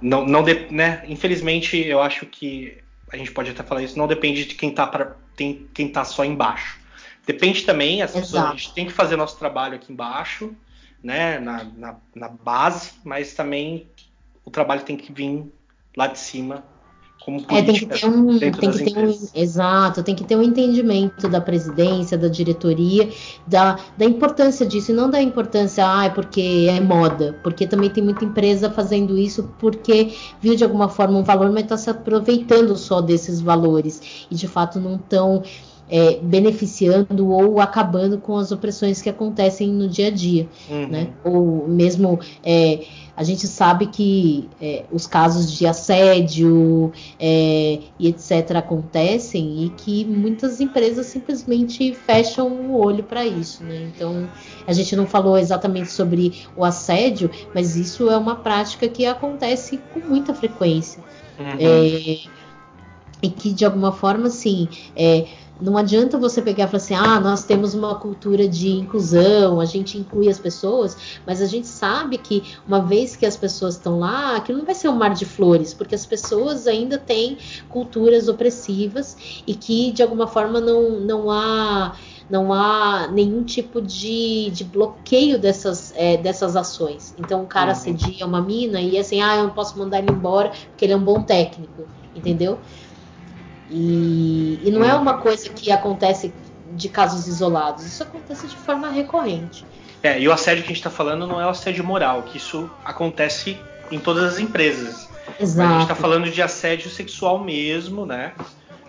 não, 0.00 0.24
não 0.24 0.44
de, 0.44 0.68
né? 0.70 1.02
Infelizmente, 1.08 1.76
eu 1.76 2.00
acho 2.00 2.24
que 2.26 2.78
a 3.12 3.16
gente 3.16 3.32
pode 3.32 3.50
até 3.50 3.64
falar 3.64 3.82
isso, 3.82 3.98
não 3.98 4.06
depende 4.06 4.44
de 4.44 4.54
quem 4.54 4.70
está 4.70 4.86
para 4.86 5.16
tem 5.36 5.66
quem 5.74 5.88
tá 5.88 6.04
só 6.04 6.24
embaixo. 6.24 6.78
Depende 7.26 7.64
também, 7.64 8.00
as 8.00 8.12
pessoas, 8.12 8.44
a 8.44 8.50
gente 8.50 8.72
tem 8.72 8.86
que 8.86 8.92
fazer 8.92 9.16
nosso 9.16 9.38
trabalho 9.38 9.74
aqui 9.74 9.92
embaixo, 9.92 10.54
né, 11.02 11.38
na, 11.38 11.64
na, 11.64 11.96
na 12.14 12.28
base, 12.28 12.92
mas 13.04 13.34
também 13.34 13.88
o 14.44 14.50
trabalho 14.50 14.82
tem 14.82 14.96
que 14.96 15.12
vir 15.12 15.52
lá 15.96 16.06
de 16.06 16.18
cima 16.18 16.64
como 17.20 17.42
política 17.42 17.58
é, 17.58 17.62
tem 17.62 17.74
que 17.74 17.86
ter 17.86 18.06
um, 18.06 18.38
tem 18.38 18.50
que 18.50 18.92
ter 18.92 19.06
um, 19.06 19.28
exato, 19.34 20.02
tem 20.02 20.14
que 20.14 20.24
ter 20.24 20.36
um 20.36 20.42
entendimento 20.42 21.28
da 21.28 21.40
presidência, 21.40 22.16
da 22.16 22.28
diretoria, 22.28 23.10
da, 23.46 23.78
da 23.96 24.04
importância 24.04 24.64
disso, 24.64 24.90
e 24.90 24.94
não 24.94 25.10
da 25.10 25.20
importância, 25.20 25.84
ah, 25.86 26.06
é 26.06 26.10
porque 26.10 26.66
é 26.68 26.80
moda, 26.80 27.38
porque 27.42 27.66
também 27.66 27.90
tem 27.90 28.02
muita 28.02 28.24
empresa 28.24 28.70
fazendo 28.70 29.18
isso 29.18 29.50
porque 29.58 30.14
viu 30.40 30.56
de 30.56 30.64
alguma 30.64 30.88
forma 30.88 31.18
um 31.18 31.22
valor, 31.22 31.50
mas 31.50 31.64
está 31.64 31.76
se 31.76 31.90
aproveitando 31.90 32.74
só 32.76 33.00
desses 33.00 33.40
valores 33.40 34.26
e 34.30 34.34
de 34.34 34.48
fato 34.48 34.80
não 34.80 34.94
estão 34.96 35.42
é, 35.90 36.18
beneficiando 36.22 37.28
ou 37.28 37.60
acabando 37.60 38.18
com 38.18 38.36
as 38.36 38.52
opressões 38.52 39.02
que 39.02 39.08
acontecem 39.08 39.68
no 39.68 39.88
dia 39.88 40.06
a 40.06 40.10
dia, 40.10 40.48
uhum. 40.70 40.88
né? 40.88 41.08
Ou 41.24 41.66
mesmo 41.66 42.20
é, 42.44 42.84
a 43.16 43.24
gente 43.24 43.46
sabe 43.46 43.86
que 43.86 44.48
é, 44.62 44.84
os 44.92 45.06
casos 45.06 45.52
de 45.52 45.66
assédio 45.66 46.92
é, 47.18 47.80
e 47.98 48.08
etc 48.08 48.56
acontecem 48.56 49.64
e 49.64 49.70
que 49.70 50.04
muitas 50.04 50.60
empresas 50.60 51.06
simplesmente 51.06 51.92
fecham 51.92 52.48
o 52.48 52.78
olho 52.78 53.02
para 53.02 53.26
isso, 53.26 53.64
né? 53.64 53.90
Então 53.94 54.28
a 54.66 54.72
gente 54.72 54.94
não 54.94 55.06
falou 55.06 55.36
exatamente 55.36 55.90
sobre 55.90 56.32
o 56.56 56.64
assédio, 56.64 57.30
mas 57.54 57.76
isso 57.76 58.08
é 58.08 58.16
uma 58.16 58.36
prática 58.36 58.88
que 58.88 59.04
acontece 59.04 59.80
com 59.92 60.00
muita 60.00 60.32
frequência. 60.32 61.02
Uhum. 61.38 61.56
É, 61.58 62.40
e 63.22 63.28
que 63.28 63.52
de 63.52 63.64
alguma 63.64 63.92
forma, 63.92 64.28
assim, 64.28 64.68
é, 64.96 65.26
não 65.60 65.76
adianta 65.76 66.18
você 66.18 66.40
pegar 66.40 66.64
e 66.64 66.66
falar 66.66 66.76
assim, 66.76 66.94
ah, 66.94 67.20
nós 67.20 67.44
temos 67.44 67.74
uma 67.74 67.94
cultura 67.96 68.48
de 68.48 68.70
inclusão, 68.70 69.60
a 69.60 69.64
gente 69.64 69.98
inclui 69.98 70.28
as 70.28 70.38
pessoas, 70.38 70.96
mas 71.26 71.40
a 71.40 71.46
gente 71.46 71.66
sabe 71.66 72.18
que 72.18 72.42
uma 72.66 72.80
vez 72.80 73.16
que 73.16 73.26
as 73.26 73.36
pessoas 73.36 73.74
estão 73.74 73.98
lá, 73.98 74.36
aquilo 74.36 74.58
não 74.58 74.64
vai 74.64 74.74
ser 74.74 74.88
um 74.88 74.96
mar 74.96 75.14
de 75.14 75.24
flores, 75.24 75.74
porque 75.74 75.94
as 75.94 76.06
pessoas 76.06 76.66
ainda 76.66 76.98
têm 76.98 77.38
culturas 77.68 78.28
opressivas 78.28 79.42
e 79.46 79.54
que 79.54 79.92
de 79.92 80.02
alguma 80.02 80.26
forma 80.26 80.60
não, 80.60 81.00
não 81.00 81.30
há 81.30 81.94
não 82.30 82.52
há 82.52 83.08
nenhum 83.08 83.42
tipo 83.42 83.82
de, 83.82 84.50
de 84.50 84.62
bloqueio 84.62 85.36
dessas, 85.36 85.92
é, 85.96 86.16
dessas 86.16 86.54
ações. 86.54 87.12
Então 87.18 87.42
o 87.42 87.46
cara 87.46 87.66
uhum. 87.66 87.72
assedia 87.72 88.24
uma 88.24 88.40
mina 88.40 88.80
e 88.80 88.96
assim, 88.96 89.20
ah, 89.20 89.36
eu 89.36 89.42
não 89.44 89.50
posso 89.50 89.76
mandar 89.76 89.98
ele 89.98 90.12
embora 90.12 90.52
porque 90.70 90.84
ele 90.84 90.92
é 90.92 90.96
um 90.96 91.02
bom 91.02 91.22
técnico, 91.22 91.86
entendeu? 92.14 92.58
E, 93.70 94.60
e 94.64 94.70
não 94.70 94.84
é 94.84 94.94
uma 94.94 95.18
coisa 95.18 95.48
que 95.48 95.70
acontece 95.70 96.32
de 96.72 96.88
casos 96.88 97.26
isolados, 97.26 97.84
isso 97.84 98.02
acontece 98.02 98.46
de 98.46 98.56
forma 98.56 98.90
recorrente. 98.90 99.64
É, 100.02 100.18
e 100.18 100.26
o 100.26 100.32
assédio 100.32 100.62
que 100.62 100.68
a 100.68 100.74
gente 100.74 100.78
está 100.78 100.90
falando 100.90 101.26
não 101.26 101.40
é 101.40 101.46
o 101.46 101.50
assédio 101.50 101.84
moral, 101.84 102.22
que 102.22 102.36
isso 102.36 102.70
acontece 102.84 103.56
em 103.90 103.98
todas 103.98 104.24
as 104.24 104.38
empresas. 104.38 105.08
Exato. 105.38 105.68
a 105.68 105.72
gente 105.74 105.82
está 105.82 105.94
falando 105.94 106.30
de 106.30 106.42
assédio 106.42 106.90
sexual 106.90 107.42
mesmo, 107.42 108.06
né? 108.06 108.32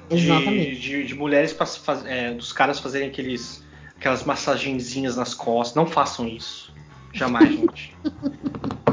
Exatamente. 0.09 0.75
De, 0.75 0.79
de, 0.79 1.03
de 1.07 1.15
mulheres, 1.15 1.53
pra, 1.53 1.67
é, 2.05 2.31
dos 2.31 2.51
caras 2.51 2.79
fazerem 2.79 3.09
aqueles, 3.09 3.63
aquelas 3.97 4.23
massagenzinhas 4.23 5.15
nas 5.15 5.33
costas. 5.33 5.75
Não 5.75 5.85
façam 5.85 6.27
isso. 6.27 6.73
Jamais, 7.13 7.49
gente. 7.53 7.95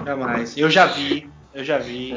Jamais. 0.05 0.57
Eu 0.57 0.71
já 0.71 0.87
vi, 0.87 1.29
eu 1.59 1.65
já 1.65 1.77
vi. 1.77 2.15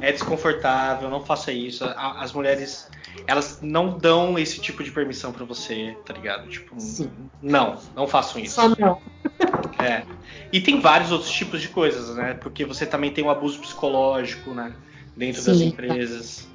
É 0.00 0.10
desconfortável, 0.10 1.08
não 1.08 1.24
faça 1.24 1.52
isso. 1.52 1.84
As 1.96 2.32
mulheres, 2.32 2.90
elas 3.24 3.60
não 3.62 3.96
dão 3.96 4.36
esse 4.36 4.60
tipo 4.60 4.82
de 4.82 4.90
permissão 4.90 5.32
para 5.32 5.44
você, 5.44 5.96
tá 6.04 6.12
ligado? 6.12 6.48
Tipo, 6.48 6.74
Sim. 6.80 7.08
não, 7.40 7.78
não 7.94 8.08
façam 8.08 8.42
isso. 8.42 8.56
Só 8.56 8.68
não. 8.70 9.00
É. 9.78 10.02
E 10.52 10.60
tem 10.60 10.80
vários 10.80 11.12
outros 11.12 11.30
tipos 11.30 11.62
de 11.62 11.68
coisas, 11.68 12.16
né? 12.16 12.34
Porque 12.34 12.64
você 12.64 12.84
também 12.84 13.12
tem 13.12 13.22
o 13.22 13.30
abuso 13.30 13.60
psicológico, 13.60 14.50
né? 14.50 14.74
Dentro 15.16 15.40
Sim, 15.40 15.50
das 15.52 15.60
empresas. 15.60 16.48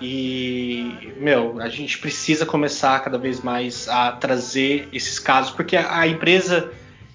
E, 0.00 1.14
meu, 1.16 1.60
a 1.60 1.68
gente 1.68 1.98
precisa 1.98 2.46
começar 2.46 3.02
cada 3.02 3.18
vez 3.18 3.40
mais 3.40 3.88
a 3.88 4.12
trazer 4.12 4.88
esses 4.92 5.18
casos, 5.18 5.50
porque 5.50 5.76
a, 5.76 5.98
a 5.98 6.06
empresa 6.06 6.70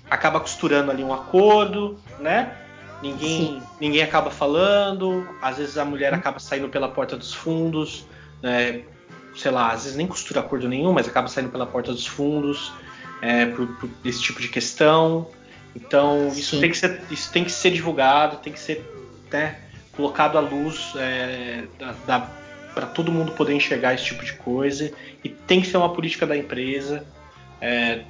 acaba 0.09 0.41
costurando 0.41 0.91
ali 0.91 1.05
um 1.05 1.13
acordo, 1.13 1.97
né? 2.19 2.57
Ninguém, 3.01 3.61
ninguém 3.79 4.03
acaba 4.03 4.29
falando, 4.29 5.27
às 5.41 5.57
vezes 5.57 5.77
a 5.77 5.83
mulher 5.83 6.13
acaba 6.13 6.39
saindo 6.39 6.69
pela 6.69 6.87
porta 6.87 7.17
dos 7.17 7.33
fundos, 7.33 8.05
né? 8.41 8.83
sei 9.35 9.51
lá, 9.51 9.71
às 9.71 9.83
vezes 9.83 9.97
nem 9.97 10.07
costura 10.07 10.41
acordo 10.41 10.67
nenhum, 10.67 10.93
mas 10.93 11.07
acaba 11.07 11.27
saindo 11.27 11.49
pela 11.49 11.65
porta 11.65 11.91
dos 11.91 12.05
fundos 12.05 12.71
é, 13.21 13.45
por, 13.45 13.67
por 13.77 13.89
esse 14.03 14.21
tipo 14.21 14.41
de 14.41 14.49
questão. 14.49 15.27
Então 15.75 16.27
isso 16.29 16.59
tem, 16.59 16.69
que 16.69 16.77
ser, 16.77 17.01
isso 17.09 17.31
tem 17.31 17.43
que 17.43 17.51
ser 17.51 17.71
divulgado, 17.71 18.37
tem 18.37 18.51
que 18.51 18.59
ser 18.59 18.85
né, 19.31 19.57
colocado 19.93 20.37
à 20.37 20.41
luz 20.41 20.93
é, 20.97 21.63
para 22.73 22.85
todo 22.87 23.11
mundo 23.11 23.31
poder 23.31 23.53
enxergar 23.53 23.93
esse 23.93 24.05
tipo 24.05 24.23
de 24.23 24.33
coisa 24.33 24.91
e 25.23 25.29
tem 25.29 25.61
que 25.61 25.67
ser 25.67 25.77
uma 25.77 25.93
política 25.93 26.27
da 26.27 26.35
empresa. 26.35 27.05
É, 27.61 28.03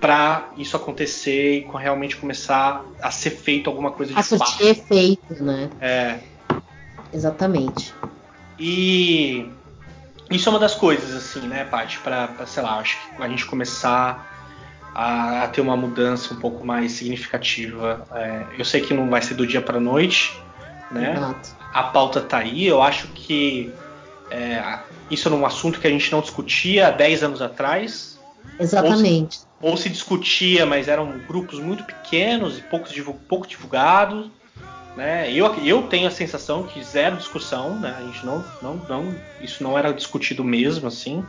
para 0.00 0.50
isso 0.56 0.76
acontecer 0.76 1.60
e 1.60 1.76
realmente 1.76 2.16
começar 2.16 2.84
a 3.02 3.10
ser 3.10 3.30
feito 3.30 3.68
alguma 3.68 3.90
coisa 3.90 4.12
de 4.12 4.18
a 4.18 4.22
fato. 4.22 4.42
A 4.42 4.46
surtir 4.46 4.68
efeito, 4.68 5.42
né? 5.42 5.70
É. 5.80 6.18
Exatamente. 7.12 7.92
E 8.58 9.50
isso 10.30 10.48
é 10.48 10.50
uma 10.50 10.58
das 10.58 10.74
coisas, 10.74 11.14
assim, 11.14 11.40
né, 11.46 11.64
Paty, 11.64 11.98
para, 11.98 12.30
sei 12.46 12.62
lá, 12.62 12.78
acho 12.78 12.98
que 13.16 13.22
a 13.22 13.28
gente 13.28 13.46
começar 13.46 14.26
a, 14.94 15.44
a, 15.44 15.48
ter 15.48 15.60
uma 15.60 15.76
mudança 15.76 16.34
um 16.34 16.36
pouco 16.36 16.64
mais 16.64 16.92
significativa. 16.92 18.06
É, 18.12 18.44
eu 18.58 18.64
sei 18.64 18.80
que 18.80 18.94
não 18.94 19.08
vai 19.08 19.22
ser 19.22 19.34
do 19.34 19.46
dia 19.46 19.62
para 19.62 19.80
noite, 19.80 20.40
né? 20.90 21.14
Exato. 21.16 21.56
A 21.72 21.82
pauta 21.84 22.20
tá 22.20 22.38
aí, 22.38 22.66
eu 22.66 22.82
acho 22.82 23.08
que 23.08 23.72
é, 24.30 24.78
isso 25.10 25.28
era 25.28 25.34
um 25.34 25.44
assunto 25.44 25.80
que 25.80 25.86
a 25.86 25.90
gente 25.90 26.10
não 26.12 26.20
discutia 26.20 26.88
há 26.88 26.90
10 26.90 27.24
anos 27.24 27.42
atrás. 27.42 28.18
Exatamente 28.58 29.47
ou 29.60 29.76
se 29.76 29.88
discutia, 29.88 30.64
mas 30.64 30.88
eram 30.88 31.18
grupos 31.26 31.58
muito 31.58 31.84
pequenos 31.84 32.58
e 32.58 32.62
pouco, 32.62 32.88
divulgados. 33.46 34.30
Né? 34.96 35.32
Eu, 35.32 35.54
eu 35.64 35.82
tenho 35.82 36.08
a 36.08 36.10
sensação 36.10 36.64
que 36.64 36.82
zero 36.82 37.16
discussão, 37.16 37.78
né? 37.78 37.94
a 37.96 38.02
gente 38.02 38.24
não, 38.24 38.44
não, 38.62 38.76
não, 38.88 39.14
isso 39.40 39.62
não 39.62 39.78
era 39.78 39.92
discutido 39.92 40.42
mesmo 40.44 40.88
assim. 40.88 41.24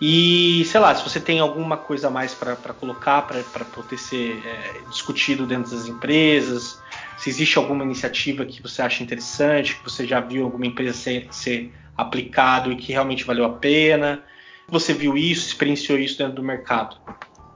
E 0.00 0.62
sei 0.66 0.78
lá, 0.78 0.94
se 0.94 1.02
você 1.02 1.18
tem 1.18 1.40
alguma 1.40 1.76
coisa 1.76 2.08
a 2.08 2.10
mais 2.10 2.34
para 2.34 2.54
colocar 2.74 3.22
para 3.22 3.64
poder 3.64 3.96
ser 3.96 4.42
é, 4.44 4.88
discutido 4.90 5.46
dentro 5.46 5.70
das 5.70 5.86
empresas, 5.86 6.78
se 7.16 7.30
existe 7.30 7.56
alguma 7.56 7.82
iniciativa 7.82 8.44
que 8.44 8.62
você 8.62 8.82
acha 8.82 9.02
interessante, 9.02 9.76
que 9.76 9.82
você 9.82 10.06
já 10.06 10.20
viu 10.20 10.44
alguma 10.44 10.66
empresa 10.66 10.92
ser, 10.92 11.28
ser 11.30 11.72
aplicado 11.96 12.70
e 12.70 12.76
que 12.76 12.92
realmente 12.92 13.24
valeu 13.24 13.46
a 13.46 13.52
pena, 13.54 14.22
você 14.68 14.92
viu 14.92 15.16
isso, 15.16 15.46
experienciou 15.46 15.98
isso 15.98 16.18
dentro 16.18 16.34
do 16.34 16.42
mercado. 16.42 16.96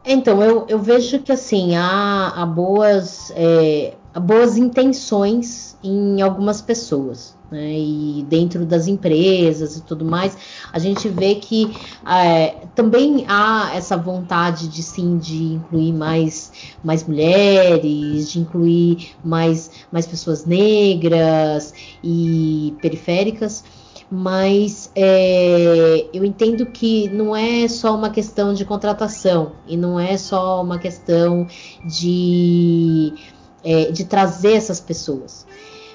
Então, 0.04 0.42
eu, 0.42 0.66
eu 0.68 0.78
vejo 0.78 1.18
que 1.20 1.32
assim, 1.32 1.76
há, 1.76 2.32
há 2.34 2.46
boas, 2.46 3.30
é, 3.36 3.94
há 4.14 4.20
boas 4.20 4.56
intenções 4.56 5.76
em 5.82 6.22
algumas 6.22 6.62
pessoas. 6.62 7.38
Né, 7.50 7.72
e 7.72 8.24
dentro 8.28 8.64
das 8.64 8.86
empresas 8.86 9.76
e 9.76 9.82
tudo 9.82 10.04
mais, 10.04 10.38
a 10.72 10.78
gente 10.78 11.08
vê 11.08 11.34
que 11.34 11.76
é, 12.06 12.54
também 12.76 13.24
há 13.26 13.72
essa 13.74 13.96
vontade 13.96 14.68
de 14.68 14.84
sim 14.84 15.18
de 15.18 15.54
incluir 15.54 15.92
mais, 15.92 16.52
mais 16.84 17.02
mulheres, 17.02 18.30
de 18.30 18.38
incluir 18.38 19.16
mais, 19.24 19.68
mais 19.90 20.06
pessoas 20.06 20.46
negras 20.46 21.74
e 22.04 22.72
periféricas 22.80 23.64
mas 24.10 24.90
é, 24.96 26.08
eu 26.12 26.24
entendo 26.24 26.66
que 26.66 27.08
não 27.10 27.34
é 27.36 27.68
só 27.68 27.94
uma 27.94 28.10
questão 28.10 28.52
de 28.52 28.64
contratação 28.64 29.52
e 29.68 29.76
não 29.76 30.00
é 30.00 30.16
só 30.16 30.60
uma 30.60 30.78
questão 30.80 31.46
de, 31.84 33.14
é, 33.62 33.92
de 33.92 34.04
trazer 34.04 34.54
essas 34.54 34.80
pessoas. 34.80 35.46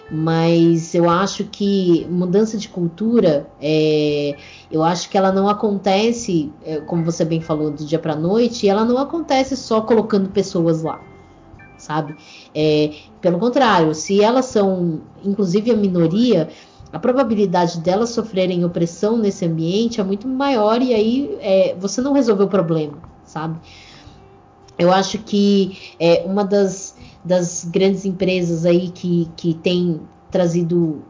Mas 0.10 0.94
eu 0.94 1.10
acho 1.10 1.46
que 1.46 2.06
mudança 2.10 2.58
de 2.58 2.70
cultura, 2.70 3.50
é, 3.60 4.38
eu 4.72 4.84
acho 4.84 5.10
que 5.10 5.18
ela 5.18 5.32
não 5.32 5.50
acontece, 5.50 6.54
é, 6.64 6.80
como 6.80 7.04
você 7.04 7.26
bem 7.26 7.42
falou, 7.42 7.72
do 7.72 7.84
dia 7.84 8.00
para 8.00 8.16
noite, 8.16 8.66
e 8.66 8.70
ela 8.70 8.86
não 8.86 8.98
acontece 8.98 9.58
só 9.58 9.82
colocando 9.82 10.30
pessoas 10.30 10.84
lá, 10.84 11.02
sabe? 11.76 12.16
É, 12.54 12.94
pelo 13.20 13.40
contrário, 13.40 13.96
se 13.96 14.22
elas 14.22 14.46
são, 14.46 15.02
inclusive 15.24 15.72
a 15.72 15.76
minoria, 15.76 16.50
a 16.96 17.00
probabilidade 17.00 17.82
delas 17.82 18.12
sofrerem 18.12 18.64
opressão 18.64 19.18
nesse 19.18 19.46
ambiente 19.46 20.00
é 20.00 20.04
muito 20.04 20.30
maior 20.30 20.82
e 20.82 20.94
aí 20.94 21.38
é, 21.42 21.76
você 21.78 22.00
não 22.00 22.14
resolveu 22.14 22.46
o 22.46 22.50
problema, 22.50 22.98
sabe? 23.26 23.60
Eu 24.80 24.94
acho 24.94 25.18
que 25.18 25.78
é, 26.00 26.24
uma 26.26 26.46
das, 26.46 26.96
das 27.22 27.66
grandes 27.66 28.06
empresas 28.06 28.66
aí 28.66 28.92
que, 28.92 29.30
que 29.36 29.54
tem 29.56 30.00
trazido 30.32 31.04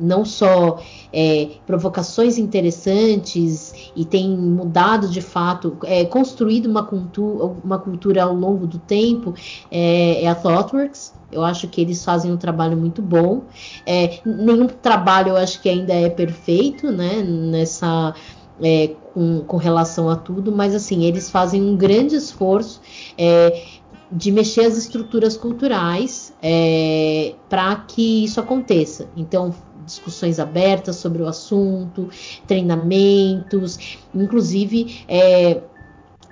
não 0.00 0.24
só 0.24 0.80
é, 1.12 1.50
provocações 1.66 2.38
interessantes 2.38 3.92
e 3.94 4.04
tem 4.04 4.30
mudado 4.30 5.08
de 5.08 5.20
fato, 5.20 5.76
é, 5.84 6.04
construído 6.04 6.66
uma, 6.66 6.84
cultu 6.84 7.56
uma 7.62 7.78
cultura 7.78 8.24
ao 8.24 8.34
longo 8.34 8.66
do 8.66 8.78
tempo, 8.78 9.34
é, 9.70 10.24
é, 10.24 10.28
a 10.28 10.34
ThoughtWorks. 10.34 11.12
Eu 11.30 11.44
acho 11.44 11.68
que 11.68 11.80
eles 11.80 12.04
fazem 12.04 12.32
um 12.32 12.36
trabalho 12.36 12.76
muito 12.76 13.00
bom. 13.00 13.42
É, 13.86 14.18
nenhum 14.24 14.66
trabalho 14.66 15.30
eu 15.30 15.36
acho 15.36 15.60
que 15.60 15.68
ainda 15.68 15.94
é 15.94 16.08
perfeito, 16.08 16.90
né? 16.90 17.22
Nessa 17.22 18.14
é, 18.60 18.94
com, 19.14 19.40
com, 19.40 19.56
relação 19.56 20.08
a 20.08 20.16
tudo, 20.16 20.52
mas 20.52 20.74
assim 20.74 21.04
eles 21.04 21.30
fazem 21.30 21.62
um 21.62 21.76
grande 21.76 22.14
esforço 22.16 22.80
é, 23.16 23.62
de 24.10 24.32
mexer 24.32 24.62
as 24.62 24.76
estruturas 24.76 25.36
culturais 25.36 26.34
é, 26.42 27.34
para 27.48 27.76
que 27.76 28.24
isso 28.24 28.40
aconteça. 28.40 29.08
Então 29.16 29.54
discussões 29.84 30.38
abertas 30.38 30.96
sobre 30.96 31.22
o 31.22 31.26
assunto, 31.26 32.08
treinamentos, 32.46 33.98
inclusive 34.14 35.04
é, 35.08 35.62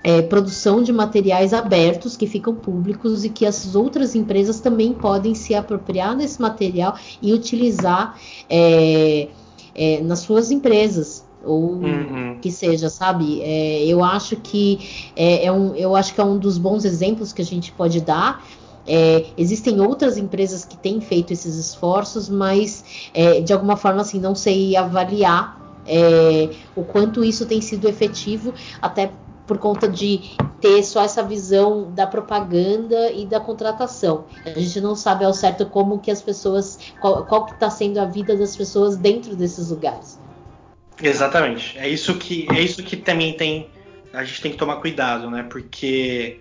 é, 0.02 0.22
produção 0.22 0.82
de 0.82 0.92
materiais 0.92 1.52
abertos 1.52 2.16
que 2.16 2.26
ficam 2.26 2.54
públicos 2.54 3.24
e 3.24 3.28
que 3.28 3.44
as 3.44 3.74
outras 3.74 4.14
empresas 4.14 4.60
também 4.60 4.92
podem 4.92 5.34
se 5.34 5.54
apropriar 5.54 6.16
desse 6.16 6.40
material 6.40 6.96
e 7.20 7.32
utilizar 7.32 8.18
é, 8.48 9.28
é, 9.74 10.00
nas 10.00 10.20
suas 10.20 10.50
empresas 10.50 11.26
ou 11.44 11.74
uhum. 11.74 12.38
que 12.40 12.50
seja, 12.50 12.88
sabe? 12.88 13.40
É, 13.42 13.84
eu 13.84 14.02
acho 14.02 14.36
que 14.36 15.10
é, 15.14 15.46
é, 15.46 15.52
um, 15.52 15.74
eu 15.74 15.94
acho 15.94 16.14
que 16.14 16.20
é 16.20 16.24
um 16.24 16.38
dos 16.38 16.58
bons 16.58 16.84
exemplos 16.84 17.32
que 17.32 17.42
a 17.42 17.44
gente 17.44 17.72
pode 17.72 18.00
dar 18.00 18.44
é, 18.88 19.26
existem 19.36 19.80
outras 19.80 20.16
empresas 20.16 20.64
que 20.64 20.76
têm 20.76 21.00
feito 21.00 21.32
esses 21.32 21.56
esforços, 21.56 22.28
mas 22.28 23.10
é, 23.12 23.40
de 23.40 23.52
alguma 23.52 23.76
forma 23.76 24.00
assim 24.00 24.18
não 24.18 24.34
sei 24.34 24.74
avaliar 24.76 25.60
é, 25.86 26.48
o 26.74 26.82
quanto 26.82 27.22
isso 27.22 27.46
tem 27.46 27.60
sido 27.60 27.88
efetivo, 27.88 28.54
até 28.80 29.10
por 29.46 29.58
conta 29.58 29.88
de 29.88 30.20
ter 30.60 30.82
só 30.82 31.02
essa 31.02 31.22
visão 31.22 31.90
da 31.92 32.06
propaganda 32.06 33.10
e 33.12 33.24
da 33.24 33.40
contratação. 33.40 34.26
A 34.44 34.50
gente 34.50 34.80
não 34.80 34.94
sabe 34.94 35.24
ao 35.24 35.32
certo 35.32 35.64
como 35.66 35.98
que 35.98 36.10
as 36.10 36.20
pessoas, 36.20 36.78
qual, 37.00 37.24
qual 37.24 37.46
que 37.46 37.52
está 37.52 37.70
sendo 37.70 37.98
a 37.98 38.04
vida 38.04 38.36
das 38.36 38.54
pessoas 38.54 38.96
dentro 38.96 39.34
desses 39.34 39.70
lugares. 39.70 40.20
Exatamente. 41.02 41.78
É 41.78 41.88
isso 41.88 42.14
que 42.16 42.46
é 42.50 42.60
isso 42.60 42.82
que 42.82 42.96
também 42.96 43.34
tem 43.34 43.70
a 44.12 44.24
gente 44.24 44.42
tem 44.42 44.52
que 44.52 44.58
tomar 44.58 44.76
cuidado, 44.76 45.30
né? 45.30 45.44
Porque 45.44 46.40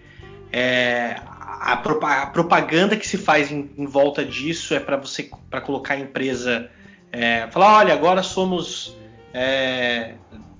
é, 0.52 1.22
a, 1.60 1.74
a, 1.74 2.28
propaganda 2.28 2.96
que 2.96 3.08
se 3.08 3.18
faz 3.18 3.52
em, 3.52 3.70
em 3.78 3.86
volta 3.86 4.24
disso 4.24 4.74
é 4.74 4.80
para 4.80 4.98
você 4.98 5.30
para 5.50 5.62
colocar 5.62 5.96
a 5.96 6.00
empresa 6.00 6.70
é, 7.12 7.48
falar 7.48 7.80
olha 7.80 7.94
agora 7.94 8.24
somos 8.24 8.96
é, 9.34 10.16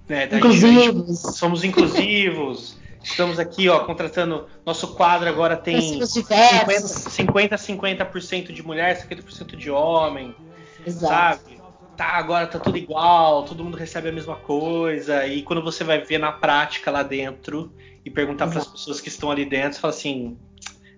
né, 0.08 0.26
inclusivos. 0.26 1.08
Gente, 1.08 1.38
somos 1.38 1.64
inclusivos 1.64 2.78
estamos 3.04 3.40
aqui 3.40 3.70
ó 3.70 3.80
contratando 3.80 4.48
nosso 4.66 4.96
quadro 4.96 5.30
agora 5.30 5.56
tem 5.56 6.06
50 6.06 7.56
50% 7.56 8.52
de 8.52 8.64
mulher 8.64 9.02
50% 9.02 9.56
de 9.56 9.70
homem 9.70 10.36
Exato. 10.86 11.14
sabe 11.14 11.58
tá 11.96 12.10
agora 12.14 12.48
tá 12.48 12.60
tudo 12.60 12.78
igual 12.78 13.44
todo 13.44 13.64
mundo 13.64 13.78
recebe 13.78 14.10
a 14.10 14.12
mesma 14.12 14.36
coisa 14.36 15.26
e 15.26 15.42
quando 15.44 15.62
você 15.62 15.84
vai 15.84 16.02
ver 16.02 16.18
na 16.18 16.32
prática 16.32 16.92
lá 16.92 17.04
dentro 17.04 17.72
e 18.08 18.10
perguntar 18.10 18.48
para 18.48 18.60
as 18.60 18.68
pessoas 18.68 19.02
que 19.02 19.10
estão 19.10 19.30
ali 19.30 19.44
dentro, 19.44 19.74
você 19.74 19.82
fala 19.82 19.94
assim, 19.94 20.38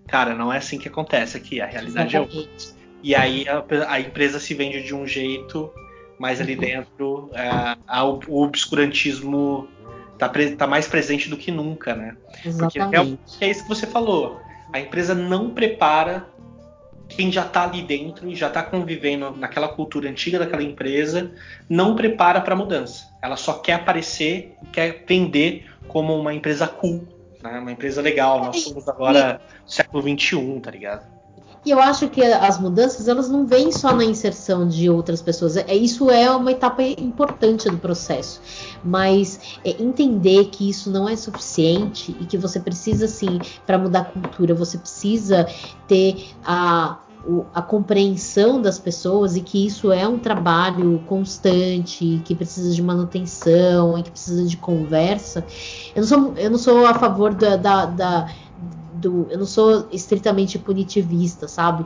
cara, 0.09 0.33
não 0.35 0.51
é 0.51 0.57
assim 0.57 0.77
que 0.77 0.87
acontece 0.87 1.37
aqui, 1.37 1.61
a 1.61 1.65
realidade 1.65 2.15
é 2.15 2.19
outra. 2.19 2.39
E 3.01 3.15
aí 3.15 3.45
a, 3.47 3.63
a, 3.87 3.99
empresa 3.99 4.39
se 4.39 4.53
vende 4.53 4.83
de 4.83 4.93
um 4.93 5.07
jeito, 5.07 5.71
mas 6.17 6.41
ali 6.41 6.55
uhum. 6.55 6.59
dentro 6.59 7.29
é, 7.33 7.77
a, 7.87 8.03
o 8.03 8.43
obscurantismo 8.43 9.67
tá, 10.17 10.29
tá, 10.57 10.67
mais 10.67 10.87
presente 10.87 11.29
do 11.29 11.37
que 11.37 11.51
nunca, 11.51 11.95
né? 11.95 12.17
Exatamente. 12.45 13.17
Porque 13.23 13.45
é, 13.45 13.47
é 13.47 13.51
isso 13.51 13.63
que 13.63 13.69
você 13.69 13.87
falou. 13.87 14.41
A 14.73 14.79
empresa 14.79 15.15
não 15.15 15.51
prepara 15.51 16.27
quem 17.07 17.31
já 17.31 17.45
está 17.45 17.63
ali 17.63 17.81
dentro 17.81 18.29
e 18.29 18.35
já 18.35 18.47
está 18.47 18.61
convivendo 18.61 19.31
naquela 19.31 19.67
cultura 19.67 20.07
antiga 20.09 20.37
daquela 20.37 20.61
empresa, 20.61 21.31
não 21.67 21.95
prepara 21.95 22.39
para 22.39 22.53
a 22.53 22.57
mudança. 22.57 23.07
Ela 23.21 23.35
só 23.35 23.53
quer 23.53 23.73
aparecer, 23.73 24.55
quer 24.71 25.03
vender 25.07 25.65
como 25.87 26.15
uma 26.15 26.33
empresa 26.33 26.67
cool, 26.67 27.07
né? 27.43 27.59
uma 27.59 27.71
empresa 27.71 28.01
legal. 28.01 28.43
Nós 28.43 28.61
somos 28.63 28.87
agora 28.87 29.41
e, 29.67 29.71
século 29.71 30.03
XXI, 30.03 30.59
tá 30.61 30.71
ligado? 30.71 31.19
E 31.65 31.71
eu 31.71 31.79
acho 31.79 32.07
que 32.07 32.23
as 32.23 32.57
mudanças 32.57 33.07
elas 33.07 33.29
não 33.29 33.45
vêm 33.45 33.71
só 33.71 33.93
na 33.93 34.05
inserção 34.05 34.67
de 34.67 34.89
outras 34.89 35.21
pessoas. 35.21 35.57
É, 35.57 35.75
isso 35.75 36.09
é 36.09 36.31
uma 36.31 36.51
etapa 36.51 36.81
importante 36.81 37.69
do 37.69 37.77
processo. 37.77 38.41
Mas 38.83 39.59
é, 39.65 39.71
entender 39.81 40.45
que 40.45 40.69
isso 40.69 40.89
não 40.89 41.07
é 41.07 41.15
suficiente 41.17 42.15
e 42.19 42.25
que 42.25 42.37
você 42.37 42.59
precisa, 42.59 43.07
sim, 43.07 43.39
para 43.65 43.77
mudar 43.77 44.01
a 44.01 44.05
cultura, 44.05 44.55
você 44.55 44.77
precisa 44.77 45.45
ter 45.85 46.29
a 46.45 46.99
o, 47.25 47.45
a 47.53 47.61
compreensão 47.61 48.61
das 48.61 48.79
pessoas 48.79 49.35
e 49.35 49.41
que 49.41 49.65
isso 49.65 49.91
é 49.91 50.07
um 50.07 50.17
trabalho 50.17 51.03
constante, 51.07 52.21
que 52.23 52.33
precisa 52.33 52.73
de 52.73 52.81
manutenção 52.81 53.97
e 53.97 54.03
que 54.03 54.11
precisa 54.11 54.45
de 54.45 54.57
conversa. 54.57 55.45
Eu 55.95 56.01
não 56.01 56.07
sou, 56.07 56.33
eu 56.37 56.51
não 56.51 56.57
sou 56.57 56.85
a 56.85 56.93
favor 56.93 57.33
da, 57.33 57.55
da, 57.55 57.85
da 57.85 58.29
do, 58.93 59.27
eu 59.29 59.39
não 59.39 59.45
sou 59.45 59.87
estritamente 59.91 60.59
punitivista, 60.59 61.47
sabe? 61.47 61.85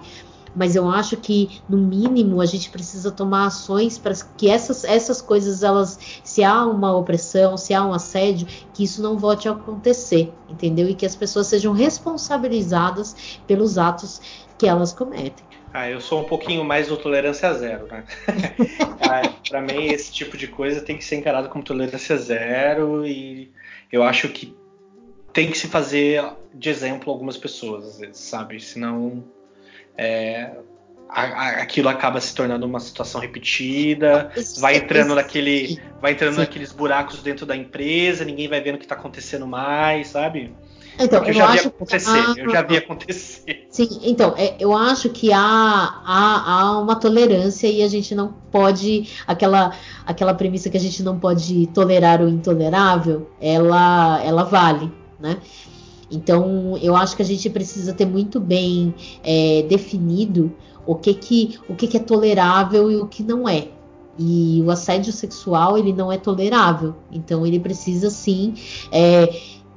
Mas 0.55 0.75
eu 0.75 0.87
acho 0.87 1.17
que, 1.17 1.61
no 1.67 1.77
mínimo, 1.77 2.39
a 2.39 2.45
gente 2.45 2.69
precisa 2.69 3.11
tomar 3.11 3.47
ações 3.47 3.97
para 3.97 4.13
que 4.37 4.47
essas, 4.47 4.83
essas 4.83 5.19
coisas, 5.19 5.63
elas, 5.63 5.97
se 6.23 6.43
há 6.43 6.63
uma 6.65 6.95
opressão, 6.95 7.57
se 7.57 7.73
há 7.73 7.83
um 7.83 7.91
assédio, 7.91 8.47
que 8.71 8.83
isso 8.83 9.01
não 9.01 9.17
volte 9.17 9.49
a 9.49 9.51
acontecer, 9.53 10.31
entendeu? 10.47 10.87
E 10.87 10.93
que 10.93 11.07
as 11.07 11.15
pessoas 11.15 11.47
sejam 11.47 11.73
responsabilizadas 11.73 13.15
pelos 13.47 13.79
atos 13.79 14.21
que 14.57 14.67
elas 14.67 14.93
cometem. 14.93 15.45
Ah, 15.73 15.89
eu 15.89 15.99
sou 15.99 16.21
um 16.21 16.25
pouquinho 16.25 16.63
mais 16.63 16.87
do 16.87 16.97
tolerância 16.97 17.51
zero, 17.53 17.87
né? 17.87 18.03
ah, 19.01 19.33
para 19.49 19.61
mim, 19.61 19.87
esse 19.87 20.11
tipo 20.11 20.37
de 20.37 20.47
coisa 20.47 20.81
tem 20.81 20.97
que 20.97 21.03
ser 21.03 21.15
encarado 21.15 21.49
como 21.49 21.63
tolerância 21.63 22.15
zero 22.15 23.05
e 23.05 23.51
eu 23.91 24.03
acho 24.03 24.29
que 24.29 24.55
tem 25.33 25.49
que 25.49 25.57
se 25.57 25.67
fazer 25.67 26.23
de 26.53 26.69
exemplo 26.69 27.11
algumas 27.11 27.37
pessoas, 27.37 27.87
às 27.87 27.99
vezes, 27.99 28.17
sabe? 28.17 28.59
Senão 28.59 29.23
é, 29.97 30.51
a, 31.09 31.21
a, 31.21 31.49
aquilo 31.61 31.89
acaba 31.89 32.19
se 32.21 32.33
tornando 32.33 32.65
uma 32.65 32.79
situação 32.79 33.19
repetida, 33.19 34.31
vai 34.59 34.77
entrando 34.77 35.15
naquele, 35.15 35.79
vai 36.01 36.11
entrando 36.11 36.35
Sim. 36.35 36.41
naqueles 36.41 36.71
buracos 36.71 37.21
dentro 37.21 37.45
da 37.45 37.55
empresa, 37.55 38.25
ninguém 38.25 38.47
vai 38.47 38.61
vendo 38.61 38.75
o 38.75 38.77
que 38.77 38.85
está 38.85 38.95
acontecendo 38.95 39.47
mais, 39.47 40.07
sabe? 40.07 40.53
Então, 40.99 41.23
eu, 41.23 41.33
já 41.33 41.51
vi 41.51 41.59
acontecer, 41.59 42.09
há... 42.09 42.33
eu 42.37 42.49
já 42.49 42.61
vi 42.61 42.77
acontecer. 42.77 43.67
Sim, 43.69 43.89
então, 44.03 44.33
é, 44.37 44.55
eu 44.59 44.75
acho 44.75 45.09
que 45.09 45.31
há, 45.33 45.39
há, 45.39 46.43
há, 46.45 46.79
uma 46.79 46.95
tolerância 46.95 47.67
e 47.67 47.81
a 47.81 47.87
gente 47.87 48.13
não 48.13 48.33
pode. 48.51 49.09
Aquela, 49.25 49.73
aquela 50.05 50.33
premissa 50.33 50.69
que 50.69 50.77
a 50.77 50.79
gente 50.79 51.01
não 51.01 51.17
pode 51.19 51.67
tolerar 51.67 52.21
o 52.21 52.29
intolerável, 52.29 53.29
ela, 53.41 54.23
ela 54.23 54.43
vale, 54.43 54.91
né? 55.19 55.37
Então, 56.11 56.77
eu 56.77 56.95
acho 56.95 57.15
que 57.15 57.23
a 57.23 57.25
gente 57.25 57.49
precisa 57.49 57.91
ter 57.91 58.05
muito 58.05 58.39
bem 58.39 58.93
é, 59.23 59.65
definido 59.67 60.51
o 60.85 60.95
que, 60.95 61.13
que, 61.13 61.59
o 61.67 61.75
que, 61.75 61.87
que 61.87 61.97
é 61.97 61.99
tolerável 61.99 62.91
e 62.91 62.97
o 62.97 63.07
que 63.07 63.23
não 63.23 63.49
é. 63.49 63.69
E 64.17 64.61
o 64.63 64.69
assédio 64.69 65.11
sexual 65.11 65.75
ele 65.75 65.91
não 65.91 66.11
é 66.11 66.17
tolerável. 66.17 66.93
Então, 67.11 67.45
ele 67.45 67.59
precisa 67.59 68.11
sim. 68.11 68.53
É, 68.91 69.27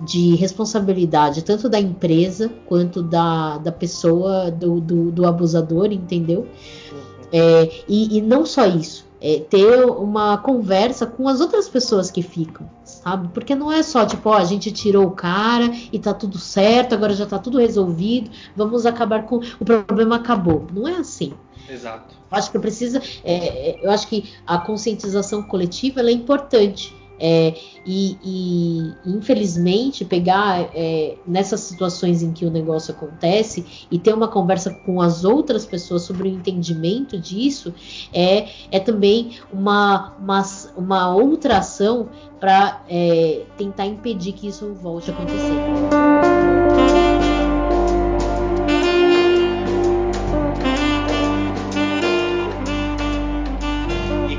de 0.01 0.35
responsabilidade 0.35 1.43
tanto 1.43 1.69
da 1.69 1.81
empresa 1.81 2.51
quanto 2.67 3.03
da, 3.03 3.59
da 3.59 3.73
pessoa, 3.73 4.51
do, 4.51 4.81
do, 4.81 5.11
do 5.11 5.27
abusador, 5.27 5.87
entendeu? 5.87 6.41
Uhum. 6.41 6.99
É, 7.33 7.71
e, 7.89 8.19
e, 8.19 8.21
não 8.21 8.45
só 8.45 8.67
isso, 8.67 9.07
é 9.21 9.41
ter 9.41 9.85
uma 9.87 10.37
conversa 10.39 11.07
com 11.07 11.27
as 11.29 11.41
outras 11.41 11.69
pessoas 11.69 12.11
que 12.11 12.23
ficam, 12.23 12.69
sabe? 12.85 13.29
Porque 13.29 13.55
não 13.55 13.73
é 13.73 13.83
só 13.83 14.05
tipo, 14.05 14.29
ó, 14.29 14.35
a 14.35 14.45
gente 14.45 14.71
tirou 14.71 15.07
o 15.07 15.11
cara 15.11 15.71
e 15.91 15.99
tá 15.99 16.13
tudo 16.13 16.39
certo, 16.39 16.95
agora 16.95 17.15
já 17.15 17.27
tá 17.27 17.39
tudo 17.39 17.59
resolvido, 17.59 18.31
vamos 18.55 18.85
acabar 18.85 19.25
com. 19.25 19.41
O 19.59 19.65
problema 19.65 20.17
acabou. 20.17 20.67
Não 20.73 20.87
é 20.87 20.97
assim. 20.97 21.33
Exato. 21.69 22.15
Acho 22.31 22.51
que 22.53 22.59
precisa. 22.59 23.03
É, 23.25 23.35
é 23.35 23.87
eu 23.87 23.91
acho 23.91 24.07
que 24.07 24.33
a 24.47 24.59
conscientização 24.59 25.43
coletiva 25.43 26.01
é 26.01 26.13
importante 26.13 26.95
É, 27.19 27.55
e, 27.87 28.19
e, 28.23 28.95
infelizmente 29.07 30.05
pegar 30.05 30.69
é, 30.75 31.17
nessas 31.27 31.61
situações 31.61 32.23
em 32.23 32.33
que 32.33 32.45
o 32.45 32.51
negócio 32.51 32.93
acontece 32.93 33.87
e 33.91 33.99
ter 33.99 34.13
uma 34.13 34.29
conversa 34.29 34.71
com 34.85 35.01
as 35.01 35.25
outras 35.25 35.65
pessoas 35.65 36.03
sobre 36.03 36.25
o 36.25 36.27
entendimento 36.27 37.19
disso 37.19 37.73
é, 38.13 38.49
é 38.71 38.79
também 38.79 39.39
uma, 39.53 40.15
uma, 40.19 40.43
uma 40.77 41.15
outra 41.15 41.59
ação 41.59 42.09
para 42.39 42.83
é, 42.89 43.45
tentar 43.57 43.87
impedir 43.87 44.33
que 44.33 44.49
isso 44.49 44.75
volte 44.75 45.11
a 45.11 45.15
acontecer. 45.15 46.66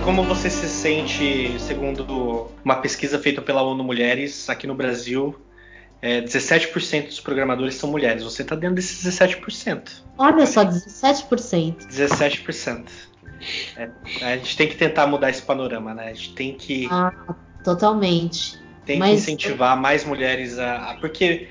Como 0.08 0.24
você 0.24 0.50
se 0.50 0.70
sente, 0.70 1.60
segundo 1.60 2.50
uma 2.64 2.78
pesquisa 2.78 3.20
feita 3.20 3.42
pela 3.42 3.62
ONU 3.62 3.84
Mulheres 3.84 4.50
aqui 4.50 4.66
no 4.66 4.74
Brasil, 4.74 5.36
é, 6.02 6.22
17% 6.22 7.08
dos 7.08 7.20
programadores 7.20 7.76
são 7.76 7.92
mulheres. 7.92 8.24
Você 8.24 8.42
está 8.42 8.56
dentro 8.56 8.78
desses 8.78 9.06
17%. 9.06 10.04
Olha 10.18 10.46
só, 10.46 10.64
17%. 10.64 11.88
17%. 11.90 12.86
É, 13.76 13.90
a 14.22 14.38
gente 14.38 14.56
tem 14.56 14.70
que 14.70 14.78
tentar 14.78 15.08
mudar 15.08 15.30
esse 15.30 15.42
panorama, 15.42 15.94
né? 15.94 16.08
A 16.08 16.14
gente 16.14 16.34
tem 16.36 16.54
que. 16.54 16.88
Ah, 16.90 17.12
totalmente. 17.62 18.58
Tem 18.86 19.00
Mas... 19.00 19.10
que 19.10 19.16
incentivar 19.18 19.76
mais 19.76 20.06
mulheres 20.06 20.58
a. 20.58 20.96
Porque 21.02 21.50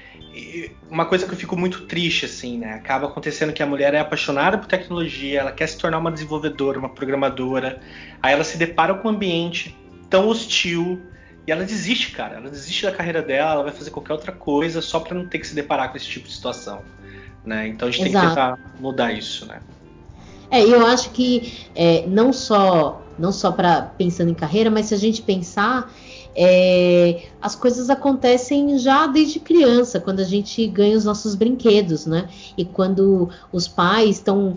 uma 0.90 1.06
coisa 1.06 1.26
que 1.26 1.32
eu 1.32 1.36
fico 1.36 1.56
muito 1.56 1.82
triste, 1.82 2.26
assim, 2.26 2.58
né? 2.58 2.74
Acaba 2.74 3.06
acontecendo 3.06 3.52
que 3.52 3.62
a 3.62 3.66
mulher 3.66 3.94
é 3.94 4.00
apaixonada 4.00 4.58
por 4.58 4.66
tecnologia, 4.66 5.40
ela 5.40 5.52
quer 5.52 5.66
se 5.66 5.78
tornar 5.78 5.98
uma 5.98 6.10
desenvolvedora, 6.10 6.78
uma 6.78 6.88
programadora, 6.88 7.80
aí 8.22 8.32
ela 8.32 8.44
se 8.44 8.56
depara 8.56 8.94
com 8.94 9.08
um 9.08 9.12
ambiente 9.12 9.76
tão 10.10 10.28
hostil 10.28 11.00
e 11.46 11.52
ela 11.52 11.64
desiste, 11.64 12.12
cara. 12.12 12.36
Ela 12.36 12.50
desiste 12.50 12.84
da 12.84 12.92
carreira 12.92 13.22
dela, 13.22 13.52
ela 13.52 13.62
vai 13.64 13.72
fazer 13.72 13.90
qualquer 13.90 14.12
outra 14.12 14.32
coisa 14.32 14.82
só 14.82 15.00
para 15.00 15.14
não 15.14 15.26
ter 15.26 15.38
que 15.38 15.46
se 15.46 15.54
deparar 15.54 15.90
com 15.90 15.96
esse 15.96 16.06
tipo 16.06 16.26
de 16.26 16.34
situação, 16.34 16.82
né? 17.44 17.68
Então 17.68 17.88
a 17.88 17.90
gente 17.90 18.08
Exato. 18.08 18.26
tem 18.26 18.28
que 18.28 18.34
tentar 18.34 18.58
mudar 18.80 19.12
isso, 19.12 19.46
né? 19.46 19.60
É, 20.50 20.62
eu 20.62 20.86
acho 20.86 21.10
que 21.10 21.68
é, 21.74 22.06
não 22.06 22.32
só 22.32 23.02
não 23.18 23.32
só 23.32 23.50
para 23.50 23.82
pensando 23.82 24.30
em 24.30 24.34
carreira, 24.34 24.70
mas 24.70 24.86
se 24.86 24.94
a 24.94 24.98
gente 24.98 25.22
pensar 25.22 25.90
é, 26.36 27.22
as 27.40 27.56
coisas 27.56 27.88
acontecem 27.88 28.78
já 28.78 29.06
desde 29.06 29.40
criança, 29.40 29.98
quando 29.98 30.20
a 30.20 30.24
gente 30.24 30.66
ganha 30.66 30.96
os 30.96 31.04
nossos 31.04 31.34
brinquedos, 31.34 32.04
né? 32.04 32.28
E 32.58 32.64
quando 32.64 33.30
os 33.50 33.66
pais 33.66 34.16
estão 34.16 34.56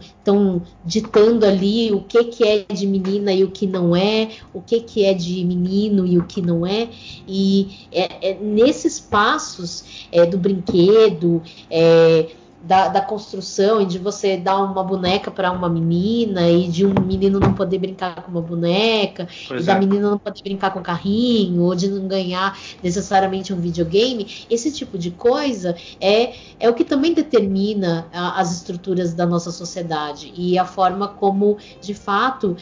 ditando 0.86 1.46
ali 1.46 1.92
o 1.94 2.02
que, 2.02 2.26
que 2.26 2.44
é 2.44 2.66
de 2.72 2.86
menina 2.86 3.32
e 3.32 3.46
o 3.46 3.50
que 3.50 3.66
não 3.66 3.96
é, 3.96 4.30
o 4.54 4.62
que, 4.62 4.82
que 4.82 5.06
é 5.06 5.14
de 5.14 5.46
menino 5.46 6.06
e 6.06 6.18
o 6.18 6.26
que 6.26 6.42
não 6.42 6.66
é. 6.66 6.90
E 7.26 7.88
é, 7.92 8.32
é 8.32 8.38
nesses 8.40 9.00
passos 9.00 10.08
é, 10.12 10.26
do 10.26 10.38
brinquedo, 10.38 11.42
é, 11.70 12.28
da, 12.62 12.90
da, 12.90 13.02
construção 13.02 13.82
e 13.82 13.86
de 13.86 13.98
você 13.98 14.36
dar 14.36 14.58
uma 14.58 14.84
boneca 14.84 15.32
para 15.32 15.52
uma 15.52 15.70
menina 15.70 16.50
e 16.50 16.68
de 16.68 16.86
um 16.86 16.94
menino 16.94 17.40
não 17.40 17.54
poder 17.54 17.78
brincar 17.78 18.22
com 18.22 18.32
uma 18.32 18.42
boneca 18.42 19.28
pois 19.48 19.62
e 19.62 19.70
é. 19.70 19.74
da 19.74 19.80
menina 19.80 20.10
não 20.10 20.18
poder 20.18 20.42
brincar 20.44 20.72
com 20.72 20.82
carrinho 20.82 21.64
ou 21.64 21.74
de 21.74 21.88
não 21.88 22.08
ganhar 22.08 22.58
necessariamente 22.84 23.54
um 23.54 23.60
videogame 23.60 24.46
esse 24.50 24.72
tipo 24.72 24.98
de 24.98 25.12
coisa 25.12 25.76
é 26.02 26.34
é 26.60 26.70
o 26.70 26.74
que 26.74 26.84
também 26.84 27.14
determina 27.14 28.08
a, 28.14 28.42
as 28.42 28.54
estruturas 28.54 29.14
da 29.14 29.26
nossa 29.26 29.52
sociedade 29.52 30.34
e 30.36 30.58
a 30.60 30.66
forma 30.66 31.08
como 31.08 31.58
de 31.80 31.94
fato 31.94 32.58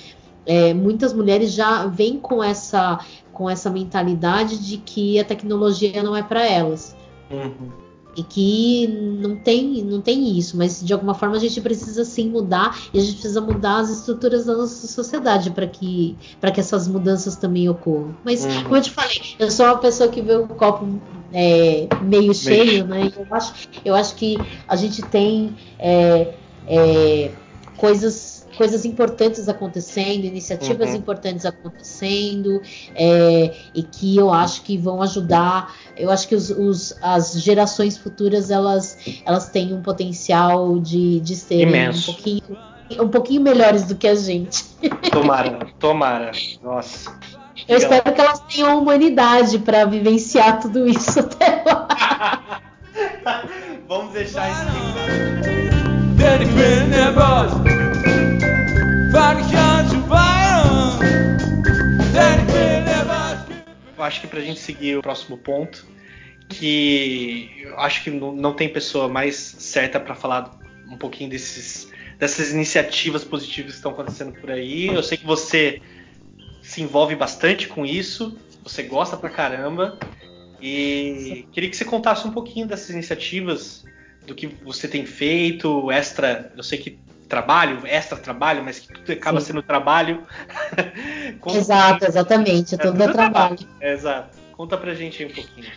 é, 0.45 0.73
muitas 0.73 1.11
mulheres 1.11 1.51
já 1.51 1.87
vêm 1.87 2.19
com 2.19 2.43
essa 2.43 2.99
com 3.33 3.49
essa 3.49 3.69
mentalidade 3.69 4.59
de 4.59 4.77
que 4.77 5.19
a 5.19 5.25
tecnologia 5.25 6.03
não 6.03 6.15
é 6.15 6.21
para 6.21 6.47
elas 6.47 6.95
uhum 7.31 7.86
e 8.17 8.23
que 8.23 8.87
não 8.87 9.35
tem, 9.35 9.83
não 9.83 10.01
tem 10.01 10.35
isso, 10.35 10.57
mas 10.57 10.83
de 10.83 10.91
alguma 10.91 11.13
forma 11.13 11.35
a 11.35 11.39
gente 11.39 11.61
precisa 11.61 12.03
sim 12.03 12.29
mudar 12.29 12.75
e 12.91 12.97
a 12.97 13.01
gente 13.01 13.13
precisa 13.13 13.39
mudar 13.39 13.77
as 13.77 13.91
estruturas 13.91 14.45
da 14.45 14.55
nossa 14.55 14.87
sociedade 14.87 15.51
para 15.51 15.67
que, 15.67 16.17
que 16.51 16.59
essas 16.59 16.87
mudanças 16.87 17.35
também 17.35 17.69
ocorram. 17.69 18.17
Mas, 18.25 18.43
uhum. 18.43 18.63
como 18.63 18.75
eu 18.77 18.81
te 18.81 18.89
falei, 18.89 19.21
eu 19.37 19.51
sou 19.51 19.67
uma 19.67 19.77
pessoa 19.77 20.09
que 20.09 20.19
vê 20.23 20.35
o 20.35 20.47
copo 20.47 20.99
é, 21.31 21.87
meio 22.01 22.33
cheio, 22.33 22.87
né? 22.87 23.11
Eu 23.15 23.27
acho, 23.29 23.53
eu 23.85 23.93
acho 23.95 24.15
que 24.15 24.35
a 24.67 24.75
gente 24.75 25.03
tem 25.03 25.55
é, 25.77 26.33
é, 26.67 27.31
coisas 27.77 28.36
coisas 28.57 28.83
importantes 28.83 29.47
acontecendo, 29.47 30.25
iniciativas 30.25 30.89
uhum. 30.89 30.95
importantes 30.95 31.45
acontecendo, 31.45 32.61
é, 32.95 33.55
e 33.73 33.83
que 33.83 34.17
eu 34.17 34.33
acho 34.33 34.63
que 34.63 34.77
vão 34.77 35.01
ajudar. 35.01 35.73
Eu 35.95 36.09
acho 36.09 36.27
que 36.27 36.35
os, 36.35 36.49
os, 36.49 36.97
as 37.01 37.41
gerações 37.41 37.97
futuras 37.97 38.49
elas, 38.49 38.97
elas 39.25 39.49
têm 39.49 39.73
um 39.73 39.81
potencial 39.81 40.79
de, 40.79 41.19
de 41.19 41.35
serem 41.35 41.69
Imenso. 41.69 42.11
um 42.11 42.13
pouquinho, 42.13 42.57
um 42.99 43.07
pouquinho 43.09 43.41
melhores 43.41 43.83
do 43.83 43.95
que 43.95 44.07
a 44.07 44.15
gente. 44.15 44.65
Tomara, 45.11 45.59
tomara. 45.79 46.31
Nossa. 46.63 47.15
Eu 47.67 47.77
espero 47.77 48.13
que 48.13 48.21
elas 48.21 48.39
tenham 48.41 48.79
humanidade 48.79 49.59
para 49.59 49.85
vivenciar 49.85 50.59
tudo 50.59 50.87
isso 50.87 51.19
até 51.19 51.63
lá. 51.65 52.61
Vamos 53.87 54.13
deixar 54.13 54.49
isso. 54.49 55.67
Para 64.37 64.43
a 64.43 64.45
gente 64.45 64.59
seguir 64.59 64.95
o 64.95 65.01
próximo 65.01 65.35
ponto, 65.35 65.87
que 66.47 67.49
eu 67.59 67.79
acho 67.79 68.03
que 68.03 68.11
não 68.11 68.53
tem 68.53 68.69
pessoa 68.69 69.09
mais 69.09 69.35
certa 69.35 69.99
para 69.99 70.13
falar 70.13 70.59
um 70.87 70.95
pouquinho 70.95 71.27
desses, 71.27 71.91
dessas 72.19 72.51
iniciativas 72.51 73.23
positivas 73.23 73.71
que 73.71 73.77
estão 73.77 73.91
acontecendo 73.91 74.33
por 74.39 74.51
aí. 74.51 74.87
Eu 74.87 75.01
sei 75.01 75.17
que 75.17 75.25
você 75.25 75.81
se 76.61 76.83
envolve 76.83 77.15
bastante 77.15 77.67
com 77.67 77.83
isso, 77.83 78.37
você 78.63 78.83
gosta 78.83 79.17
pra 79.17 79.29
caramba. 79.29 79.97
E 80.61 81.47
queria 81.51 81.69
que 81.69 81.75
você 81.75 81.85
contasse 81.85 82.27
um 82.27 82.31
pouquinho 82.31 82.67
dessas 82.67 82.91
iniciativas, 82.91 83.83
do 84.27 84.35
que 84.35 84.45
você 84.45 84.87
tem 84.87 85.03
feito, 85.03 85.91
extra. 85.91 86.53
Eu 86.55 86.61
sei 86.61 86.77
que 86.77 86.99
trabalho, 87.27 87.79
extra 87.85 88.17
trabalho, 88.17 88.63
mas 88.63 88.79
que 88.79 88.93
tudo 88.93 89.11
acaba 89.11 89.39
Sim. 89.39 89.47
sendo 89.47 89.61
trabalho. 89.61 90.23
Exato, 91.47 92.05
exatamente, 92.05 92.75
é, 92.75 92.77
tudo 92.77 93.03
é, 93.03 93.11
trabalho. 93.11 93.57
É, 93.79 93.93
exato. 93.93 94.37
Conta 94.53 94.77
pra 94.77 94.93
gente 94.93 95.23
aí 95.23 95.29
um 95.29 95.33
pouquinho. 95.33 95.67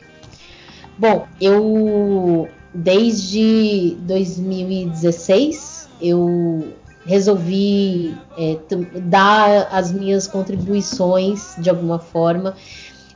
Bom, 0.97 1.27
eu 1.41 2.49
desde 2.73 3.97
2016 4.01 5.89
eu 6.01 6.73
resolvi 7.05 8.17
é, 8.39 8.59
dar 9.03 9.69
as 9.73 9.93
minhas 9.93 10.27
contribuições 10.27 11.55
de 11.59 11.69
alguma 11.69 11.99
forma 11.99 12.55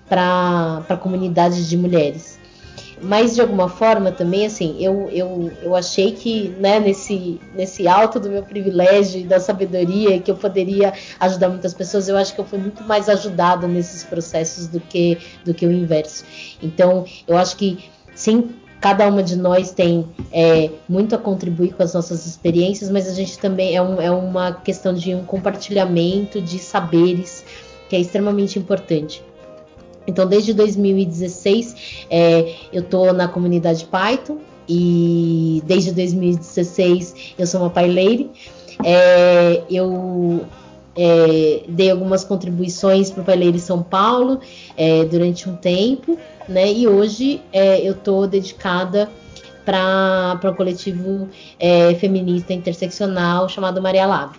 para 0.08 0.84
a 0.88 0.96
comunidade 0.96 1.68
de 1.68 1.76
mulheres 1.76 2.38
mas 3.04 3.34
de 3.34 3.40
alguma 3.40 3.68
forma 3.68 4.10
também, 4.10 4.46
assim, 4.46 4.76
eu, 4.80 5.10
eu, 5.10 5.52
eu 5.62 5.74
achei 5.74 6.12
que 6.12 6.48
né, 6.58 6.80
nesse, 6.80 7.38
nesse 7.54 7.86
alto 7.86 8.18
do 8.18 8.30
meu 8.30 8.42
privilégio 8.42 9.20
e 9.20 9.24
da 9.24 9.38
sabedoria 9.38 10.18
que 10.18 10.30
eu 10.30 10.36
poderia 10.36 10.92
ajudar 11.20 11.50
muitas 11.50 11.74
pessoas, 11.74 12.08
eu 12.08 12.16
acho 12.16 12.34
que 12.34 12.40
eu 12.40 12.44
fui 12.44 12.58
muito 12.58 12.82
mais 12.84 13.08
ajudada 13.08 13.68
nesses 13.68 14.04
processos 14.04 14.66
do 14.66 14.80
que, 14.80 15.18
do 15.44 15.52
que 15.52 15.66
o 15.66 15.72
inverso. 15.72 16.24
Então, 16.62 17.04
eu 17.28 17.36
acho 17.36 17.56
que 17.56 17.90
sim, 18.14 18.50
cada 18.80 19.06
uma 19.06 19.22
de 19.22 19.36
nós 19.36 19.70
tem 19.70 20.08
é, 20.32 20.70
muito 20.88 21.14
a 21.14 21.18
contribuir 21.18 21.74
com 21.74 21.82
as 21.82 21.92
nossas 21.92 22.26
experiências, 22.26 22.90
mas 22.90 23.06
a 23.06 23.12
gente 23.12 23.38
também 23.38 23.76
é, 23.76 23.82
um, 23.82 24.00
é 24.00 24.10
uma 24.10 24.52
questão 24.52 24.94
de 24.94 25.14
um 25.14 25.24
compartilhamento 25.24 26.40
de 26.40 26.58
saberes 26.58 27.44
que 27.88 27.96
é 27.96 28.00
extremamente 28.00 28.58
importante. 28.58 29.22
Então, 30.06 30.26
desde 30.26 30.52
2016, 30.52 32.06
é, 32.10 32.54
eu 32.72 32.82
estou 32.82 33.12
na 33.12 33.28
comunidade 33.28 33.84
Python 33.86 34.38
e 34.68 35.62
desde 35.66 35.92
2016 35.92 37.34
eu 37.38 37.46
sou 37.46 37.60
uma 37.60 37.70
PyLady. 37.70 38.30
É, 38.84 39.62
eu 39.70 40.44
é, 40.96 41.62
dei 41.68 41.90
algumas 41.90 42.24
contribuições 42.24 43.10
para 43.10 43.22
o 43.22 43.24
PyLady 43.24 43.58
São 43.58 43.82
Paulo 43.82 44.40
é, 44.76 45.04
durante 45.04 45.48
um 45.48 45.56
tempo, 45.56 46.18
né? 46.48 46.72
E 46.72 46.86
hoje 46.86 47.40
é, 47.52 47.80
eu 47.80 47.92
estou 47.92 48.26
dedicada 48.26 49.10
para 49.64 50.38
o 50.44 50.48
um 50.48 50.54
coletivo 50.54 51.28
é, 51.58 51.94
feminista 51.94 52.52
interseccional 52.52 53.48
chamado 53.48 53.80
Maria 53.80 54.06
Lab. 54.06 54.34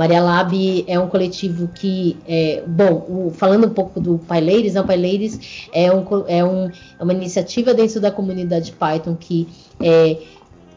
Maria 0.00 0.22
Lab 0.22 0.82
é 0.86 0.98
um 0.98 1.08
coletivo 1.08 1.68
que, 1.68 2.16
é, 2.26 2.64
bom, 2.66 3.04
o, 3.06 3.32
falando 3.36 3.66
um 3.66 3.70
pouco 3.70 4.00
do 4.00 4.18
PyLadies, 4.18 4.72
né, 4.72 4.80
o 4.80 4.86
PyLadies 4.86 5.68
é, 5.74 5.92
um, 5.92 6.02
é, 6.26 6.42
um, 6.42 6.70
é 6.98 7.04
uma 7.04 7.12
iniciativa 7.12 7.74
dentro 7.74 8.00
da 8.00 8.10
comunidade 8.10 8.72
Python 8.72 9.14
que 9.14 9.46
é, 9.78 10.16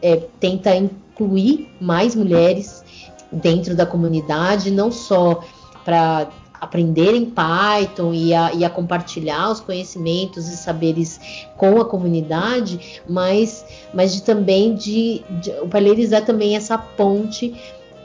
é, 0.02 0.16
tenta 0.38 0.76
incluir 0.76 1.70
mais 1.80 2.14
mulheres 2.14 2.84
dentro 3.32 3.74
da 3.74 3.86
comunidade, 3.86 4.70
não 4.70 4.92
só 4.92 5.42
para 5.86 6.28
aprenderem 6.60 7.24
Python 7.24 8.12
e 8.12 8.34
a, 8.34 8.52
e 8.52 8.62
a 8.62 8.68
compartilhar 8.68 9.50
os 9.50 9.60
conhecimentos 9.60 10.48
e 10.48 10.56
saberes 10.58 11.18
com 11.56 11.80
a 11.80 11.86
comunidade, 11.86 13.00
mas, 13.08 13.64
mas 13.94 14.12
de 14.12 14.22
também 14.22 14.74
de, 14.74 15.24
de 15.40 15.50
o 15.62 15.68
Parleiros 15.68 16.12
é 16.12 16.20
também 16.20 16.56
essa 16.56 16.76
ponte 16.76 17.54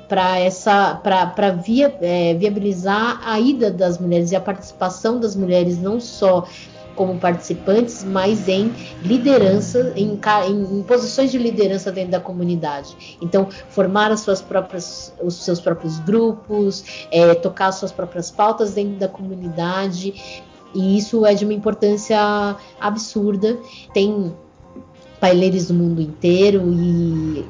para 0.09 0.39
essa 0.39 0.95
para 0.95 1.51
via, 1.51 1.95
é, 2.01 2.33
viabilizar 2.33 3.21
a 3.23 3.39
ida 3.39 3.71
das 3.71 3.99
mulheres 3.99 4.31
e 4.31 4.35
a 4.35 4.41
participação 4.41 5.19
das 5.19 5.35
mulheres 5.35 5.79
não 5.79 5.99
só 5.99 6.45
como 6.95 7.17
participantes, 7.17 8.03
mas 8.03 8.49
em 8.49 8.73
liderança, 9.01 9.93
em, 9.95 10.19
em, 10.49 10.79
em, 10.79 10.83
posições 10.83 11.31
de 11.31 11.37
liderança 11.37 11.93
dentro 11.93 12.11
da 12.11 12.19
comunidade. 12.19 13.17
Então, 13.21 13.47
formar 13.69 14.11
as 14.11 14.19
suas 14.19 14.41
próprias, 14.41 15.13
os 15.23 15.35
seus 15.35 15.61
próprios 15.61 15.97
grupos, 15.99 17.07
é, 17.09 17.33
tocar 17.35 17.67
as 17.67 17.75
suas 17.75 17.93
próprias 17.93 18.29
pautas 18.29 18.73
dentro 18.73 18.99
da 18.99 19.07
comunidade, 19.07 20.43
e 20.73 20.97
isso 20.97 21.25
é 21.25 21.33
de 21.33 21.45
uma 21.45 21.53
importância 21.53 22.19
absurda. 22.81 23.57
Tem 23.93 24.33
paileiros 25.19 25.67
do 25.67 25.73
mundo 25.73 26.01
inteiro 26.01 26.63
e 26.73 27.45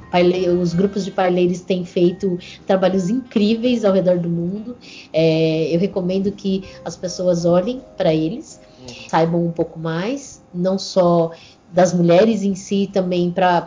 os 0.62 0.74
grupos 0.74 1.06
de 1.06 1.12
paileiros 1.12 1.62
têm 1.62 1.86
feito 1.86 2.38
trabalhos 2.66 3.10
incríveis 3.10 3.86
ao 3.86 3.94
redor 3.94 4.18
do 4.18 4.30
mundo. 4.30 4.76
É, 5.14 5.74
eu 5.74 5.80
recomendo 5.80 6.32
que 6.32 6.64
as 6.84 6.96
pessoas 6.96 7.46
olhem 7.46 7.82
para 7.98 8.14
eles, 8.14 8.60
saibam 9.08 9.46
um 9.46 9.52
pouco 9.52 9.80
mais, 9.80 10.42
não 10.54 10.78
só 10.80 11.32
das 11.72 11.94
mulheres 11.94 12.42
em 12.42 12.56
si, 12.56 12.90
também 12.92 13.32
para 13.32 13.62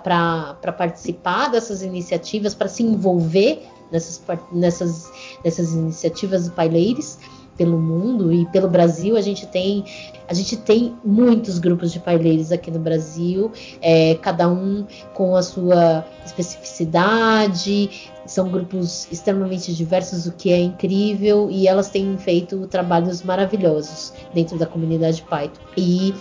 participar 0.76 1.48
dessas 1.48 1.82
iniciativas, 1.82 2.54
para 2.54 2.68
se 2.68 2.82
envolver 2.82 3.62
nessas, 3.92 4.20
nessas, 4.52 5.10
nessas 5.44 5.72
iniciativas 5.72 6.44
de 6.44 6.50
paileiros 6.50 7.18
pelo 7.62 7.78
mundo 7.78 8.32
e 8.32 8.44
pelo 8.46 8.66
Brasil, 8.66 9.16
a 9.16 9.20
gente 9.20 9.46
tem 9.46 9.84
a 10.28 10.34
gente 10.34 10.56
tem 10.56 10.96
muitos 11.04 11.60
grupos 11.60 11.92
de 11.92 12.00
paileiros 12.00 12.50
aqui 12.50 12.70
no 12.70 12.80
Brasil, 12.80 13.52
é, 13.80 14.16
cada 14.16 14.48
um 14.48 14.84
com 15.14 15.36
a 15.36 15.42
sua 15.42 16.04
especificidade, 16.24 18.10
são 18.26 18.48
grupos 18.48 19.06
extremamente 19.12 19.72
diversos, 19.74 20.26
o 20.26 20.32
que 20.32 20.50
é 20.52 20.58
incrível, 20.58 21.48
e 21.50 21.68
elas 21.68 21.88
têm 21.90 22.16
feito 22.18 22.66
trabalhos 22.66 23.22
maravilhosos 23.22 24.12
dentro 24.34 24.58
da 24.58 24.66
comunidade 24.66 25.22
Python. 25.22 25.60
E, 25.76 26.14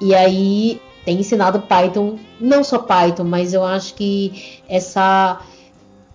e 0.00 0.14
aí 0.14 0.80
tem 1.04 1.20
ensinado 1.20 1.62
Python, 1.62 2.18
não 2.40 2.62
só 2.62 2.78
Python, 2.78 3.24
mas 3.24 3.54
eu 3.54 3.64
acho 3.64 3.94
que 3.94 4.60
essa 4.68 5.40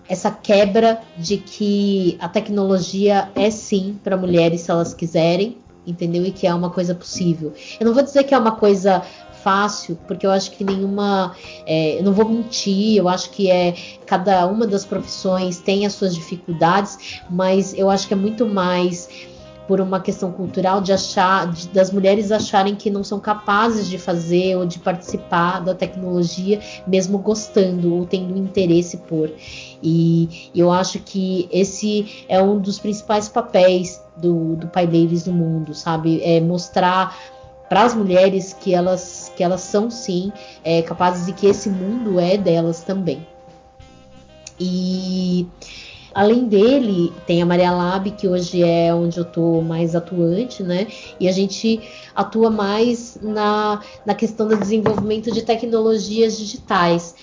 essa 0.10 0.32
quebra 0.32 1.02
de 1.18 1.38
que 1.38 2.18
a 2.20 2.30
tecnologia 2.30 3.30
é 3.36 3.50
sim 3.50 4.00
para 4.04 4.18
mulheres 4.18 4.62
se 4.62 4.72
elas 4.72 4.94
quiserem, 4.94 5.58
entendeu? 5.86 6.26
E 6.26 6.32
que 6.32 6.46
é 6.48 6.54
uma 6.54 6.70
coisa 6.70 6.94
possível. 6.94 7.54
Eu 7.80 7.86
não 7.86 7.94
vou 7.94 8.04
dizer 8.04 8.24
que 8.24 8.34
é 8.34 8.38
uma 8.38 8.54
coisa 8.54 9.04
fácil, 9.44 9.98
porque 10.08 10.26
eu 10.26 10.32
acho 10.32 10.52
que 10.52 10.64
nenhuma. 10.64 11.34
É, 11.66 12.00
eu 12.00 12.04
não 12.04 12.12
vou 12.12 12.28
mentir, 12.28 12.98
eu 12.98 13.08
acho 13.08 13.30
que 13.30 13.50
é 13.50 13.74
cada 14.06 14.46
uma 14.46 14.68
das 14.68 14.86
profissões 14.86 15.60
tem 15.60 15.86
as 15.86 15.94
suas 15.94 16.14
dificuldades, 16.14 17.22
mas 17.30 17.74
eu 17.74 17.90
acho 17.90 18.08
que 18.08 18.14
é 18.14 18.18
muito 18.18 18.46
mais 18.46 19.10
por 19.68 19.82
uma 19.82 20.00
questão 20.00 20.32
cultural 20.32 20.82
de 20.82 20.94
achar 20.94 21.52
de, 21.52 21.68
das 21.70 21.92
mulheres 21.92 22.32
acharem 22.32 22.76
que 22.76 22.90
não 22.90 23.04
são 23.04 23.20
capazes 23.20 23.88
de 23.88 23.98
fazer 23.98 24.56
ou 24.56 24.66
de 24.66 24.80
participar 24.80 25.60
da 25.60 25.76
tecnologia 25.76 26.60
mesmo 26.88 27.18
gostando 27.18 27.94
ou 27.94 28.06
tendo 28.06 28.38
interesse 28.38 28.98
por. 28.98 29.30
E 29.84 30.50
eu 30.56 30.72
acho 30.72 31.00
que 31.00 31.50
esse 31.52 32.26
é 32.30 32.42
um 32.42 32.58
dos 32.58 32.80
principais 32.80 33.28
papéis 33.28 34.02
do, 34.16 34.56
do 34.56 34.68
Pai 34.68 34.88
deles 34.88 35.26
no 35.26 35.34
mundo 35.34 35.74
sabe? 35.74 36.22
É 36.24 36.40
mostrar 36.40 37.16
para 37.70 37.84
as 37.84 37.94
mulheres 37.94 38.54
que 38.54 38.74
elas 38.74 39.32
que 39.36 39.44
elas 39.44 39.62
são 39.62 39.90
sim 39.92 40.32
é, 40.64 40.82
capazes 40.82 41.28
e 41.28 41.34
que 41.34 41.46
esse 41.48 41.70
mundo 41.70 42.20
é 42.20 42.38
delas 42.38 42.82
também. 42.82 43.26
E 44.60 45.46
Além 46.14 46.46
dele, 46.46 47.12
tem 47.26 47.42
a 47.42 47.46
Maria 47.46 47.72
Lab, 47.72 48.10
que 48.12 48.28
hoje 48.28 48.64
é 48.64 48.94
onde 48.94 49.18
eu 49.18 49.24
estou 49.24 49.62
mais 49.62 49.96
atuante, 49.96 50.64
né? 50.64 50.88
E 51.20 51.28
a 51.28 51.32
gente 51.32 51.82
atua 52.16 52.50
mais 52.50 53.18
na, 53.22 53.82
na 54.06 54.16
questão 54.16 54.48
do 54.48 54.58
desenvolvimento 54.58 55.32
de 55.32 55.42
tecnologias 55.42 56.38
digitais 56.38 57.16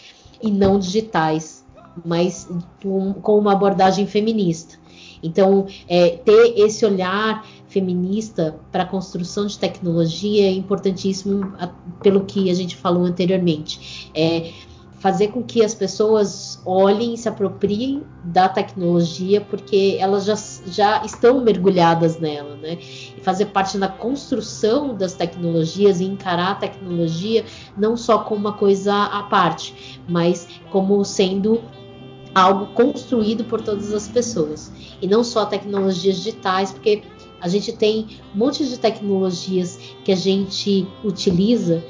e 0.42 0.50
não 0.50 0.78
digitais, 0.78 1.64
mas 2.04 2.48
com, 2.82 3.14
com 3.14 3.38
uma 3.38 3.52
abordagem 3.52 4.06
feminista. 4.06 4.78
Então, 5.22 5.66
é, 5.88 6.18
ter 6.18 6.54
esse 6.58 6.84
olhar 6.84 7.46
feminista 7.66 8.56
para 8.70 8.82
a 8.82 8.86
construção 8.86 9.46
de 9.46 9.58
tecnologia 9.58 10.46
é 10.46 10.52
importantíssimo, 10.52 11.54
pelo 12.02 12.24
que 12.24 12.50
a 12.50 12.54
gente 12.54 12.76
falou 12.76 13.04
anteriormente. 13.04 14.10
É, 14.14 14.52
fazer 15.04 15.28
com 15.28 15.42
que 15.42 15.62
as 15.62 15.74
pessoas 15.74 16.58
olhem 16.64 17.12
e 17.12 17.18
se 17.18 17.28
apropriem 17.28 18.04
da 18.24 18.48
tecnologia, 18.48 19.38
porque 19.38 19.98
elas 20.00 20.24
já, 20.24 20.34
já 20.64 21.04
estão 21.04 21.42
mergulhadas 21.44 22.18
nela, 22.18 22.56
né? 22.56 22.78
E 22.80 23.20
fazer 23.20 23.44
parte 23.46 23.76
da 23.76 23.86
construção 23.86 24.94
das 24.94 25.12
tecnologias 25.12 26.00
e 26.00 26.04
encarar 26.04 26.52
a 26.52 26.54
tecnologia 26.54 27.44
não 27.76 27.98
só 27.98 28.20
como 28.20 28.40
uma 28.40 28.54
coisa 28.54 28.94
à 28.94 29.24
parte, 29.24 30.00
mas 30.08 30.48
como 30.70 31.04
sendo 31.04 31.60
algo 32.34 32.68
construído 32.68 33.44
por 33.44 33.60
todas 33.60 33.92
as 33.92 34.08
pessoas. 34.08 34.72
E 35.02 35.06
não 35.06 35.22
só 35.22 35.44
tecnologias 35.44 36.16
digitais, 36.16 36.72
porque 36.72 37.02
a 37.42 37.48
gente 37.48 37.72
tem 37.72 38.06
um 38.34 38.38
monte 38.38 38.66
de 38.66 38.78
tecnologias 38.78 39.78
que 40.02 40.12
a 40.12 40.16
gente 40.16 40.88
utiliza 41.04 41.84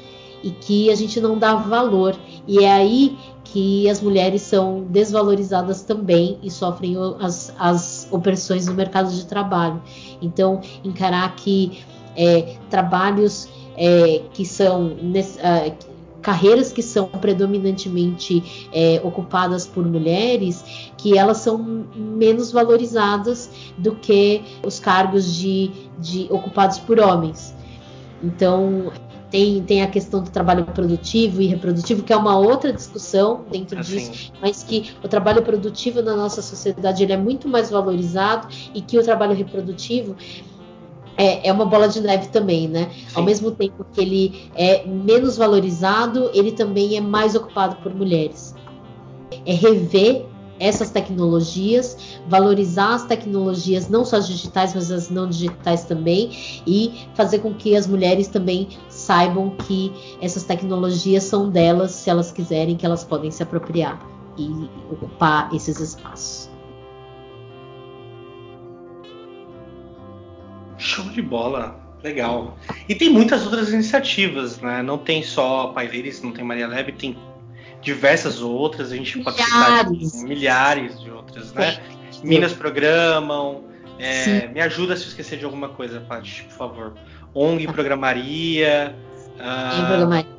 e 0.45 0.51
que 0.51 0.91
a 0.91 0.95
gente 0.95 1.19
não 1.19 1.39
dá 1.39 1.55
valor. 1.55 2.15
E 2.47 2.63
é 2.63 2.71
aí 2.71 3.17
que 3.43 3.89
as 3.89 3.99
mulheres 3.99 4.43
são 4.43 4.85
desvalorizadas 4.89 5.81
também 5.81 6.37
e 6.43 6.51
sofrem 6.51 6.95
as, 7.19 7.51
as 7.57 8.07
opressões 8.11 8.67
no 8.67 8.75
mercado 8.75 9.09
de 9.11 9.25
trabalho. 9.25 9.81
Então, 10.21 10.61
encarar 10.83 11.35
que 11.35 11.79
é, 12.15 12.57
trabalhos 12.69 13.49
é, 13.75 14.21
que 14.33 14.45
são 14.45 14.89
uh, 14.89 15.95
carreiras 16.21 16.71
que 16.71 16.83
são 16.83 17.07
predominantemente 17.07 18.69
é, 18.71 19.01
ocupadas 19.03 19.65
por 19.65 19.83
mulheres, 19.83 20.91
que 20.95 21.17
elas 21.17 21.37
são 21.37 21.57
menos 21.95 22.51
valorizadas 22.51 23.49
do 23.79 23.95
que 23.95 24.43
os 24.63 24.79
cargos 24.79 25.35
de, 25.35 25.71
de 25.97 26.27
ocupados 26.29 26.77
por 26.77 26.99
homens. 26.99 27.55
Então, 28.23 28.91
tem, 29.35 29.61
tem 29.63 29.81
a 29.81 29.87
questão 29.87 30.23
do 30.23 30.29
trabalho 30.29 30.63
produtivo 30.63 31.41
e 31.41 31.47
reprodutivo, 31.47 32.03
que 32.03 32.13
é 32.13 32.15
uma 32.15 32.37
outra 32.37 32.71
discussão 32.71 33.43
dentro 33.51 33.77
assim. 33.77 33.97
disso, 33.97 34.31
mas 34.41 34.63
que 34.63 34.93
o 35.03 35.09
trabalho 35.09 35.41
produtivo 35.41 36.01
na 36.01 36.15
nossa 36.15 36.41
sociedade 36.41 37.03
ele 37.03 37.11
é 37.11 37.17
muito 37.17 37.49
mais 37.49 37.69
valorizado 37.69 38.47
e 38.73 38.79
que 38.79 38.97
o 38.97 39.03
trabalho 39.03 39.33
reprodutivo 39.33 40.15
é, 41.17 41.49
é 41.49 41.51
uma 41.51 41.65
bola 41.65 41.89
de 41.89 41.99
neve 41.99 42.29
também, 42.29 42.69
né? 42.69 42.89
Sim. 43.09 43.15
Ao 43.15 43.23
mesmo 43.23 43.51
tempo 43.51 43.85
que 43.91 43.99
ele 43.99 44.49
é 44.55 44.85
menos 44.87 45.35
valorizado, 45.35 46.31
ele 46.33 46.53
também 46.53 46.95
é 46.95 47.01
mais 47.01 47.35
ocupado 47.35 47.75
por 47.83 47.93
mulheres. 47.93 48.55
É 49.45 49.53
rever 49.53 50.27
essas 50.59 50.89
tecnologias, 50.89 51.97
valorizar 52.27 52.95
as 52.95 53.05
tecnologias, 53.05 53.89
não 53.89 54.05
só 54.05 54.17
as 54.17 54.27
digitais, 54.27 54.73
mas 54.73 54.89
as 54.91 55.09
não 55.09 55.27
digitais 55.27 55.83
também, 55.83 56.31
e 56.65 56.93
fazer 57.13 57.39
com 57.39 57.53
que 57.53 57.75
as 57.75 57.87
mulheres 57.87 58.27
também 58.27 58.69
saibam 59.05 59.51
que 59.51 59.93
essas 60.21 60.43
tecnologias 60.43 61.23
são 61.23 61.49
delas, 61.49 61.91
se 61.91 62.09
elas 62.09 62.31
quiserem, 62.31 62.75
que 62.75 62.85
elas 62.85 63.03
podem 63.03 63.31
se 63.31 63.43
apropriar 63.43 63.99
e 64.37 64.69
ocupar 64.91 65.53
esses 65.53 65.79
espaços. 65.79 66.49
Show 70.77 71.05
de 71.05 71.21
bola, 71.21 71.79
legal. 72.03 72.57
E 72.89 72.95
tem 72.95 73.09
muitas 73.09 73.43
outras 73.43 73.71
iniciativas, 73.71 74.59
né? 74.59 74.83
Não 74.83 74.97
tem 74.97 75.23
só 75.23 75.67
Paileiris, 75.67 76.21
não 76.21 76.31
tem 76.31 76.43
Maria 76.43 76.67
Lab, 76.67 76.91
tem 76.91 77.17
diversas 77.81 78.41
outras, 78.41 78.91
a 78.91 78.95
gente 78.95 79.19
pode 79.19 79.37
citar 79.41 79.89
milhares 80.23 80.99
de 80.99 81.09
outras, 81.11 81.53
né? 81.53 81.77
Minas 82.23 82.53
programam. 82.53 83.63
É, 83.97 84.47
me 84.47 84.59
ajuda 84.59 84.95
se 84.97 85.03
eu 85.03 85.07
esquecer 85.07 85.39
de 85.39 85.45
alguma 85.45 85.69
coisa, 85.69 86.01
Paty, 86.01 86.43
por 86.43 86.53
favor. 86.53 86.93
ONG 87.35 87.67
Programaria. 87.67 88.95
Uh, 89.35 89.87
programaria. 89.87 90.35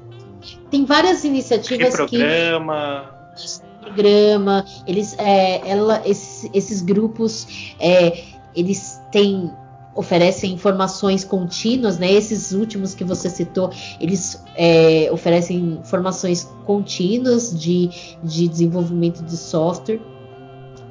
Tem 0.71 0.85
várias 0.85 1.23
iniciativas 1.25 1.95
programa. 1.95 3.13
que. 3.37 3.85
Programa. 3.85 4.65
Eles, 4.87 5.15
é, 5.19 5.69
ela, 5.69 6.03
esses, 6.07 6.51
esses 6.55 6.81
grupos, 6.81 7.75
é, 7.79 8.25
eles 8.55 9.01
têm 9.13 9.53
oferecem 9.95 10.53
informações 10.53 11.25
contínuas, 11.25 11.99
né? 11.99 12.13
Esses 12.13 12.53
últimos 12.53 12.95
que 12.95 13.03
você 13.03 13.31
citou, 13.31 13.71
eles 13.99 14.45
é, 14.55 15.09
oferecem 15.11 15.79
informações 15.81 16.53
contínuas 16.67 17.59
de, 17.59 17.89
de 18.23 18.47
desenvolvimento 18.47 19.23
de 19.25 19.37
software 19.37 20.01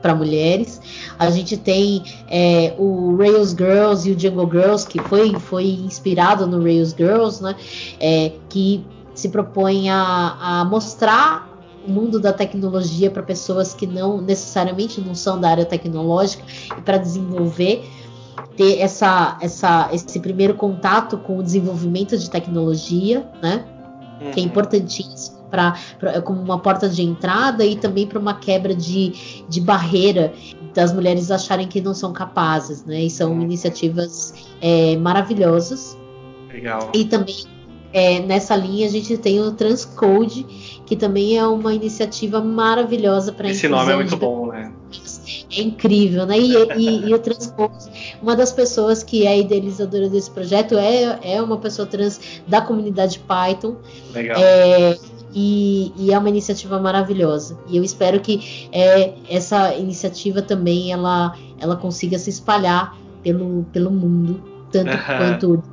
para 0.05 0.13
mulheres. 0.13 0.79
A 1.17 1.31
gente 1.31 1.57
tem 1.57 2.03
é, 2.29 2.75
o 2.77 3.17
Rails 3.17 3.49
Girls 3.49 4.07
e 4.07 4.13
o 4.13 4.19
Jungle 4.19 4.47
Girls, 4.51 4.85
que 4.85 5.01
foi, 5.01 5.33
foi 5.39 5.65
inspirado 5.65 6.45
no 6.45 6.61
Rails 6.61 6.93
Girls, 6.95 7.41
né? 7.41 7.55
É, 7.99 8.31
que 8.47 8.85
se 9.15 9.29
propõe 9.29 9.89
a, 9.89 10.37
a 10.39 10.65
mostrar 10.65 11.49
o 11.87 11.91
mundo 11.91 12.19
da 12.19 12.31
tecnologia 12.31 13.09
para 13.09 13.23
pessoas 13.23 13.73
que 13.73 13.87
não 13.87 14.21
necessariamente 14.21 15.01
não 15.01 15.15
são 15.15 15.39
da 15.39 15.49
área 15.49 15.65
tecnológica 15.65 16.43
e 16.77 16.81
para 16.81 16.97
desenvolver 16.97 17.83
ter 18.55 18.79
essa, 18.79 19.39
essa, 19.41 19.89
esse 19.91 20.19
primeiro 20.19 20.53
contato 20.53 21.17
com 21.17 21.39
o 21.39 21.43
desenvolvimento 21.43 22.15
de 22.15 22.29
tecnologia, 22.29 23.27
né? 23.41 23.65
Uhum. 24.21 24.31
Que 24.31 24.39
é 24.39 24.43
uhum. 24.43 24.49
importantíssimo 24.49 25.34
para 25.49 25.75
como 26.23 26.41
uma 26.41 26.59
porta 26.59 26.89
de 26.89 27.01
entrada 27.01 27.65
e 27.65 27.75
também 27.75 28.07
para 28.07 28.19
uma 28.19 28.33
quebra 28.33 28.75
de, 28.75 29.43
de 29.47 29.61
barreira 29.61 30.33
das 30.73 30.93
mulheres 30.93 31.31
acharem 31.31 31.67
que 31.67 31.79
não 31.79 31.93
são 31.93 32.11
capazes, 32.11 32.83
né? 32.83 33.03
E 33.03 33.09
são 33.09 33.31
uhum. 33.31 33.41
iniciativas 33.41 34.33
é, 34.61 34.97
maravilhosas. 34.97 35.97
Legal. 36.51 36.91
E 36.93 37.05
também 37.05 37.35
é, 37.95 38.19
nessa 38.19 38.57
linha 38.57 38.85
a 38.85 38.89
gente 38.89 39.17
tem 39.17 39.39
o 39.39 39.53
Transcode, 39.53 40.45
que 40.85 40.97
também 40.97 41.37
é 41.37 41.47
uma 41.47 41.73
iniciativa 41.73 42.41
maravilhosa 42.41 43.31
para 43.31 43.49
Esse 43.49 43.69
nome 43.69 43.89
é 43.89 43.95
muito 43.95 44.17
bom, 44.17 44.47
né? 44.47 44.69
É 45.57 45.61
incrível, 45.61 46.25
né? 46.25 46.37
E, 46.37 46.53
e, 46.77 47.09
e, 47.09 47.13
o 47.13 47.19
Transcode, 47.19 48.17
uma 48.21 48.35
das 48.35 48.51
pessoas 48.51 49.01
que 49.01 49.25
é 49.25 49.39
idealizadora 49.39 50.09
desse 50.09 50.29
projeto 50.29 50.77
é, 50.77 51.17
é 51.23 51.41
uma 51.41 51.57
pessoa 51.57 51.85
trans 51.85 52.19
da 52.45 52.59
comunidade 52.59 53.19
Python. 53.19 53.77
Legal. 54.13 54.41
É, 54.43 54.97
e, 55.35 55.91
e, 55.97 56.13
é 56.13 56.17
uma 56.17 56.29
iniciativa 56.29 56.79
maravilhosa. 56.79 57.59
E 57.67 57.75
eu 57.75 57.83
espero 57.83 58.21
que 58.21 58.69
é, 58.71 59.13
essa 59.29 59.75
iniciativa 59.75 60.41
também 60.41 60.93
ela, 60.93 61.37
ela 61.59 61.75
consiga 61.75 62.17
se 62.17 62.29
espalhar 62.29 62.97
pelo, 63.21 63.65
pelo 63.73 63.91
mundo, 63.91 64.41
tanto 64.71 64.91
quanto 65.17 65.63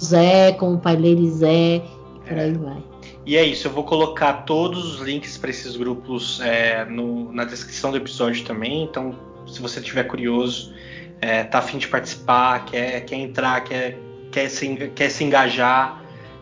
Zé, 0.00 0.52
como 0.52 0.74
o 0.74 0.78
Pai 0.78 0.96
Leire 0.96 1.28
Zé, 1.30 1.82
por 2.26 2.38
é. 2.38 2.44
aí 2.44 2.52
vai. 2.52 2.82
E 3.26 3.36
é 3.36 3.44
isso, 3.44 3.66
eu 3.66 3.72
vou 3.72 3.84
colocar 3.84 4.44
todos 4.44 4.94
os 4.94 5.00
links 5.00 5.36
para 5.36 5.50
esses 5.50 5.76
grupos 5.76 6.40
é, 6.40 6.84
no, 6.84 7.32
na 7.32 7.44
descrição 7.44 7.90
do 7.90 7.96
episódio 7.96 8.44
também. 8.44 8.84
Então, 8.84 9.14
se 9.46 9.60
você 9.60 9.80
estiver 9.80 10.04
curioso, 10.04 10.72
é, 11.20 11.42
tá 11.42 11.58
afim 11.58 11.78
de 11.78 11.88
participar, 11.88 12.64
quer, 12.64 13.00
quer 13.04 13.16
entrar, 13.16 13.62
quer, 13.64 13.98
quer, 14.30 14.48
se, 14.48 14.76
quer 14.94 15.10
se 15.10 15.24
engajar, 15.24 15.97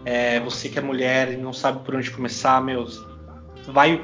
é, 0.06 0.40
você 0.40 0.68
que 0.68 0.78
é 0.78 0.82
mulher 0.82 1.32
e 1.32 1.36
não 1.36 1.52
sabe 1.52 1.84
por 1.84 1.94
onde 1.94 2.10
começar, 2.10 2.62
meus, 2.62 3.04
vai, 3.66 4.00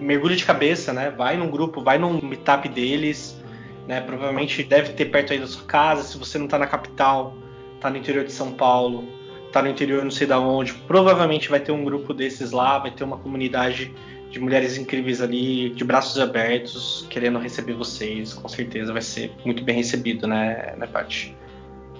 mergulha 0.00 0.34
de 0.34 0.44
cabeça, 0.44 0.92
né? 0.92 1.10
Vai 1.10 1.36
num 1.36 1.50
grupo, 1.50 1.82
vai 1.82 1.98
num 1.98 2.20
meetup 2.20 2.68
deles, 2.68 3.40
né? 3.86 4.00
Provavelmente 4.00 4.64
deve 4.64 4.94
ter 4.94 5.04
perto 5.04 5.34
aí 5.34 5.38
da 5.38 5.46
sua 5.46 5.64
casa, 5.64 6.02
se 6.02 6.16
você 6.16 6.38
não 6.38 6.48
tá 6.48 6.58
na 6.58 6.66
capital 6.66 7.36
tá 7.82 7.90
no 7.90 7.96
interior 7.96 8.24
de 8.24 8.32
São 8.32 8.52
Paulo, 8.52 9.04
tá 9.50 9.60
no 9.60 9.68
interior 9.68 10.04
não 10.04 10.10
sei 10.10 10.26
da 10.26 10.38
onde, 10.38 10.72
provavelmente 10.72 11.50
vai 11.50 11.58
ter 11.58 11.72
um 11.72 11.84
grupo 11.84 12.14
desses 12.14 12.52
lá, 12.52 12.78
vai 12.78 12.92
ter 12.92 13.02
uma 13.02 13.18
comunidade 13.18 13.92
de 14.30 14.40
mulheres 14.40 14.78
incríveis 14.78 15.20
ali, 15.20 15.70
de 15.70 15.84
braços 15.84 16.18
abertos, 16.18 17.04
querendo 17.10 17.38
receber 17.38 17.74
vocês. 17.74 18.32
Com 18.32 18.48
certeza 18.48 18.92
vai 18.92 19.02
ser 19.02 19.32
muito 19.44 19.62
bem 19.62 19.76
recebido, 19.76 20.26
né, 20.26 20.74
né 20.78 20.86
Paty? 20.86 21.36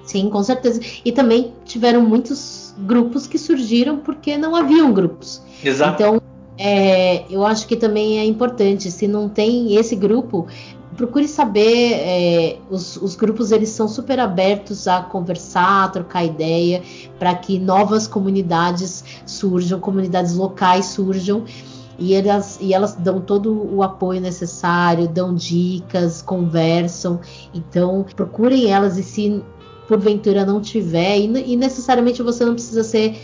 Sim, 0.04 0.28
com 0.28 0.42
certeza. 0.42 0.80
E 1.04 1.12
também 1.12 1.52
tiveram 1.64 2.02
muitos 2.02 2.74
grupos 2.78 3.26
que 3.26 3.38
surgiram 3.38 3.98
porque 3.98 4.36
não 4.36 4.54
haviam 4.56 4.92
grupos. 4.92 5.42
Exato. 5.62 6.02
Então, 6.02 6.22
é, 6.58 7.24
eu 7.30 7.44
acho 7.46 7.66
que 7.66 7.76
também 7.76 8.18
é 8.18 8.24
importante, 8.24 8.90
se 8.90 9.08
não 9.08 9.28
tem 9.28 9.76
esse 9.76 9.96
grupo, 9.96 10.46
procure 10.96 11.26
saber, 11.26 11.94
é, 11.94 12.58
os, 12.70 12.96
os, 12.96 13.16
grupos 13.16 13.50
eles 13.50 13.70
são 13.70 13.88
super 13.88 14.20
abertos 14.20 14.86
a 14.86 15.02
conversar, 15.02 15.84
a 15.84 15.88
trocar 15.88 16.24
ideia, 16.24 16.82
para 17.18 17.34
que 17.34 17.58
novas 17.58 18.06
comunidades 18.06 19.04
surjam, 19.24 19.80
comunidades 19.80 20.34
locais 20.34 20.86
surjam. 20.86 21.44
E 21.98 22.14
elas, 22.14 22.58
e 22.60 22.74
elas 22.74 22.94
dão 22.94 23.20
todo 23.20 23.74
o 23.74 23.82
apoio 23.82 24.20
necessário, 24.20 25.06
dão 25.06 25.34
dicas, 25.34 26.20
conversam. 26.20 27.20
Então, 27.54 28.04
procurem 28.16 28.70
elas 28.72 28.98
e 28.98 29.02
se 29.02 29.42
porventura 29.88 30.44
não 30.44 30.60
tiver, 30.60 31.18
e, 31.18 31.52
e 31.52 31.56
necessariamente 31.56 32.22
você 32.22 32.44
não 32.44 32.54
precisa 32.54 32.82
ser 32.84 33.16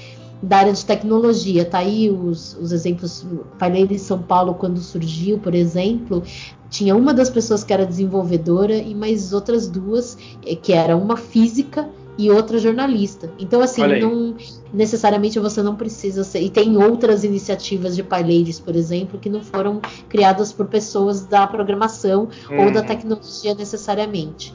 da 0.43 0.59
área 0.59 0.73
de 0.73 0.85
tecnologia. 0.85 1.65
Tá 1.65 1.79
aí 1.79 2.11
os, 2.11 2.57
os 2.61 2.73
exemplos. 2.73 3.27
Falei 3.59 3.87
de 3.87 3.99
São 3.99 4.23
Paulo 4.23 4.55
quando 4.55 4.79
surgiu, 4.79 5.39
por 5.39 5.55
exemplo, 5.55 6.23
tinha 6.71 6.95
uma 6.95 7.13
das 7.13 7.31
pessoas 7.31 7.65
que 7.65 7.73
era 7.73 7.85
desenvolvedora 7.85 8.75
e 8.75 8.95
mais 8.95 9.33
outras 9.33 9.69
duas 9.69 10.17
eh, 10.47 10.55
que 10.55 10.73
era 10.73 10.97
uma 10.97 11.17
física 11.17 11.89
e 12.19 12.31
outra 12.33 12.59
jornalista. 12.59 13.31
Então, 13.39 13.61
assim, 13.61 13.81
não 14.01 14.35
necessariamente 14.75 15.39
você 15.39 15.63
não 15.63 15.77
precisa 15.77 16.25
ser. 16.25 16.41
E 16.43 16.51
tem 16.51 16.77
outras 16.77 17.23
iniciativas 17.23 17.95
de 17.95 18.03
PyLadies, 18.03 18.59
por 18.59 18.75
exemplo, 18.75 19.21
que 19.21 19.31
não 19.31 19.41
foram 19.41 19.81
criadas 20.09 20.53
por 20.53 20.67
pessoas 20.67 21.25
da 21.25 21.47
programação 21.47 22.29
uhum. 22.51 22.65
ou 22.65 22.73
da 22.73 22.81
uhum. 22.81 22.87
tecnologia 22.87 23.55
necessariamente. 23.55 24.53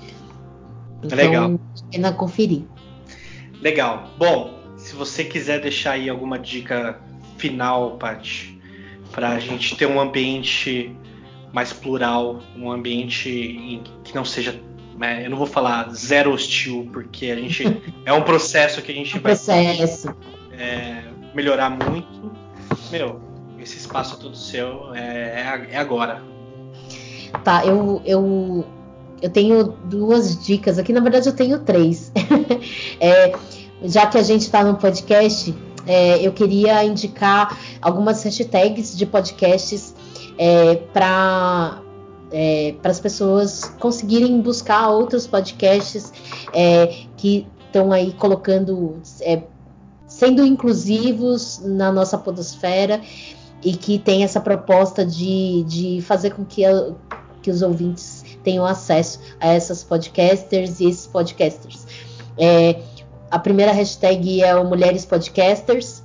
Então, 1.03 1.17
Legal. 1.17 1.59
pena 1.91 2.13
conferir. 2.13 2.63
Legal. 3.61 4.09
Bom, 4.17 4.59
se 4.77 4.95
você 4.95 5.23
quiser 5.23 5.61
deixar 5.61 5.91
aí 5.91 6.09
alguma 6.09 6.37
dica 6.37 6.99
final, 7.37 7.97
Paty, 7.97 8.59
para 9.11 9.29
a 9.29 9.39
gente 9.39 9.75
ter 9.75 9.85
um 9.85 9.99
ambiente 9.99 10.95
mais 11.51 11.71
plural, 11.71 12.41
um 12.55 12.71
ambiente 12.71 13.81
que 14.03 14.15
não 14.15 14.25
seja. 14.25 14.59
Né, 14.97 15.25
eu 15.25 15.29
não 15.29 15.37
vou 15.37 15.47
falar 15.47 15.89
zero 15.93 16.31
hostil, 16.33 16.89
porque 16.91 17.27
a 17.27 17.35
gente. 17.35 17.63
é 18.05 18.13
um 18.13 18.23
processo 18.23 18.81
que 18.81 18.91
a 18.91 18.95
gente 18.95 19.17
um 19.17 19.21
vai 19.21 19.33
processo. 19.33 20.15
É, 20.51 21.03
melhorar 21.33 21.69
muito. 21.69 22.31
Meu, 22.91 23.21
esse 23.59 23.77
espaço 23.77 24.19
todo 24.19 24.35
seu 24.35 24.93
é, 24.93 24.99
é, 24.99 25.67
é 25.71 25.77
agora. 25.77 26.21
Tá, 27.43 27.65
eu, 27.65 28.01
eu, 28.05 28.65
eu 29.23 29.29
tenho 29.29 29.63
duas 29.85 30.45
dicas 30.45 30.77
aqui, 30.77 30.91
na 30.91 30.99
verdade 30.99 31.29
eu 31.29 31.33
tenho 31.33 31.57
três. 31.59 32.11
é, 32.99 33.33
já 33.81 34.05
que 34.05 34.17
a 34.17 34.21
gente 34.21 34.41
está 34.41 34.65
no 34.65 34.75
podcast, 34.75 35.55
é, 35.87 36.19
eu 36.27 36.33
queria 36.33 36.83
indicar 36.83 37.57
algumas 37.81 38.21
hashtags 38.21 38.97
de 38.97 39.05
podcasts 39.05 39.95
é, 40.37 40.75
para 40.91 41.81
é, 42.33 42.75
as 42.83 42.99
pessoas 42.99 43.63
conseguirem 43.79 44.41
buscar 44.41 44.89
outros 44.89 45.25
podcasts 45.25 46.11
é, 46.53 46.87
que 47.15 47.47
estão 47.65 47.93
aí 47.93 48.11
colocando, 48.11 48.99
é, 49.21 49.41
sendo 50.05 50.45
inclusivos 50.45 51.61
na 51.63 51.93
nossa 51.93 52.17
podosfera 52.17 52.99
e 53.63 53.71
que 53.71 53.97
tem 53.97 54.25
essa 54.25 54.41
proposta 54.41 55.05
de, 55.05 55.63
de 55.63 56.01
fazer 56.01 56.31
com 56.31 56.43
que, 56.43 56.63
que 57.41 57.49
os 57.49 57.61
ouvintes 57.61 58.22
tenham 58.43 58.65
acesso 58.65 59.19
a 59.39 59.47
essas 59.47 59.83
podcasters 59.83 60.79
e 60.79 60.85
esses 60.85 61.07
podcasters. 61.07 61.85
É, 62.37 62.79
a 63.31 63.39
primeira 63.39 63.71
hashtag 63.71 64.43
é 64.43 64.55
o 64.55 64.65
Mulheres 64.65 65.05
Podcasters, 65.05 66.03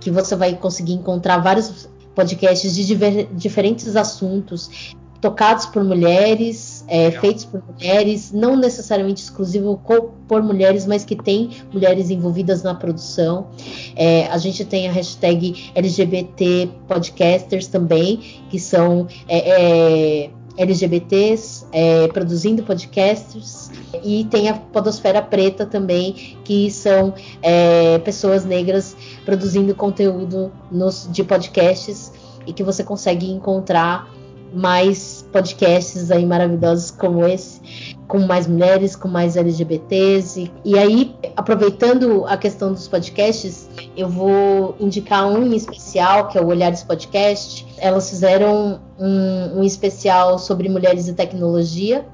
que 0.00 0.10
você 0.10 0.34
vai 0.34 0.54
conseguir 0.56 0.94
encontrar 0.94 1.38
vários 1.38 1.88
podcasts 2.14 2.74
de 2.74 2.86
diver, 2.86 3.28
diferentes 3.32 3.94
assuntos, 3.96 4.94
tocados 5.20 5.66
por 5.66 5.84
mulheres, 5.84 6.84
é, 6.88 7.10
feitos 7.12 7.44
por 7.44 7.62
mulheres, 7.62 8.32
não 8.32 8.56
necessariamente 8.56 9.22
exclusivo 9.22 9.80
por 10.26 10.42
mulheres, 10.42 10.84
mas 10.84 11.04
que 11.04 11.14
tem 11.14 11.50
mulheres 11.72 12.10
envolvidas 12.10 12.62
na 12.62 12.74
produção. 12.74 13.46
É, 13.94 14.26
a 14.26 14.36
gente 14.36 14.64
tem 14.64 14.88
a 14.88 14.92
hashtag 14.92 15.70
LGBT 15.76 16.68
Podcasters 16.88 17.68
também, 17.68 18.16
que 18.50 18.58
são 18.58 19.06
é, 19.28 20.24
é 20.24 20.30
LGBTs 20.56 21.66
é, 21.72 22.08
produzindo 22.08 22.62
podcasts. 22.62 23.70
E 24.02 24.24
tem 24.24 24.48
a 24.48 24.54
Podosfera 24.54 25.22
Preta 25.22 25.66
também, 25.66 26.36
que 26.44 26.70
são 26.70 27.14
é, 27.42 27.98
pessoas 27.98 28.44
negras 28.44 28.96
produzindo 29.24 29.74
conteúdo 29.74 30.52
nos, 30.70 31.08
de 31.10 31.22
podcasts 31.22 32.12
e 32.46 32.52
que 32.52 32.62
você 32.62 32.82
consegue 32.82 33.30
encontrar 33.30 34.08
mais 34.52 35.26
podcasts 35.32 36.10
aí 36.10 36.26
maravilhosos 36.26 36.90
como 36.90 37.26
esse, 37.26 37.60
com 38.06 38.20
mais 38.20 38.46
mulheres, 38.46 38.94
com 38.94 39.08
mais 39.08 39.36
LGBTs. 39.36 40.40
E, 40.40 40.72
e 40.72 40.78
aí, 40.78 41.14
aproveitando 41.36 42.24
a 42.26 42.36
questão 42.36 42.72
dos 42.72 42.86
podcasts, 42.86 43.68
eu 43.96 44.08
vou 44.08 44.76
indicar 44.78 45.26
um 45.26 45.42
em 45.46 45.56
especial, 45.56 46.28
que 46.28 46.38
é 46.38 46.40
o 46.40 46.46
Olhares 46.46 46.82
Podcast. 46.82 47.66
Elas 47.78 48.10
fizeram 48.10 48.80
um, 48.98 49.60
um 49.60 49.64
especial 49.64 50.38
sobre 50.38 50.68
mulheres 50.68 51.08
e 51.08 51.14
tecnologia, 51.14 52.06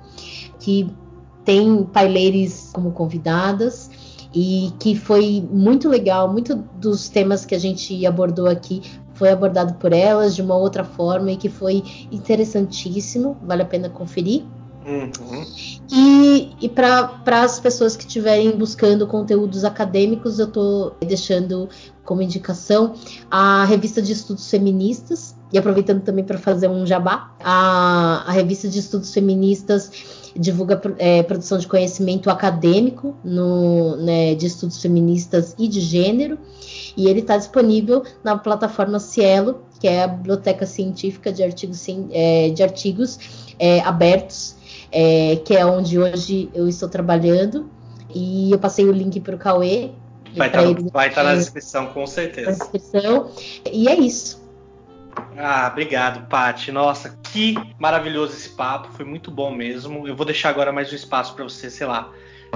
que 0.60 0.88
tem 1.44 1.82
paileires 1.84 2.70
como 2.72 2.92
convidadas 2.92 3.90
e 4.34 4.72
que 4.78 4.94
foi 4.94 5.46
muito 5.50 5.88
legal. 5.88 6.30
Muito 6.30 6.54
dos 6.54 7.08
temas 7.08 7.44
que 7.44 7.54
a 7.54 7.58
gente 7.58 8.06
abordou 8.06 8.46
aqui 8.46 8.82
foi 9.18 9.30
abordado 9.30 9.74
por 9.74 9.92
elas 9.92 10.34
de 10.34 10.42
uma 10.42 10.56
outra 10.56 10.84
forma 10.84 11.32
e 11.32 11.36
que 11.36 11.48
foi 11.48 11.82
interessantíssimo, 12.10 13.36
vale 13.42 13.62
a 13.62 13.66
pena 13.66 13.88
conferir. 13.88 14.44
Uhum. 14.86 15.44
E, 15.92 16.56
e 16.62 16.68
para 16.68 17.42
as 17.42 17.60
pessoas 17.60 17.94
que 17.94 18.04
estiverem 18.04 18.56
buscando 18.56 19.06
conteúdos 19.06 19.64
acadêmicos, 19.64 20.38
eu 20.38 20.46
estou 20.46 20.96
deixando 21.06 21.68
como 22.04 22.22
indicação 22.22 22.94
a 23.30 23.66
revista 23.66 24.00
de 24.00 24.12
estudos 24.12 24.48
feministas, 24.48 25.36
e 25.52 25.58
aproveitando 25.58 26.02
também 26.02 26.24
para 26.24 26.38
fazer 26.38 26.68
um 26.68 26.86
jabá, 26.86 27.34
a, 27.40 28.24
a 28.26 28.32
revista 28.32 28.66
de 28.66 28.78
estudos 28.78 29.12
feministas 29.12 29.90
divulga 30.36 30.80
é, 30.98 31.22
produção 31.22 31.58
de 31.58 31.66
conhecimento 31.66 32.30
acadêmico 32.30 33.16
no, 33.24 33.96
né, 33.96 34.34
de 34.34 34.46
estudos 34.46 34.80
feministas 34.80 35.54
e 35.58 35.68
de 35.68 35.80
gênero, 35.80 36.38
e 36.96 37.06
ele 37.06 37.20
está 37.20 37.36
disponível 37.36 38.02
na 38.24 38.36
plataforma 38.36 38.98
Cielo, 38.98 39.62
que 39.78 39.86
é 39.86 40.02
a 40.02 40.08
biblioteca 40.08 40.66
científica 40.66 41.32
de 41.32 41.42
artigos, 41.42 41.86
é, 42.10 42.50
de 42.50 42.62
artigos 42.62 43.18
é, 43.58 43.80
abertos, 43.80 44.56
é, 44.90 45.36
que 45.36 45.54
é 45.54 45.64
onde 45.64 45.98
hoje 45.98 46.50
eu 46.54 46.68
estou 46.68 46.88
trabalhando. 46.88 47.70
E 48.14 48.50
eu 48.50 48.58
passei 48.58 48.86
o 48.86 48.92
link 48.92 49.20
para 49.20 49.36
o 49.36 49.38
Cauê. 49.38 49.90
Vai 50.36 50.48
estar 50.48 50.62
tá, 50.62 51.14
tá 51.14 51.22
na 51.22 51.34
descrição, 51.34 51.86
com 51.88 52.06
certeza. 52.06 52.50
Na 52.50 52.56
descrição. 52.56 53.30
E 53.70 53.88
é 53.88 53.94
isso. 53.94 54.47
Ah, 55.38 55.68
obrigado, 55.70 56.26
Pati. 56.28 56.72
Nossa, 56.72 57.16
que 57.22 57.54
maravilhoso 57.78 58.32
esse 58.32 58.48
papo, 58.48 58.88
foi 58.92 59.04
muito 59.04 59.30
bom 59.30 59.54
mesmo. 59.54 60.06
Eu 60.06 60.16
vou 60.16 60.26
deixar 60.26 60.48
agora 60.48 60.72
mais 60.72 60.92
um 60.92 60.96
espaço 60.96 61.32
para 61.34 61.44
você, 61.44 61.70
sei 61.70 61.86
lá, 61.86 62.10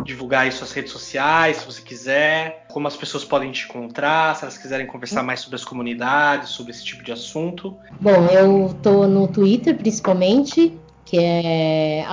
divulgar 0.05 0.43
aí 0.43 0.53
suas 0.53 0.73
redes 0.73 0.91
sociais, 0.91 1.59
se 1.59 1.67
você 1.67 1.81
quiser, 1.81 2.67
como 2.73 2.89
as 2.89 2.97
pessoas 2.97 3.25
podem 3.25 3.53
te 3.53 3.67
encontrar, 3.67 4.35
se 4.35 4.43
elas 4.43 4.59
quiserem 4.59 4.87
conversar 4.87 5.23
mais 5.23 5.41
sobre 5.41 5.57
as 5.57 5.65
comunidades, 5.65 6.51
sobre 6.51 6.73
esse 6.73 6.85
tipo 6.85 7.05
de 7.05 7.13
assunto. 7.13 7.77
Bom, 8.01 8.27
eu 8.27 8.75
tô 8.83 9.07
no 9.07 9.29
Twitter 9.29 9.77
principalmente, 9.77 10.77
que 11.05 11.19
é 11.19 12.05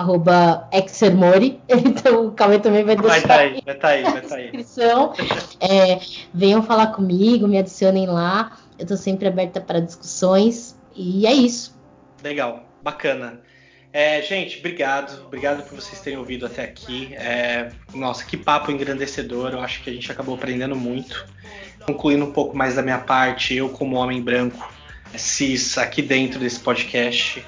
exermore, 0.71 1.59
então 1.67 2.27
o 2.27 2.31
Cauê 2.31 2.59
também 2.59 2.83
vai 2.83 2.95
deixar 2.95 3.09
vai 3.09 3.21
tá 3.21 3.37
aí, 3.37 3.61
vai 3.65 3.75
tá 3.75 3.87
aí, 3.87 4.03
vai 4.03 4.21
tá 4.21 4.35
aí. 4.35 4.43
descrição. 4.43 5.13
É, 5.59 5.99
venham 6.31 6.61
falar 6.61 6.87
comigo, 6.87 7.47
me 7.47 7.57
adicionem 7.57 8.05
lá. 8.05 8.51
Eu 8.79 8.83
estou 8.83 8.97
sempre 8.97 9.27
aberta 9.27 9.59
para 9.59 9.81
discussões 9.81 10.79
e 10.95 11.27
é 11.27 11.33
isso. 11.33 11.77
Legal, 12.23 12.63
bacana. 12.81 13.41
É, 13.91 14.21
gente, 14.21 14.59
obrigado. 14.59 15.25
Obrigado 15.25 15.67
por 15.67 15.75
vocês 15.75 15.99
terem 15.99 16.17
ouvido 16.17 16.45
até 16.45 16.63
aqui. 16.63 17.13
É, 17.15 17.69
nossa, 17.93 18.23
que 18.23 18.37
papo 18.37 18.71
engrandecedor. 18.71 19.51
Eu 19.51 19.59
acho 19.59 19.83
que 19.83 19.89
a 19.89 19.93
gente 19.93 20.09
acabou 20.09 20.35
aprendendo 20.35 20.75
muito. 20.75 21.27
Concluindo 21.85 22.23
um 22.23 22.31
pouco 22.31 22.55
mais 22.55 22.75
da 22.75 22.81
minha 22.81 22.99
parte, 22.99 23.53
eu, 23.53 23.67
como 23.67 23.97
homem 23.97 24.21
branco, 24.21 24.71
cis, 25.17 25.77
aqui 25.77 26.01
dentro 26.01 26.39
desse 26.39 26.59
podcast, 26.59 27.43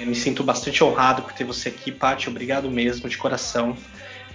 me 0.00 0.14
sinto 0.14 0.42
bastante 0.42 0.82
honrado 0.82 1.22
por 1.22 1.32
ter 1.32 1.44
você 1.44 1.68
aqui, 1.68 1.92
Paty. 1.92 2.28
Obrigado 2.28 2.70
mesmo, 2.70 3.08
de 3.08 3.16
coração. 3.16 3.76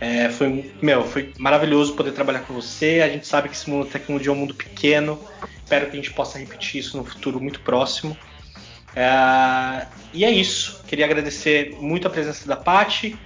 É, 0.01 0.29
foi, 0.29 0.71
meu, 0.81 1.03
foi 1.03 1.33
maravilhoso 1.37 1.93
poder 1.93 2.11
trabalhar 2.11 2.39
com 2.41 2.53
você. 2.53 3.01
A 3.03 3.09
gente 3.09 3.27
sabe 3.27 3.49
que 3.49 3.55
esse 3.55 3.69
mundo 3.69 3.85
da 3.85 3.91
tecnologia 3.91 4.31
é 4.31 4.33
um 4.33 4.37
mundo 4.37 4.53
pequeno. 4.53 5.19
Espero 5.63 5.85
que 5.87 5.91
a 5.91 5.95
gente 5.95 6.13
possa 6.13 6.39
repetir 6.39 6.79
isso 6.79 6.95
no 6.97 7.03
futuro 7.03 7.39
muito 7.39 7.59
próximo. 7.61 8.17
É, 8.95 9.87
e 10.13 10.23
é 10.23 10.31
isso. 10.31 10.81
Queria 10.87 11.05
agradecer 11.05 11.75
muito 11.79 12.07
a 12.07 12.09
presença 12.09 12.47
da 12.47 12.55
Paty. 12.55 13.17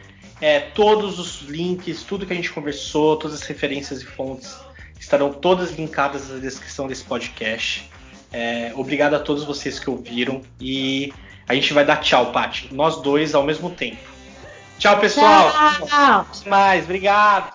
É, 0.42 0.60
todos 0.60 1.20
os 1.20 1.42
links, 1.44 2.04
tudo 2.04 2.26
que 2.26 2.34
a 2.34 2.36
gente 2.36 2.52
conversou, 2.52 3.18
todas 3.18 3.42
as 3.42 3.48
referências 3.48 4.02
e 4.02 4.06
fontes 4.06 4.58
estarão 5.00 5.32
todas 5.32 5.72
linkadas 5.72 6.30
na 6.30 6.40
descrição 6.40 6.88
desse 6.88 7.04
podcast. 7.04 7.90
É, 8.32 8.74
obrigado 8.76 9.14
a 9.14 9.20
todos 9.20 9.44
vocês 9.44 9.80
que 9.80 9.90
ouviram 9.90 10.42
e 10.60 11.14
a 11.48 11.54
gente 11.54 11.72
vai 11.74 11.86
dar 11.86 11.98
tchau, 11.98 12.32
Paty. 12.32 12.74
Nós 12.74 13.02
dois 13.02 13.36
ao 13.36 13.44
mesmo 13.44 13.70
tempo. 13.70 14.13
Tchau, 14.80 14.98
pessoal. 15.00 15.52
Tchau. 15.88 16.26
Até 16.42 16.50
mais. 16.50 16.84
Obrigado. 16.84 17.54